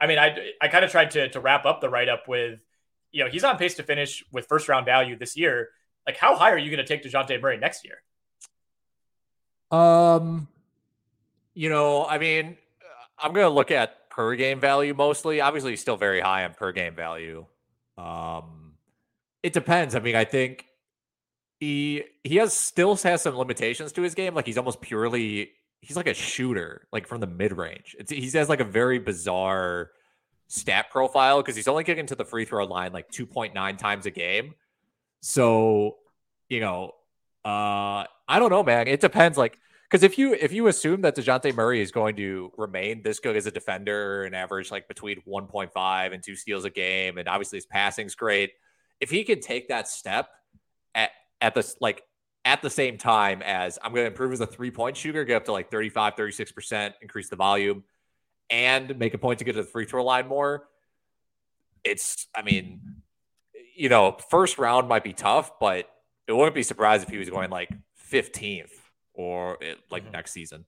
I 0.00 0.06
mean, 0.06 0.18
I 0.18 0.36
I 0.60 0.68
kind 0.68 0.84
of 0.84 0.90
tried 0.90 1.12
to 1.12 1.28
to 1.30 1.40
wrap 1.40 1.64
up 1.64 1.80
the 1.80 1.88
write-up 1.88 2.28
with, 2.28 2.60
you 3.10 3.24
know, 3.24 3.30
he's 3.30 3.44
on 3.44 3.56
pace 3.56 3.74
to 3.74 3.82
finish 3.82 4.24
with 4.32 4.46
first 4.46 4.68
round 4.68 4.84
value 4.86 5.16
this 5.16 5.36
year. 5.36 5.70
Like, 6.06 6.16
how 6.16 6.36
high 6.36 6.50
are 6.50 6.58
you 6.58 6.70
going 6.70 6.84
to 6.84 6.86
take 6.86 7.02
Dejounte 7.04 7.40
Murray 7.40 7.56
next 7.56 7.84
year? 7.84 8.02
Um, 9.70 10.48
you 11.54 11.70
know, 11.70 12.04
I 12.04 12.18
mean, 12.18 12.56
I'm 13.18 13.32
going 13.32 13.46
to 13.46 13.50
look 13.50 13.70
at 13.70 13.96
per 14.12 14.34
game 14.36 14.60
value 14.60 14.94
mostly. 14.94 15.40
Obviously, 15.40 15.74
still 15.76 15.96
very 15.96 16.20
high 16.20 16.44
on 16.44 16.54
per 16.54 16.70
game 16.70 16.94
value. 16.94 17.46
Um, 17.96 18.74
it 19.42 19.52
depends. 19.52 19.94
I 19.94 20.00
mean, 20.00 20.14
I 20.14 20.24
think 20.24 20.66
he 21.58 22.04
he 22.22 22.36
has 22.36 22.52
still 22.52 22.94
has 22.96 23.22
some 23.22 23.36
limitations 23.36 23.92
to 23.92 24.02
his 24.02 24.14
game. 24.14 24.34
Like 24.34 24.46
he's 24.46 24.58
almost 24.58 24.80
purely 24.80 25.52
he's 25.80 25.96
like 25.96 26.06
a 26.06 26.14
shooter, 26.14 26.86
like 26.92 27.06
from 27.06 27.20
the 27.20 27.26
mid 27.26 27.52
range. 27.52 27.96
He 28.08 28.30
has 28.30 28.48
like 28.48 28.60
a 28.60 28.64
very 28.64 28.98
bizarre 28.98 29.90
stat 30.48 30.90
profile 30.90 31.38
because 31.38 31.56
he's 31.56 31.68
only 31.68 31.82
getting 31.82 32.06
to 32.06 32.14
the 32.14 32.24
free 32.24 32.44
throw 32.44 32.64
line 32.64 32.92
like 32.92 33.10
2.9 33.10 33.78
times 33.78 34.06
a 34.06 34.10
game. 34.10 34.54
So, 35.20 35.96
you 36.48 36.60
know, 36.60 36.92
uh, 37.44 38.04
I 38.28 38.38
don't 38.38 38.50
know, 38.50 38.62
man. 38.62 38.86
It 38.86 39.00
depends. 39.00 39.38
Like 39.38 39.58
because 39.92 40.04
if 40.04 40.16
you 40.16 40.32
if 40.32 40.54
you 40.54 40.68
assume 40.68 41.02
that 41.02 41.14
Dejounte 41.14 41.54
Murray 41.54 41.82
is 41.82 41.92
going 41.92 42.16
to 42.16 42.50
remain 42.56 43.02
this 43.02 43.20
good 43.20 43.36
as 43.36 43.44
a 43.44 43.50
defender 43.50 44.24
and 44.24 44.34
average 44.34 44.70
like 44.70 44.88
between 44.88 45.20
1.5 45.28 46.14
and 46.14 46.22
two 46.22 46.34
steals 46.34 46.64
a 46.64 46.70
game, 46.70 47.18
and 47.18 47.28
obviously 47.28 47.58
his 47.58 47.66
passing's 47.66 48.14
great, 48.14 48.52
if 49.02 49.10
he 49.10 49.22
can 49.22 49.40
take 49.40 49.68
that 49.68 49.86
step 49.86 50.30
at 50.94 51.10
at 51.42 51.54
this 51.54 51.76
like 51.78 52.04
at 52.46 52.62
the 52.62 52.70
same 52.70 52.96
time 52.96 53.42
as 53.42 53.78
I'm 53.84 53.92
going 53.92 54.04
to 54.04 54.06
improve 54.06 54.32
as 54.32 54.40
a 54.40 54.46
three 54.46 54.70
point 54.70 54.96
shooter, 54.96 55.26
get 55.26 55.36
up 55.36 55.44
to 55.44 55.52
like 55.52 55.70
35, 55.70 56.16
36%, 56.16 56.94
increase 57.02 57.28
the 57.28 57.36
volume, 57.36 57.84
and 58.48 58.98
make 58.98 59.12
a 59.12 59.18
point 59.18 59.40
to 59.40 59.44
get 59.44 59.56
to 59.56 59.62
the 59.62 59.68
free 59.68 59.84
throw 59.84 60.02
line 60.02 60.26
more. 60.26 60.68
It's, 61.84 62.28
I 62.34 62.40
mean, 62.40 62.80
you 63.76 63.90
know, 63.90 64.16
first 64.30 64.56
round 64.56 64.88
might 64.88 65.04
be 65.04 65.12
tough, 65.12 65.60
but 65.60 65.86
it 66.26 66.32
wouldn't 66.32 66.54
be 66.54 66.62
surprised 66.62 67.02
if 67.02 67.10
he 67.10 67.18
was 67.18 67.28
going 67.28 67.50
like 67.50 67.68
15th 68.10 68.70
or 69.14 69.58
it, 69.60 69.78
like 69.90 70.04
mm-hmm. 70.04 70.12
next 70.12 70.32
season. 70.32 70.64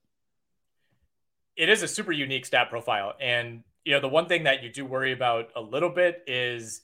It 1.55 1.69
is 1.69 1.83
a 1.83 1.87
super 1.87 2.11
unique 2.11 2.45
stat 2.45 2.69
profile. 2.69 3.13
And, 3.19 3.63
you 3.85 3.93
know, 3.93 4.01
the 4.01 4.09
one 4.09 4.27
thing 4.27 4.43
that 4.43 4.63
you 4.63 4.69
do 4.69 4.85
worry 4.85 5.13
about 5.13 5.49
a 5.55 5.61
little 5.61 5.89
bit 5.89 6.23
is 6.27 6.81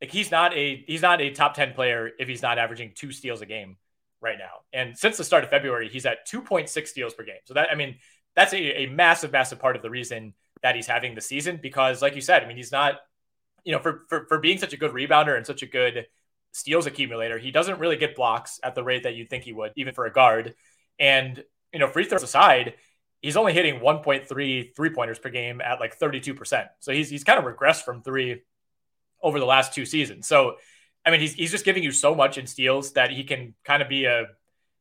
like 0.00 0.10
he's 0.10 0.30
not 0.30 0.52
a 0.54 0.84
he's 0.86 1.00
not 1.00 1.20
a 1.20 1.30
top 1.30 1.54
10 1.54 1.72
player 1.72 2.10
if 2.18 2.28
he's 2.28 2.42
not 2.42 2.58
averaging 2.58 2.92
two 2.94 3.12
steals 3.12 3.40
a 3.40 3.46
game 3.46 3.76
right 4.20 4.36
now. 4.38 4.60
And 4.72 4.98
since 4.98 5.16
the 5.16 5.24
start 5.24 5.44
of 5.44 5.50
February, 5.50 5.88
he's 5.88 6.06
at 6.06 6.28
2.6 6.28 6.86
steals 6.88 7.14
per 7.14 7.24
game. 7.24 7.36
So 7.44 7.54
that 7.54 7.70
I 7.70 7.74
mean, 7.74 7.96
that's 8.34 8.52
a, 8.52 8.82
a 8.82 8.86
massive, 8.86 9.32
massive 9.32 9.58
part 9.58 9.76
of 9.76 9.82
the 9.82 9.90
reason 9.90 10.34
that 10.62 10.76
he's 10.76 10.86
having 10.86 11.14
the 11.14 11.20
season 11.20 11.58
because, 11.62 12.02
like 12.02 12.14
you 12.14 12.20
said, 12.20 12.42
I 12.42 12.46
mean, 12.46 12.56
he's 12.56 12.72
not, 12.72 12.96
you 13.64 13.72
know, 13.72 13.78
for 13.78 14.04
for, 14.08 14.26
for 14.26 14.38
being 14.38 14.58
such 14.58 14.72
a 14.72 14.76
good 14.76 14.92
rebounder 14.92 15.36
and 15.36 15.46
such 15.46 15.62
a 15.62 15.66
good 15.66 16.06
steals 16.52 16.86
accumulator. 16.86 17.38
He 17.38 17.50
doesn't 17.50 17.78
really 17.78 17.96
get 17.96 18.14
blocks 18.14 18.60
at 18.62 18.74
the 18.74 18.84
rate 18.84 19.02
that 19.02 19.14
you'd 19.14 19.30
think 19.30 19.44
he 19.44 19.52
would, 19.52 19.72
even 19.76 19.94
for 19.94 20.06
a 20.06 20.12
guard. 20.12 20.54
And, 20.98 21.42
you 21.72 21.78
know, 21.78 21.88
free 21.88 22.04
throws 22.04 22.22
aside, 22.22 22.74
he's 23.20 23.36
only 23.36 23.52
hitting 23.52 23.80
1.3 23.80 24.76
three 24.76 24.90
pointers 24.90 25.18
per 25.18 25.30
game 25.30 25.60
at 25.60 25.80
like 25.80 25.98
32%. 25.98 26.66
So 26.80 26.92
he's, 26.92 27.10
he's 27.10 27.24
kind 27.24 27.38
of 27.38 27.44
regressed 27.44 27.82
from 27.82 28.02
three 28.02 28.42
over 29.22 29.38
the 29.38 29.46
last 29.46 29.74
two 29.74 29.86
seasons. 29.86 30.26
So 30.28 30.56
I 31.04 31.10
mean, 31.10 31.20
he's 31.20 31.34
he's 31.34 31.50
just 31.50 31.64
giving 31.64 31.82
you 31.82 31.92
so 31.92 32.14
much 32.14 32.38
in 32.38 32.46
steals 32.46 32.92
that 32.92 33.10
he 33.10 33.24
can 33.24 33.54
kind 33.64 33.82
of 33.82 33.88
be 33.88 34.04
a 34.04 34.26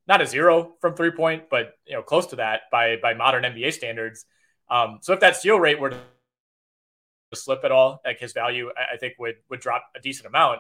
not 0.08 0.22
a 0.22 0.26
zero 0.26 0.76
from 0.80 0.96
three 0.96 1.12
point, 1.12 1.50
but 1.50 1.74
you 1.86 1.94
know, 1.94 2.04
close 2.04 2.28
to 2.28 2.38
that 2.38 2.62
by 2.72 2.98
by 3.02 3.14
modern 3.14 3.44
NBA 3.44 3.74
standards. 3.74 4.26
Um, 4.70 5.00
so 5.02 5.14
if 5.14 5.20
that 5.22 5.36
steal 5.36 5.60
rate 5.60 5.80
were 5.80 5.90
to 5.90 5.98
slip 7.34 7.64
at 7.64 7.72
all, 7.72 8.02
like 8.06 8.20
his 8.20 8.34
value, 8.34 8.70
I, 8.78 8.96
I 8.96 8.98
think 8.98 9.16
would 9.18 9.36
would 9.50 9.60
drop 9.60 9.84
a 9.96 10.00
decent 10.00 10.28
amount. 10.28 10.60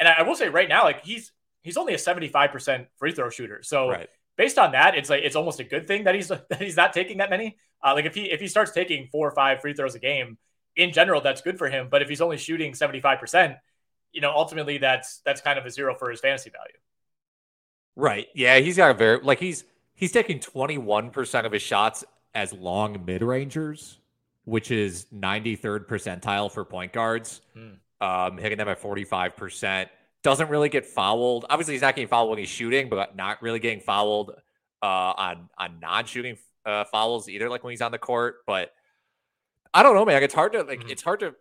And 0.00 0.08
I, 0.08 0.22
will 0.22 0.34
say 0.34 0.48
right 0.48 0.68
now, 0.68 0.82
like 0.82 1.04
he's 1.04 1.30
he's 1.62 1.76
only 1.76 1.94
a 1.94 1.98
seventy 1.98 2.26
five 2.28 2.50
percent 2.50 2.88
free 2.96 3.12
throw 3.12 3.30
shooter. 3.30 3.62
So 3.62 3.90
right. 3.90 4.08
based 4.36 4.58
on 4.58 4.72
that, 4.72 4.96
it's 4.96 5.08
like 5.10 5.22
it's 5.22 5.36
almost 5.36 5.60
a 5.60 5.64
good 5.64 5.86
thing 5.86 6.04
that 6.04 6.14
he's 6.14 6.28
that 6.28 6.60
he's 6.60 6.76
not 6.76 6.92
taking 6.92 7.18
that 7.18 7.30
many. 7.30 7.56
Uh, 7.84 7.94
like 7.94 8.06
if 8.06 8.14
he 8.14 8.30
if 8.30 8.40
he 8.40 8.48
starts 8.48 8.72
taking 8.72 9.06
four 9.12 9.28
or 9.28 9.34
five 9.34 9.60
free 9.60 9.74
throws 9.74 9.94
a 9.94 10.00
game, 10.00 10.38
in 10.74 10.92
general, 10.92 11.20
that's 11.20 11.42
good 11.42 11.58
for 11.58 11.68
him. 11.68 11.88
But 11.90 12.02
if 12.02 12.08
he's 12.08 12.20
only 12.20 12.38
shooting 12.38 12.74
seventy 12.74 13.00
five 13.00 13.20
percent, 13.20 13.56
you 14.12 14.20
know, 14.20 14.32
ultimately 14.32 14.78
that's 14.78 15.20
that's 15.24 15.40
kind 15.40 15.58
of 15.58 15.66
a 15.66 15.70
zero 15.70 15.94
for 15.94 16.10
his 16.10 16.20
fantasy 16.20 16.50
value. 16.50 16.74
Right. 17.96 18.28
Yeah, 18.34 18.58
he's 18.58 18.76
got 18.76 18.90
a 18.90 18.94
very 18.94 19.20
like 19.22 19.38
he's 19.38 19.64
he's 19.94 20.12
taking 20.12 20.40
21% 20.40 21.44
of 21.44 21.52
his 21.52 21.62
shots 21.62 22.04
as 22.34 22.52
long 22.52 23.04
mid-rangers, 23.04 23.98
which 24.44 24.70
is 24.70 25.06
93rd 25.14 25.86
percentile 25.86 26.50
for 26.50 26.64
point 26.64 26.92
guards. 26.92 27.42
Hmm. 27.54 27.74
Um, 28.00 28.38
hitting 28.38 28.58
them 28.58 28.68
at 28.68 28.80
45%. 28.80 29.88
Doesn't 30.22 30.48
really 30.48 30.68
get 30.68 30.86
fouled. 30.86 31.46
Obviously, 31.48 31.74
he's 31.74 31.82
not 31.82 31.94
getting 31.94 32.08
fouled 32.08 32.30
when 32.30 32.38
he's 32.38 32.48
shooting, 32.48 32.88
but 32.88 33.16
not 33.16 33.42
really 33.42 33.58
getting 33.58 33.80
fouled 33.80 34.32
uh, 34.82 34.86
on 34.86 35.48
on 35.58 35.80
non-shooting 35.80 36.36
uh, 36.64 36.84
fouls 36.84 37.28
either, 37.28 37.48
like 37.48 37.64
when 37.64 37.72
he's 37.72 37.82
on 37.82 37.92
the 37.92 37.98
court. 37.98 38.36
But 38.46 38.72
I 39.72 39.82
don't 39.82 39.94
know, 39.94 40.04
man. 40.04 40.22
It's 40.22 40.34
hard 40.34 40.52
to 40.52 40.62
like. 40.62 40.80
Mm-hmm. 40.80 40.90
It's 40.90 41.02
hard 41.02 41.20
to. 41.20 41.34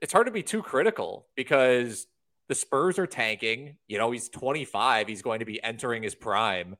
It's 0.00 0.12
hard 0.12 0.26
to 0.26 0.32
be 0.32 0.42
too 0.42 0.62
critical 0.62 1.26
because 1.36 2.06
the 2.48 2.54
Spurs 2.54 2.98
are 2.98 3.06
tanking. 3.06 3.76
You 3.86 3.98
know, 3.98 4.10
he's 4.10 4.28
25. 4.28 5.08
He's 5.08 5.22
going 5.22 5.38
to 5.38 5.46
be 5.46 5.62
entering 5.62 6.02
his 6.02 6.14
prime, 6.14 6.76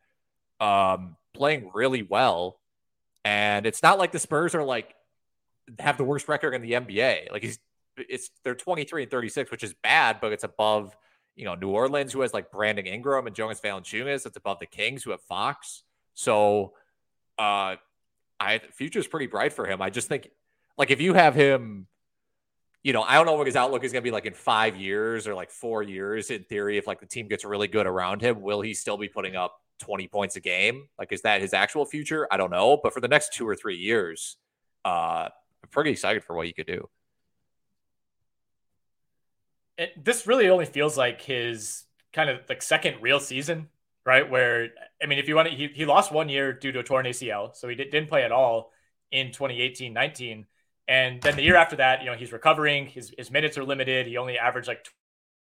um, 0.61 1.17
playing 1.35 1.71
really 1.73 2.03
well. 2.03 2.59
And 3.25 3.65
it's 3.65 3.83
not 3.83 3.99
like 3.99 4.13
the 4.13 4.19
Spurs 4.19 4.55
are 4.55 4.65
like 4.65 4.95
have 5.79 5.97
the 5.97 6.05
worst 6.05 6.29
record 6.29 6.55
in 6.55 6.63
the 6.63 6.73
NBA. 6.73 7.31
Like 7.31 7.43
he's 7.43 7.59
it's 8.09 8.31
they're 8.45 8.55
23 8.55 9.03
and 9.03 9.11
36, 9.11 9.51
which 9.51 9.63
is 9.63 9.75
bad, 9.83 10.19
but 10.21 10.33
it's 10.33 10.45
above, 10.45 10.97
you 11.35 11.45
know, 11.45 11.55
New 11.55 11.71
Orleans, 11.71 12.13
who 12.13 12.21
has 12.21 12.33
like 12.33 12.51
Brandon 12.51 12.87
Ingram 12.87 13.27
and 13.27 13.35
Jonas 13.35 13.61
Valanciunas. 13.61 14.27
It's 14.27 14.37
above 14.37 14.59
the 14.59 14.67
Kings, 14.67 15.03
who 15.03 15.11
have 15.11 15.21
Fox. 15.23 15.83
So 16.15 16.75
uh 17.39 17.77
I 18.39 18.61
future 18.73 18.99
is 18.99 19.07
pretty 19.07 19.27
bright 19.27 19.53
for 19.53 19.67
him. 19.67 19.81
I 19.81 19.91
just 19.91 20.09
think 20.09 20.29
like 20.77 20.91
if 20.91 21.01
you 21.01 21.15
have 21.15 21.35
him 21.35 21.87
you 22.83 22.93
know, 22.93 23.03
I 23.03 23.15
don't 23.15 23.27
know 23.27 23.35
what 23.35 23.47
his 23.47 23.57
outlook 23.57 23.85
is 23.85 23.93
going 23.93 24.03
to 24.03 24.05
be 24.05 24.11
like 24.11 24.27
in 24.27 24.35
five 24.35 24.77
years 24.77 25.29
or 25.29 25.35
like 25.35 25.51
four 25.51 25.83
years. 25.83 26.31
In 26.31 26.43
theory, 26.45 26.79
if 26.79 26.87
like 26.87 27.01
the 27.01 27.07
team 27.07 27.29
gets 27.29 27.45
really 27.45 27.69
good 27.69 27.87
around 27.87 28.21
him, 28.21 28.41
will 28.41 28.61
he 28.61 28.75
still 28.75 28.97
be 28.97 29.09
putting 29.09 29.37
up 29.37 29.61
20 29.81 30.09
points 30.09 30.37
a 30.37 30.41
game? 30.41 30.89
Like, 30.99 31.13
is 31.13 31.23
that 31.23 31.41
his 31.41 31.55
actual 31.55 31.85
future? 31.85 32.27
I 32.31 32.37
don't 32.37 32.51
know. 32.51 32.81
But 32.83 32.93
for 32.93 33.01
the 33.01 33.09
next 33.09 33.35
two 33.35 33.47
or 33.47 33.55
three 33.55 33.77
years, 33.77 34.37
uh, 34.85 35.29
I'm 35.29 35.69
pretty 35.71 35.91
excited 35.91 36.25
for 36.25 36.35
what 36.35 36.47
he 36.47 36.53
could 36.53 36.67
do. 36.67 36.89
This 40.03 40.27
really 40.27 40.49
only 40.49 40.67
feels 40.67 40.97
like 40.97 41.21
his 41.21 41.85
kind 42.13 42.31
of 42.31 42.41
like 42.49 42.63
second 42.63 42.97
real 43.01 43.21
season, 43.21 43.69
right? 44.05 44.29
Where, 44.29 44.71
I 45.03 45.07
mean, 45.07 45.19
if 45.19 45.29
you 45.29 45.37
want 45.37 45.49
to, 45.49 45.55
he, 45.55 45.69
he 45.69 45.87
lost 45.87 46.13
one 46.13 46.29
year 46.29 46.53
due 46.53 46.73
to 46.73 46.81
a 46.81 46.83
torn 46.83 47.07
ACL. 47.07 47.55
So 47.57 47.69
he 47.69 47.75
did, 47.75 47.91
didn't 47.91 48.09
play 48.09 48.25
at 48.25 48.33
all 48.33 48.73
in 49.11 49.29
2018 49.29 49.93
19. 49.93 50.47
And 50.89 51.23
then 51.23 51.37
the 51.37 51.43
year 51.43 51.57
after 51.57 51.77
that, 51.77 52.01
you 52.01 52.07
know, 52.07 52.17
he's 52.17 52.33
recovering. 52.33 52.87
His 52.87 53.15
his 53.17 53.31
minutes 53.31 53.57
are 53.57 53.65
limited. 53.65 54.07
He 54.07 54.17
only 54.17 54.39
averaged 54.39 54.69
like 54.69 54.87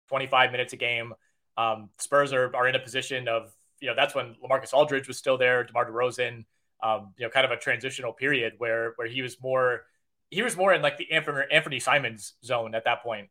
25 0.09 0.51
minutes 0.51 0.73
a 0.73 0.77
game. 0.77 1.13
Um, 1.57 1.89
Spurs 1.99 2.34
are, 2.34 2.53
are 2.55 2.67
in 2.67 2.75
a 2.75 2.79
position 2.79 3.27
of, 3.27 3.51
you 3.79 3.88
know, 3.88 3.95
that's 3.95 4.13
when 4.13 4.36
Lamarcus 4.43 4.73
Aldridge 4.73 5.07
was 5.07 5.17
still 5.17 5.38
there, 5.38 5.63
DeMar 5.63 5.89
DeRozan, 5.89 6.45
um, 6.84 7.13
you 7.17 7.25
know, 7.25 7.29
kind 7.29 7.45
of 7.45 7.51
a 7.51 7.57
transitional 7.57 8.11
period 8.11 8.53
where 8.57 8.93
where 8.97 9.07
he 9.07 9.21
was 9.21 9.41
more 9.41 9.84
he 10.29 10.41
was 10.41 10.55
more 10.55 10.73
in 10.73 10.82
like 10.82 10.97
the 10.97 11.11
Anthony, 11.11 11.43
Anthony 11.51 11.79
Simons 11.79 12.34
zone 12.43 12.75
at 12.75 12.86
that 12.86 13.03
point. 13.03 13.29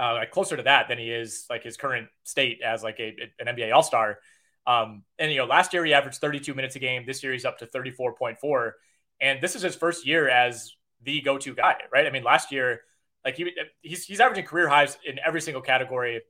Uh, 0.00 0.14
like 0.14 0.30
closer 0.30 0.56
to 0.56 0.62
that 0.62 0.88
than 0.88 0.96
he 0.98 1.10
is 1.10 1.44
like 1.50 1.62
his 1.62 1.76
current 1.76 2.08
state 2.24 2.60
as 2.64 2.82
like 2.82 2.98
a, 3.00 3.14
an 3.38 3.54
NBA 3.54 3.72
All 3.74 3.82
Star. 3.82 4.18
Um, 4.66 5.02
and 5.18 5.30
you 5.30 5.38
know, 5.38 5.44
last 5.44 5.74
year 5.74 5.84
he 5.84 5.92
averaged 5.92 6.20
32 6.20 6.54
minutes 6.54 6.74
a 6.76 6.78
game. 6.78 7.04
This 7.06 7.22
year 7.22 7.32
he's 7.32 7.44
up 7.44 7.58
to 7.58 7.66
34.4, 7.66 8.72
and 9.20 9.42
this 9.42 9.56
is 9.56 9.62
his 9.62 9.76
first 9.76 10.06
year 10.06 10.28
as 10.28 10.72
the 11.02 11.20
go-to 11.20 11.54
guy, 11.54 11.76
right? 11.92 12.06
I 12.06 12.10
mean, 12.10 12.22
last 12.24 12.50
year, 12.50 12.80
like 13.24 13.36
he 13.36 13.52
he's 13.82 14.04
he's 14.04 14.20
averaging 14.20 14.46
career 14.46 14.68
highs 14.68 14.96
in 15.04 15.18
every 15.24 15.40
single 15.40 15.62
category 15.62 16.22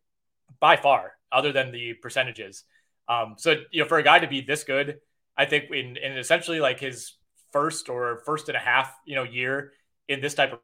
by 0.59 0.77
far, 0.77 1.13
other 1.31 1.53
than 1.53 1.71
the 1.71 1.95
percentages. 1.95 2.65
Um, 3.09 3.35
so 3.39 3.57
you 3.71 3.83
know, 3.83 3.89
for 3.89 3.99
a 3.99 4.03
guy 4.03 4.19
to 4.19 4.27
be 4.27 4.41
this 4.41 4.65
good, 4.65 4.99
I 5.37 5.45
think 5.45 5.71
in 5.71 5.97
in 5.97 6.19
essentially 6.19 6.61
like 6.61 6.81
his 6.81 7.15
first 7.53 7.89
or 7.89 8.23
first 8.27 8.49
and 8.49 8.57
a 8.57 8.61
half, 8.61 8.93
you 9.05 9.15
know, 9.15 9.23
year 9.25 9.73
in 10.09 10.21
this 10.21 10.35
type 10.35 10.53
of 10.53 10.59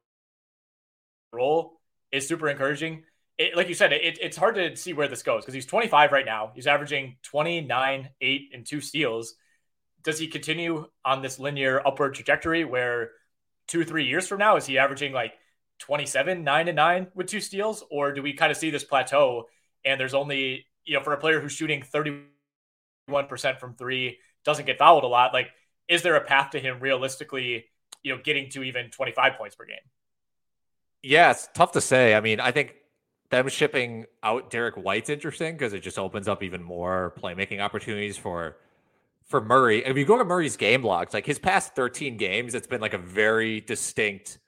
role 1.32 1.75
is 2.12 2.26
super 2.26 2.48
encouraging. 2.48 3.04
It, 3.38 3.56
like 3.56 3.68
you 3.68 3.74
said, 3.74 3.92
it, 3.92 4.18
it's 4.20 4.36
hard 4.36 4.54
to 4.54 4.76
see 4.76 4.92
where 4.92 5.08
this 5.08 5.22
goes 5.22 5.42
because 5.42 5.54
he's 5.54 5.66
25 5.66 6.12
right 6.12 6.24
now. 6.24 6.52
He's 6.54 6.66
averaging 6.66 7.16
29, 7.22 8.08
eight, 8.20 8.50
and 8.52 8.64
two 8.66 8.80
steals. 8.80 9.34
Does 10.02 10.18
he 10.18 10.28
continue 10.28 10.86
on 11.04 11.20
this 11.20 11.38
linear 11.38 11.86
upward 11.86 12.14
trajectory 12.14 12.64
where 12.64 13.10
two, 13.68 13.84
three 13.84 14.06
years 14.06 14.26
from 14.26 14.38
now? 14.38 14.56
Is 14.56 14.66
he 14.66 14.78
averaging 14.78 15.12
like 15.12 15.34
27, 15.80 16.44
nine 16.44 16.68
and 16.68 16.76
nine 16.76 17.08
with 17.14 17.26
two 17.26 17.40
steals? 17.40 17.84
Or 17.90 18.12
do 18.12 18.22
we 18.22 18.32
kind 18.32 18.50
of 18.50 18.56
see 18.56 18.70
this 18.70 18.84
plateau 18.84 19.46
and 19.84 20.00
there's 20.00 20.14
only, 20.14 20.66
you 20.84 20.96
know, 20.96 21.02
for 21.02 21.12
a 21.12 21.18
player 21.18 21.40
who's 21.40 21.52
shooting 21.52 21.82
31% 21.82 22.26
from 23.58 23.74
three, 23.74 24.18
doesn't 24.44 24.66
get 24.66 24.78
fouled 24.78 25.04
a 25.04 25.08
lot, 25.08 25.32
like, 25.32 25.48
is 25.88 26.02
there 26.02 26.16
a 26.16 26.24
path 26.24 26.50
to 26.50 26.58
him 26.58 26.80
realistically, 26.80 27.66
you 28.02 28.14
know, 28.14 28.20
getting 28.22 28.50
to 28.50 28.64
even 28.64 28.90
25 28.90 29.34
points 29.34 29.54
per 29.54 29.64
game? 29.64 29.76
Yeah, 31.06 31.30
it's 31.30 31.48
tough 31.54 31.70
to 31.72 31.80
say. 31.80 32.16
I 32.16 32.20
mean, 32.20 32.40
I 32.40 32.50
think 32.50 32.74
them 33.30 33.48
shipping 33.48 34.06
out 34.24 34.50
Derrick 34.50 34.74
White's 34.74 35.08
interesting 35.08 35.54
because 35.54 35.72
it 35.72 35.78
just 35.78 36.00
opens 36.00 36.26
up 36.26 36.42
even 36.42 36.64
more 36.64 37.14
playmaking 37.16 37.60
opportunities 37.60 38.16
for 38.16 38.56
for 39.24 39.40
Murray. 39.40 39.84
If 39.84 39.96
you 39.96 40.04
go 40.04 40.18
to 40.18 40.24
Murray's 40.24 40.56
game 40.56 40.82
logs, 40.82 41.14
like 41.14 41.24
his 41.24 41.38
past 41.38 41.76
13 41.76 42.16
games, 42.16 42.56
it's 42.56 42.66
been 42.66 42.80
like 42.80 42.92
a 42.92 42.98
very 42.98 43.60
distinct 43.60 44.38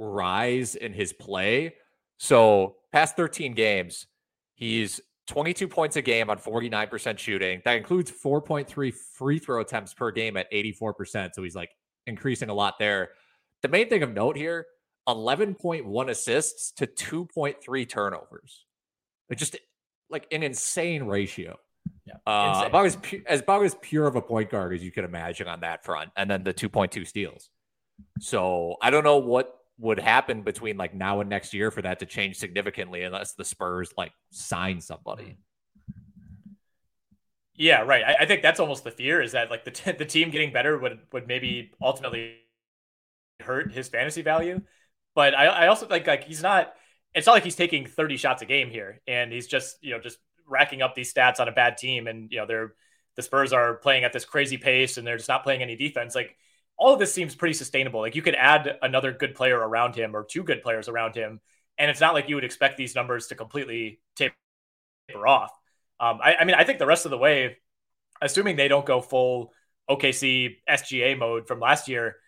rise 0.00 0.74
in 0.74 0.92
his 0.92 1.12
play. 1.12 1.76
So, 2.18 2.76
past 2.92 3.14
13 3.14 3.54
games, 3.54 4.08
he's 4.54 5.00
22 5.28 5.68
points 5.68 5.94
a 5.94 6.02
game 6.02 6.30
on 6.30 6.38
49% 6.38 7.16
shooting. 7.16 7.62
That 7.64 7.76
includes 7.76 8.10
4.3 8.10 8.92
free 8.92 9.38
throw 9.38 9.60
attempts 9.60 9.94
per 9.94 10.10
game 10.10 10.36
at 10.36 10.50
84%. 10.50 11.30
So, 11.34 11.44
he's 11.44 11.54
like 11.54 11.70
increasing 12.08 12.48
a 12.48 12.54
lot 12.54 12.74
there. 12.80 13.10
The 13.62 13.68
main 13.68 13.88
thing 13.88 14.02
of 14.02 14.12
note 14.12 14.36
here 14.36 14.66
11.1 15.08 16.10
assists 16.10 16.72
to 16.72 16.86
2.3 16.86 17.88
turnovers. 17.88 18.66
Like 19.30 19.38
just 19.38 19.56
like 20.10 20.26
an 20.30 20.42
insane 20.42 21.04
ratio. 21.04 21.56
Yeah. 22.06 22.14
Uh, 22.26 22.64
about 22.66 22.86
as 22.86 22.96
pu- 22.96 23.22
as 23.26 23.40
about 23.40 23.64
as 23.64 23.74
pure 23.80 24.06
of 24.06 24.16
a 24.16 24.22
point 24.22 24.50
guard 24.50 24.74
as 24.74 24.82
you 24.82 24.90
can 24.90 25.04
imagine 25.04 25.48
on 25.48 25.60
that 25.60 25.84
front, 25.84 26.10
and 26.16 26.30
then 26.30 26.42
the 26.44 26.52
two 26.52 26.68
point 26.68 26.92
two 26.92 27.04
steals. 27.04 27.50
So 28.20 28.76
I 28.80 28.90
don't 28.90 29.04
know 29.04 29.18
what 29.18 29.54
would 29.78 29.98
happen 29.98 30.42
between 30.42 30.76
like 30.76 30.94
now 30.94 31.20
and 31.20 31.30
next 31.30 31.54
year 31.54 31.70
for 31.70 31.82
that 31.82 32.00
to 32.00 32.06
change 32.06 32.36
significantly, 32.36 33.02
unless 33.02 33.34
the 33.34 33.44
Spurs 33.44 33.92
like 33.96 34.12
sign 34.30 34.80
somebody. 34.80 35.36
Yeah, 37.54 37.82
right. 37.82 38.04
I, 38.04 38.16
I 38.20 38.26
think 38.26 38.42
that's 38.42 38.60
almost 38.60 38.84
the 38.84 38.90
fear 38.90 39.20
is 39.20 39.32
that 39.32 39.50
like 39.50 39.64
the 39.64 39.70
t- 39.70 39.92
the 39.98 40.04
team 40.04 40.30
getting 40.30 40.52
better 40.52 40.78
would 40.78 40.98
would 41.12 41.26
maybe 41.26 41.72
ultimately 41.80 42.36
hurt 43.40 43.72
his 43.72 43.88
fantasy 43.88 44.22
value. 44.22 44.60
But 45.18 45.36
I, 45.36 45.46
I 45.46 45.66
also 45.66 45.84
think 45.86 46.06
like 46.06 46.22
he's 46.22 46.44
not. 46.44 46.72
It's 47.12 47.26
not 47.26 47.32
like 47.32 47.42
he's 47.42 47.56
taking 47.56 47.86
30 47.86 48.16
shots 48.16 48.40
a 48.42 48.46
game 48.46 48.70
here, 48.70 49.00
and 49.08 49.32
he's 49.32 49.48
just 49.48 49.76
you 49.82 49.90
know 49.90 49.98
just 49.98 50.16
racking 50.46 50.80
up 50.80 50.94
these 50.94 51.12
stats 51.12 51.40
on 51.40 51.48
a 51.48 51.52
bad 51.52 51.76
team, 51.76 52.06
and 52.06 52.30
you 52.30 52.38
know 52.38 52.46
they're 52.46 52.74
the 53.16 53.22
Spurs 53.22 53.52
are 53.52 53.74
playing 53.74 54.04
at 54.04 54.12
this 54.12 54.24
crazy 54.24 54.58
pace, 54.58 54.96
and 54.96 55.04
they're 55.04 55.16
just 55.16 55.28
not 55.28 55.42
playing 55.42 55.60
any 55.60 55.74
defense. 55.74 56.14
Like 56.14 56.36
all 56.76 56.92
of 56.92 57.00
this 57.00 57.12
seems 57.12 57.34
pretty 57.34 57.54
sustainable. 57.54 57.98
Like 57.98 58.14
you 58.14 58.22
could 58.22 58.36
add 58.36 58.78
another 58.80 59.10
good 59.10 59.34
player 59.34 59.58
around 59.58 59.96
him 59.96 60.14
or 60.14 60.22
two 60.22 60.44
good 60.44 60.62
players 60.62 60.88
around 60.88 61.16
him, 61.16 61.40
and 61.78 61.90
it's 61.90 62.00
not 62.00 62.14
like 62.14 62.28
you 62.28 62.36
would 62.36 62.44
expect 62.44 62.76
these 62.76 62.94
numbers 62.94 63.26
to 63.26 63.34
completely 63.34 63.98
taper 64.14 64.36
off. 65.26 65.50
Um, 65.98 66.20
I, 66.22 66.36
I 66.36 66.44
mean, 66.44 66.54
I 66.54 66.62
think 66.62 66.78
the 66.78 66.86
rest 66.86 67.06
of 67.06 67.10
the 67.10 67.18
way, 67.18 67.56
assuming 68.22 68.54
they 68.54 68.68
don't 68.68 68.86
go 68.86 69.00
full 69.00 69.52
OKC 69.90 70.58
SGA 70.70 71.18
mode 71.18 71.48
from 71.48 71.58
last 71.58 71.88
year, 71.88 72.18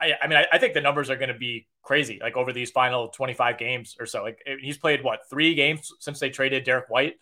I, 0.00 0.14
I 0.22 0.26
mean, 0.26 0.38
I, 0.38 0.46
I, 0.52 0.58
think 0.58 0.74
the 0.74 0.80
numbers 0.80 1.10
are 1.10 1.16
going 1.16 1.28
to 1.28 1.38
be 1.38 1.66
crazy. 1.82 2.18
Like 2.22 2.36
over 2.36 2.52
these 2.52 2.70
final 2.70 3.08
25 3.08 3.58
games 3.58 3.96
or 4.00 4.06
so, 4.06 4.22
like 4.22 4.38
he's 4.60 4.78
played 4.78 5.04
what 5.04 5.20
three 5.28 5.54
games 5.54 5.92
since 6.00 6.18
they 6.20 6.30
traded 6.30 6.64
Derrick 6.64 6.88
White 6.88 7.16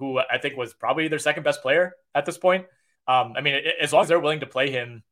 who 0.00 0.18
I 0.18 0.38
think 0.38 0.56
was 0.56 0.72
probably 0.72 1.06
their 1.06 1.18
second 1.20 1.44
best 1.44 1.62
player 1.62 1.92
at 2.14 2.24
this 2.24 2.38
point. 2.38 2.64
Um, 3.06 3.34
I 3.36 3.42
mean, 3.42 3.60
as 3.80 3.92
long 3.92 4.02
as 4.02 4.08
they're 4.08 4.18
willing 4.18 4.40
to 4.40 4.46
play 4.46 4.70
him 4.70 5.04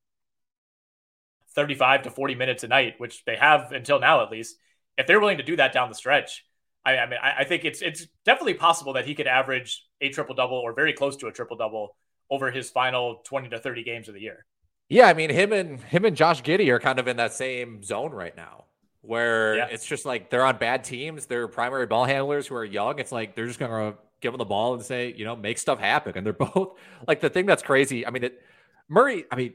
35 1.55 2.03
to 2.03 2.11
40 2.11 2.35
minutes 2.35 2.65
a 2.65 2.69
night, 2.69 2.95
which 2.97 3.25
they 3.25 3.37
have 3.37 3.71
until 3.73 4.01
now 4.01 4.23
at 4.25 4.31
least, 4.31 4.57
if 4.97 5.07
they're 5.07 5.21
willing 5.21 5.37
to 5.37 5.45
do 5.45 5.57
that 5.57 5.73
down 5.73 5.91
the 5.91 5.95
stretch, 5.95 6.45
I, 6.85 6.97
I 6.97 7.07
mean, 7.07 7.19
I, 7.23 7.41
I 7.41 7.45
think 7.45 7.65
it's 7.65 7.83
it's 7.83 8.07
definitely 8.25 8.55
possible 8.55 8.95
that 8.95 9.07
he 9.07 9.15
could 9.15 9.27
average 9.27 9.85
a 10.01 10.09
triple 10.09 10.35
double 10.35 10.57
or 10.57 10.73
very 10.73 10.95
close 10.95 11.17
to 11.19 11.27
a 11.27 11.33
triple 11.33 11.59
double 11.59 11.95
over 12.31 12.51
his 12.51 12.71
final 12.71 13.17
20 13.25 13.51
to 13.51 13.59
30 13.59 13.85
games 13.85 14.09
of 14.09 14.15
the 14.15 14.21
year. 14.21 14.47
Yeah, 14.89 15.07
I 15.07 15.15
mean 15.15 15.31
him 15.31 15.53
and 15.53 15.81
him 15.81 16.05
and 16.05 16.17
Josh 16.17 16.43
Giddey 16.43 16.69
are 16.69 16.79
kind 16.79 16.99
of 16.99 17.09
in 17.09 17.19
that 17.19 17.33
same 17.33 17.83
zone 17.83 18.13
right 18.13 18.37
now, 18.37 18.65
where 19.03 19.57
yeah. 19.57 19.67
it's 19.71 19.85
just 19.85 20.07
like 20.07 20.31
they're 20.31 20.45
on 20.45 20.57
bad 20.57 20.85
teams. 20.85 21.27
They're 21.27 21.47
primary 21.47 21.87
ball 21.87 22.07
handlers 22.07 22.47
who 22.47 22.55
are 22.55 22.65
young. 22.65 22.99
It's 22.99 23.13
like 23.13 23.35
they're 23.35 23.47
just 23.47 23.59
gonna 23.59 23.95
give 24.21 24.33
them 24.33 24.39
the 24.39 24.45
ball 24.45 24.75
and 24.75 24.83
say, 24.83 25.15
you 25.17 25.25
know, 25.25 25.37
make 25.37 25.59
stuff 25.59 25.79
happen. 25.79 26.15
And 26.17 26.25
they're 26.25 26.33
both 26.55 26.79
like 27.07 27.21
the 27.21 27.31
thing 27.31 27.47
that's 27.47 27.63
crazy. 27.63 28.07
I 28.07 28.11
mean, 28.11 28.25
it, 28.25 28.43
Murray. 28.89 29.25
I 29.31 29.37
mean, 29.37 29.55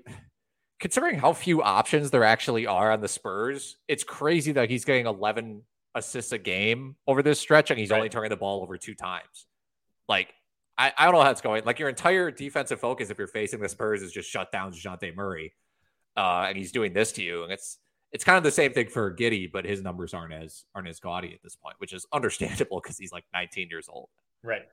considering 0.79 1.17
how 1.17 1.33
few 1.33 1.63
options 1.63 2.11
there 2.11 2.23
actually 2.23 2.67
are 2.67 2.91
on 2.91 3.01
the 3.01 3.07
Spurs, 3.07 3.77
it's 3.87 4.03
crazy 4.03 4.51
that 4.53 4.69
he's 4.69 4.85
getting 4.85 5.07
11 5.07 5.63
assists 5.95 6.31
a 6.31 6.37
game 6.37 6.95
over 7.07 7.23
this 7.23 7.39
stretch, 7.39 7.71
and 7.71 7.79
he's 7.79 7.89
right. 7.89 7.97
only 7.97 8.09
turning 8.09 8.29
the 8.29 8.37
ball 8.37 8.61
over 8.61 8.77
two 8.77 8.95
times. 8.95 9.47
Like 10.07 10.33
I, 10.77 10.91
I 10.97 11.05
don't 11.05 11.13
know 11.13 11.21
how 11.21 11.31
it's 11.31 11.41
going. 11.41 11.63
Like 11.65 11.79
your 11.79 11.89
entire 11.89 12.31
defensive 12.31 12.79
focus, 12.79 13.09
if 13.09 13.17
you're 13.17 13.27
facing 13.27 13.59
the 13.59 13.69
Spurs, 13.69 14.01
is 14.01 14.11
just 14.11 14.29
shut 14.29 14.51
down 14.51 14.71
Dejounte 14.71 15.15
Murray, 15.15 15.53
uh, 16.17 16.45
and 16.47 16.57
he's 16.57 16.71
doing 16.71 16.93
this 16.93 17.11
to 17.13 17.23
you, 17.23 17.43
and 17.43 17.51
it's 17.51 17.77
it's 18.11 18.23
kind 18.23 18.37
of 18.37 18.43
the 18.43 18.51
same 18.51 18.73
thing 18.73 18.87
for 18.87 19.13
Giddey, 19.13 19.51
but 19.51 19.65
his 19.65 19.81
numbers 19.81 20.13
aren't 20.13 20.33
as 20.33 20.65
aren't 20.73 20.87
as 20.87 20.99
gaudy 20.99 21.33
at 21.33 21.41
this 21.43 21.55
point, 21.55 21.75
which 21.79 21.93
is 21.93 22.05
understandable 22.13 22.79
because 22.81 22.97
he's 22.97 23.11
like 23.11 23.25
19 23.33 23.69
years 23.69 23.87
old. 23.89 24.09
Right. 24.43 24.63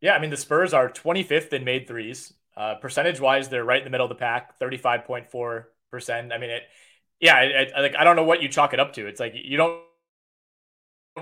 Yeah, 0.00 0.14
I 0.14 0.18
mean 0.18 0.30
the 0.30 0.36
Spurs 0.36 0.72
are 0.72 0.88
25th 0.90 1.52
in 1.52 1.64
made 1.64 1.86
threes. 1.86 2.32
Uh, 2.56 2.74
percentage 2.74 3.20
wise, 3.20 3.48
they're 3.48 3.64
right 3.64 3.78
in 3.78 3.84
the 3.84 3.90
middle 3.90 4.06
of 4.06 4.10
the 4.10 4.16
pack, 4.16 4.58
35.4 4.60 5.64
percent. 5.90 6.32
I 6.32 6.38
mean 6.38 6.50
it. 6.50 6.62
Yeah, 7.20 7.34
I, 7.34 7.80
like 7.80 7.96
I 7.96 8.04
don't 8.04 8.16
know 8.16 8.24
what 8.24 8.42
you 8.42 8.48
chalk 8.48 8.72
it 8.72 8.80
up 8.80 8.94
to. 8.94 9.06
It's 9.06 9.20
like 9.20 9.34
you 9.34 9.58
don't 9.58 9.82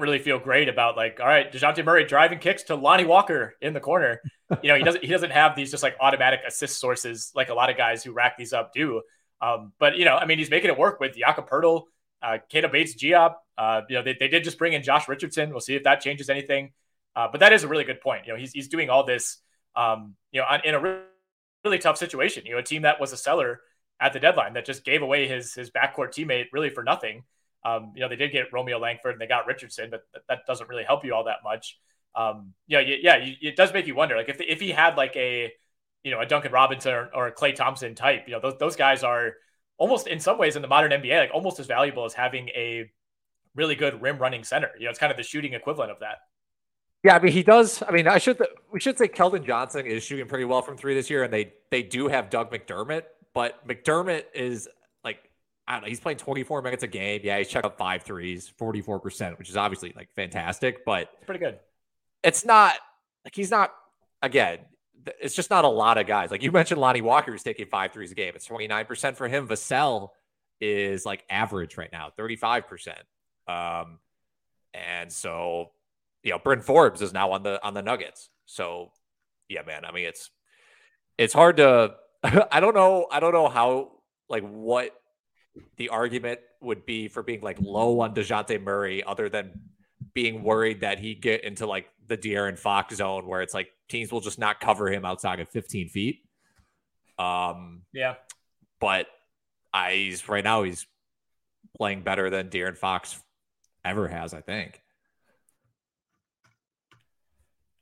really 0.01 0.19
feel 0.19 0.39
great 0.39 0.69
about 0.69 0.97
like, 0.97 1.21
all 1.21 1.27
right, 1.27 1.51
Dejounte 1.53 1.85
Murray 1.85 2.05
driving 2.05 2.39
kicks 2.39 2.65
to 2.65 2.75
Lonnie 2.75 3.05
Walker 3.05 3.55
in 3.61 3.73
the 3.73 3.81
corner. 3.81 4.21
You 4.63 4.71
know, 4.71 4.77
he 4.77 4.83
doesn't 4.83 5.05
he 5.05 5.11
doesn't 5.11 5.31
have 5.31 5.55
these 5.57 5.71
just 5.71 5.83
like 5.83 5.97
automatic 6.01 6.41
assist 6.47 6.81
sources 6.81 7.33
like 7.35 7.51
a 7.51 7.55
lot 7.55 7.69
of 7.69 7.77
guys 7.77 8.03
who 8.03 8.13
rack 8.13 8.39
these 8.39 8.53
up 8.53 8.73
do. 8.73 9.03
Um, 9.41 9.73
but 9.79 9.97
you 9.97 10.05
know, 10.05 10.17
I 10.17 10.25
mean, 10.25 10.39
he's 10.39 10.51
making 10.51 10.71
it 10.71 10.79
work 10.79 11.01
with 11.01 11.17
Jakob 11.17 11.49
Poeltl, 11.49 11.85
uh, 12.23 12.39
Keita 12.53 12.73
Bates, 12.73 12.95
Diop. 12.95 13.35
Uh, 13.57 13.83
you 13.89 13.97
know, 13.97 14.03
they, 14.03 14.17
they 14.19 14.29
did 14.29 14.45
just 14.45 14.59
bring 14.59 14.73
in 14.73 14.83
Josh 14.83 15.09
Richardson. 15.09 15.51
We'll 15.51 15.61
see 15.61 15.75
if 15.75 15.85
that 15.85 16.01
changes 16.01 16.31
anything. 16.31 16.73
Uh, 17.15 17.29
but 17.31 17.41
that 17.41 17.53
is 17.53 17.65
a 17.65 17.69
really 17.69 17.85
good 17.85 18.01
point. 18.01 18.27
You 18.27 18.33
know, 18.33 18.39
he's 18.39 18.53
he's 18.53 18.69
doing 18.69 18.91
all 18.91 19.05
this, 19.05 19.39
um, 19.77 20.15
you 20.33 20.41
know, 20.41 20.47
on, 20.49 20.61
in 20.65 20.75
a 20.75 20.81
really, 20.81 21.01
really 21.65 21.79
tough 21.79 21.99
situation. 21.99 22.47
You 22.47 22.53
know, 22.53 22.59
a 22.59 22.63
team 22.63 22.83
that 22.83 23.01
was 23.01 23.13
a 23.13 23.17
seller 23.17 23.61
at 24.01 24.13
the 24.13 24.21
deadline 24.21 24.55
that 24.55 24.65
just 24.65 24.85
gave 24.85 25.03
away 25.03 25.27
his 25.29 25.55
his 25.55 25.71
backcourt 25.71 26.09
teammate 26.09 26.47
really 26.53 26.71
for 26.71 26.83
nothing. 26.83 27.25
Um, 27.65 27.93
you 27.95 28.01
know, 28.01 28.09
they 28.09 28.17
did 28.17 28.33
get 28.33 28.53
Romeo 28.53 28.79
Langford 28.79 29.13
and 29.13 29.21
they 29.21 29.27
got 29.27 29.47
Richardson, 29.47 29.91
but 29.91 30.03
that 30.29 30.41
doesn't 30.47 30.69
really 30.69 30.85
help 30.85 31.05
you 31.05 31.15
all 31.15 31.25
that 31.25 31.39
much. 31.45 31.79
Um, 32.15 32.55
you 32.67 32.77
know, 32.77 32.85
yeah, 32.85 33.17
it 33.19 33.57
does 33.57 33.73
make 33.73 33.87
you 33.87 33.95
wonder. 33.95 34.17
Like 34.17 34.29
if 34.29 34.41
if 34.41 34.61
he 34.61 34.71
had 34.71 34.97
like 34.97 35.15
a, 35.17 35.53
you 36.03 36.11
know, 36.11 36.21
a 36.21 36.27
Duncan 36.27 36.53
Robinson 36.53 36.93
or, 36.93 37.11
or 37.15 37.27
a 37.29 37.35
Klay 37.35 37.55
Thompson 37.55 37.95
type, 37.95 38.25
you 38.27 38.33
know, 38.33 38.41
those 38.41 38.59
those 38.59 38.77
guys 38.77 39.03
are 39.03 39.35
almost 39.77 40.07
in 40.07 40.19
some 40.21 40.39
ways 40.39 40.57
in 40.57 40.63
the 40.63 40.69
modern 40.69 40.91
NBA 40.91 41.19
like 41.21 41.31
almost 41.33 41.61
as 41.61 41.67
valuable 41.67 42.05
as 42.05 42.15
having 42.15 42.49
a 42.51 42.91
really 43.55 43.75
good 43.75 44.01
rim 44.03 44.19
running 44.19 44.45
center. 44.45 44.71
You 44.79 44.85
know, 44.85 44.91
it's 44.91 44.99
kind 44.99 45.11
of 45.11 45.17
the 45.17 45.23
shooting 45.23 45.53
equivalent 45.53 45.91
of 45.91 46.01
that. 46.01 46.19
Yeah, 47.05 47.15
I 47.15 47.21
mean 47.21 47.33
he 47.33 47.43
does. 47.43 47.83
I 47.87 47.93
mean, 47.93 48.09
I 48.09 48.19
should 48.19 48.43
we 48.73 48.81
should 48.81 48.99
say 48.99 49.09
Keldon 49.09 49.47
Johnson 49.47 49.87
is 49.87 50.03
shooting 50.03 50.27
pretty 50.27 50.45
well 50.45 50.63
from 50.63 50.77
three 50.77 50.95
this 50.95 51.11
year, 51.11 51.23
and 51.23 51.33
they 51.33 51.53
they 51.71 51.83
do 51.83 52.09
have 52.09 52.31
Doug 52.31 52.51
McDermott, 52.51 53.05
but 53.35 53.67
McDermott 53.67 54.25
is 54.35 54.69
I 55.69 55.73
don't 55.73 55.83
know. 55.83 55.89
He's 55.89 56.01
playing 56.01 56.17
24 56.17 56.63
minutes 56.63 56.83
a 56.83 56.87
game. 56.87 57.21
Yeah, 57.23 57.37
he's 57.37 57.49
checked 57.49 57.67
up 57.67 57.77
five 57.77 58.03
threes, 58.03 58.51
44%, 58.59 59.39
which 59.39 59.51
is 59.51 59.57
obviously 59.57 59.93
like 59.95 60.09
fantastic, 60.17 60.83
but 60.87 61.11
it's 61.19 61.27
pretty 61.27 61.45
good. 61.45 61.59
It's 62.25 62.47
not 62.47 62.75
like 63.23 63.35
he's 63.35 63.51
not, 63.51 63.75
again, 64.23 64.61
it's 65.21 65.35
just 65.35 65.51
not 65.51 65.67
a 65.67 65.69
lot 65.69 65.99
of 65.99 66.07
guys. 66.07 66.31
Like 66.31 66.43
you 66.43 66.51
mentioned, 66.51 66.81
Lonnie 66.81 67.03
Walker 67.03 67.35
is 67.35 67.43
taking 67.43 67.67
five 67.67 67.93
threes 67.93 68.11
a 68.11 68.15
game. 68.15 68.33
It's 68.35 68.49
29% 68.49 69.15
for 69.15 69.29
him. 69.29 69.47
Vassell 69.47 70.09
is 70.59 71.05
like 71.05 71.25
average 71.29 71.77
right 71.77 71.93
now, 71.93 72.13
35%. 72.19 72.95
Um, 73.47 73.99
and 74.73 75.13
so, 75.13 75.73
you 76.23 76.31
know, 76.31 76.39
Bryn 76.39 76.63
Forbes 76.63 77.03
is 77.03 77.13
now 77.13 77.33
on 77.33 77.43
the 77.43 77.65
on 77.65 77.75
the 77.75 77.83
Nuggets. 77.83 78.31
So, 78.47 78.91
yeah, 79.49 79.63
man. 79.67 79.85
I 79.85 79.93
mean, 79.93 80.07
it's 80.07 80.31
it's 81.19 81.35
hard 81.35 81.59
to. 81.59 81.95
I 82.23 82.61
don't 82.61 82.75
know. 82.75 83.07
I 83.11 83.21
don't 83.21 83.33
know 83.33 83.49
how 83.49 83.93
like 84.29 84.43
what 84.43 84.93
the 85.77 85.89
argument 85.91 86.41
would 86.61 86.87
be 86.87 87.09
for 87.09 87.23
being 87.23 87.41
like 87.41 87.59
low 87.61 88.01
on 88.01 88.15
Dejounte 88.15 88.63
Murray, 88.63 89.03
other 89.05 89.29
than 89.29 89.61
being 90.15 90.43
worried 90.43 90.81
that 90.81 90.99
he 90.99 91.15
get 91.15 91.45
into 91.45 91.67
like 91.67 91.89
the 92.07 92.17
De'Aaron 92.17 92.59
Fox 92.59 92.97
zone 92.97 93.27
where 93.27 93.43
it's 93.43 93.55
like 93.55 93.69
teams 93.89 94.11
will 94.11 94.21
just 94.21 94.39
not 94.39 94.61
cover 94.61 94.91
him 94.91 95.05
outside 95.05 95.41
of 95.41 95.49
15 95.49 95.89
feet. 95.89 96.23
Um, 97.19 97.83
yeah, 97.93 98.15
but 98.81 99.07
I 99.73 99.93
he's 99.93 100.29
right 100.29 100.45
now 100.45 100.63
he's 100.63 100.87
playing 101.77 102.03
better 102.03 102.31
than 102.31 102.49
De'Aaron 102.49 102.77
Fox 102.77 103.21
ever 103.85 104.09
has. 104.09 104.35
I 104.35 104.41
think. 104.41 104.83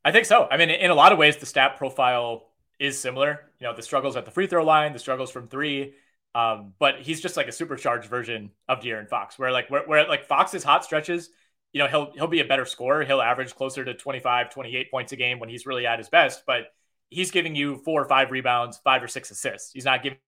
I 0.05 0.13
think 0.13 0.27
so. 0.27 0.47
I 0.51 0.57
mean, 0.57 0.71
in 0.71 0.91
a 0.91 0.95
lot 0.95 1.11
of 1.11 1.19
ways, 1.19 1.37
the 1.37 1.47
stat 1.47 1.79
profile 1.79 2.47
is 2.79 2.99
similar. 2.99 3.41
You 3.59 3.67
know, 3.67 3.75
the 3.75 3.83
struggles 3.83 4.17
at 4.17 4.25
the 4.25 4.31
free 4.31 4.47
throw 4.47 4.65
line, 4.65 4.93
the 4.93 4.99
struggles 4.99 5.31
from 5.31 5.49
three 5.49 5.95
um, 6.37 6.75
but 6.79 7.01
he's 7.01 7.23
just 7.23 7.39
like 7.39 7.49
a 7.49 7.53
supercharged 7.53 8.11
version 8.11 8.51
of 8.69 8.81
De'Aaron 8.81 9.09
Fox, 9.09 9.39
where 9.39 9.51
like 9.51 9.71
where, 9.71 9.85
where 9.87 10.07
like 10.07 10.27
Fox's 10.27 10.63
hot 10.63 10.85
stretches, 10.85 11.31
you 11.73 11.83
know, 11.83 11.89
he'll 11.89 12.13
he'll 12.13 12.27
be 12.27 12.41
a 12.41 12.45
better 12.45 12.67
scorer. 12.67 13.05
He'll 13.05 13.23
average 13.23 13.55
closer 13.55 13.83
to 13.87 13.95
25, 13.95 14.51
28 14.51 14.91
points 14.91 15.13
a 15.13 15.17
game 15.17 15.39
when 15.39 15.49
he's 15.49 15.65
really 15.65 15.87
at 15.87 15.99
his 15.99 16.11
best, 16.11 16.43
but 16.47 16.75
he's 17.09 17.31
giving 17.31 17.55
you 17.57 17.77
four 17.77 18.03
or 18.03 18.05
five 18.07 18.31
rebounds, 18.31 18.79
five 18.85 19.03
or 19.03 19.09
six 19.09 19.31
assists. 19.31 19.73
He's 19.73 19.87
not 19.87 20.03
giving 20.03 20.19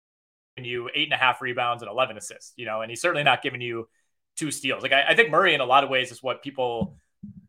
you 0.56 0.88
eight 0.94 1.08
and 1.08 1.12
a 1.12 1.18
half 1.18 1.42
rebounds 1.42 1.82
and 1.82 1.90
11 1.90 2.16
assists, 2.16 2.54
you 2.56 2.64
know, 2.64 2.80
and 2.80 2.90
he's 2.90 3.02
certainly 3.02 3.22
not 3.22 3.42
giving 3.42 3.60
you 3.60 3.86
two 4.34 4.50
steals. 4.50 4.82
Like 4.82 4.92
I, 4.92 5.08
I 5.10 5.14
think 5.14 5.30
Murray 5.30 5.52
in 5.52 5.60
a 5.60 5.66
lot 5.66 5.84
of 5.84 5.90
ways 5.90 6.10
is 6.10 6.22
what 6.22 6.42
people 6.42 6.96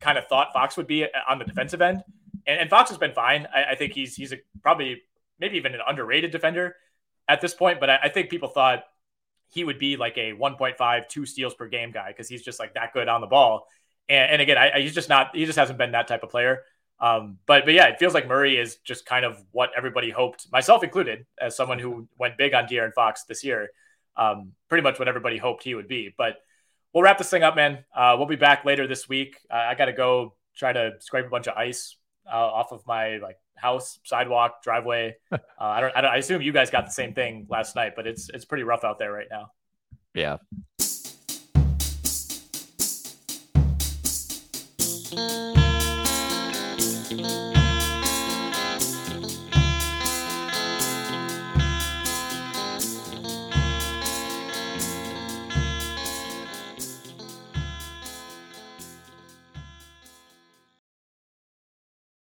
kind 0.02 0.18
of 0.18 0.28
thought 0.28 0.52
Fox 0.52 0.76
would 0.76 0.88
be 0.88 1.06
on 1.30 1.40
the 1.40 1.46
defensive 1.46 1.82
end. 1.82 2.04
And, 2.46 2.60
and 2.60 2.70
Fox 2.70 2.90
has 2.90 2.98
been 2.98 3.14
fine. 3.14 3.48
I, 3.56 3.72
I 3.72 3.76
think 3.76 3.94
he's, 3.94 4.16
he's 4.18 4.34
a, 4.34 4.38
probably 4.62 5.02
maybe 5.40 5.56
even 5.56 5.74
an 5.74 5.82
underrated 5.88 6.32
defender 6.32 6.76
at 7.30 7.40
this 7.40 7.54
point, 7.54 7.80
but 7.80 7.90
I, 7.90 8.00
I 8.04 8.10
think 8.10 8.30
people 8.30 8.50
thought 8.50 8.84
he 9.50 9.64
would 9.64 9.80
be 9.80 9.96
like 9.96 10.18
a 10.18 10.34
1.5, 10.34 11.08
two 11.08 11.26
steals 11.26 11.54
per 11.54 11.68
game 11.68 11.92
guy 11.92 12.10
because 12.10 12.28
he's 12.28 12.42
just 12.42 12.60
like 12.60 12.74
that 12.74 12.92
good 12.92 13.08
on 13.08 13.22
the 13.22 13.28
ball. 13.28 13.68
And, 14.10 14.34
and 14.34 14.42
again, 14.42 14.58
I, 14.58 14.72
I, 14.72 14.82
he's 14.82 14.94
just 14.94 15.10
not, 15.10 15.36
he 15.36 15.46
just 15.46 15.58
hasn't 15.58 15.78
been 15.78 15.92
that 15.92 16.08
type 16.08 16.24
of 16.24 16.30
player. 16.30 16.64
Um, 17.00 17.38
but 17.46 17.64
but 17.64 17.74
yeah, 17.74 17.86
it 17.86 17.98
feels 17.98 18.14
like 18.14 18.28
Murray 18.28 18.58
is 18.58 18.76
just 18.78 19.06
kind 19.06 19.24
of 19.24 19.42
what 19.52 19.70
everybody 19.78 20.10
hoped, 20.10 20.52
myself 20.52 20.84
included, 20.84 21.26
as 21.40 21.56
someone 21.56 21.80
who 21.80 22.10
went 22.18 22.38
big 22.38 22.54
on 22.54 22.66
De'Aaron 22.66 22.94
Fox 22.94 23.24
this 23.24 23.42
year. 23.44 23.70
Um, 24.18 24.52
pretty 24.68 24.82
much 24.82 25.00
what 25.00 25.08
everybody 25.08 25.38
hoped 25.38 25.64
he 25.64 25.76
would 25.76 25.88
be. 25.88 26.14
But 26.18 26.40
we'll 26.94 27.04
wrap 27.04 27.18
this 27.18 27.30
thing 27.30 27.44
up, 27.44 27.56
man. 27.56 27.86
Uh, 27.96 28.16
we'll 28.18 28.28
be 28.28 28.36
back 28.36 28.66
later 28.66 28.86
this 28.86 29.08
week. 29.08 29.38
Uh, 29.50 29.56
I 29.56 29.76
got 29.76 29.86
to 29.86 29.94
go 29.94 30.34
try 30.58 30.74
to 30.74 30.92
scrape 31.00 31.26
a 31.26 31.30
bunch 31.30 31.48
of 31.48 31.56
ice 31.56 31.96
uh, 32.30 32.36
off 32.36 32.74
of 32.74 32.86
my 32.86 33.18
like 33.18 33.38
house, 33.62 34.00
sidewalk, 34.04 34.64
driveway. 34.64 35.16
uh, 35.32 35.38
I, 35.60 35.82
don't, 35.82 35.96
I 35.96 36.02
don't. 36.02 36.12
I 36.12 36.18
assume 36.18 36.42
you 36.42 36.52
guys 36.52 36.70
got 36.70 36.86
the 36.86 36.92
same 36.92 37.14
thing 37.14 37.48
last 37.50 37.76
night, 37.76 37.94
but 37.96 38.08
it's 38.08 38.30
it's 38.30 38.46
pretty 38.46 38.64
rough 38.64 38.84
out 38.84 39.00
there 39.00 39.12
right 39.12 39.28
now. 39.30 39.52
Yeah, 40.14 40.38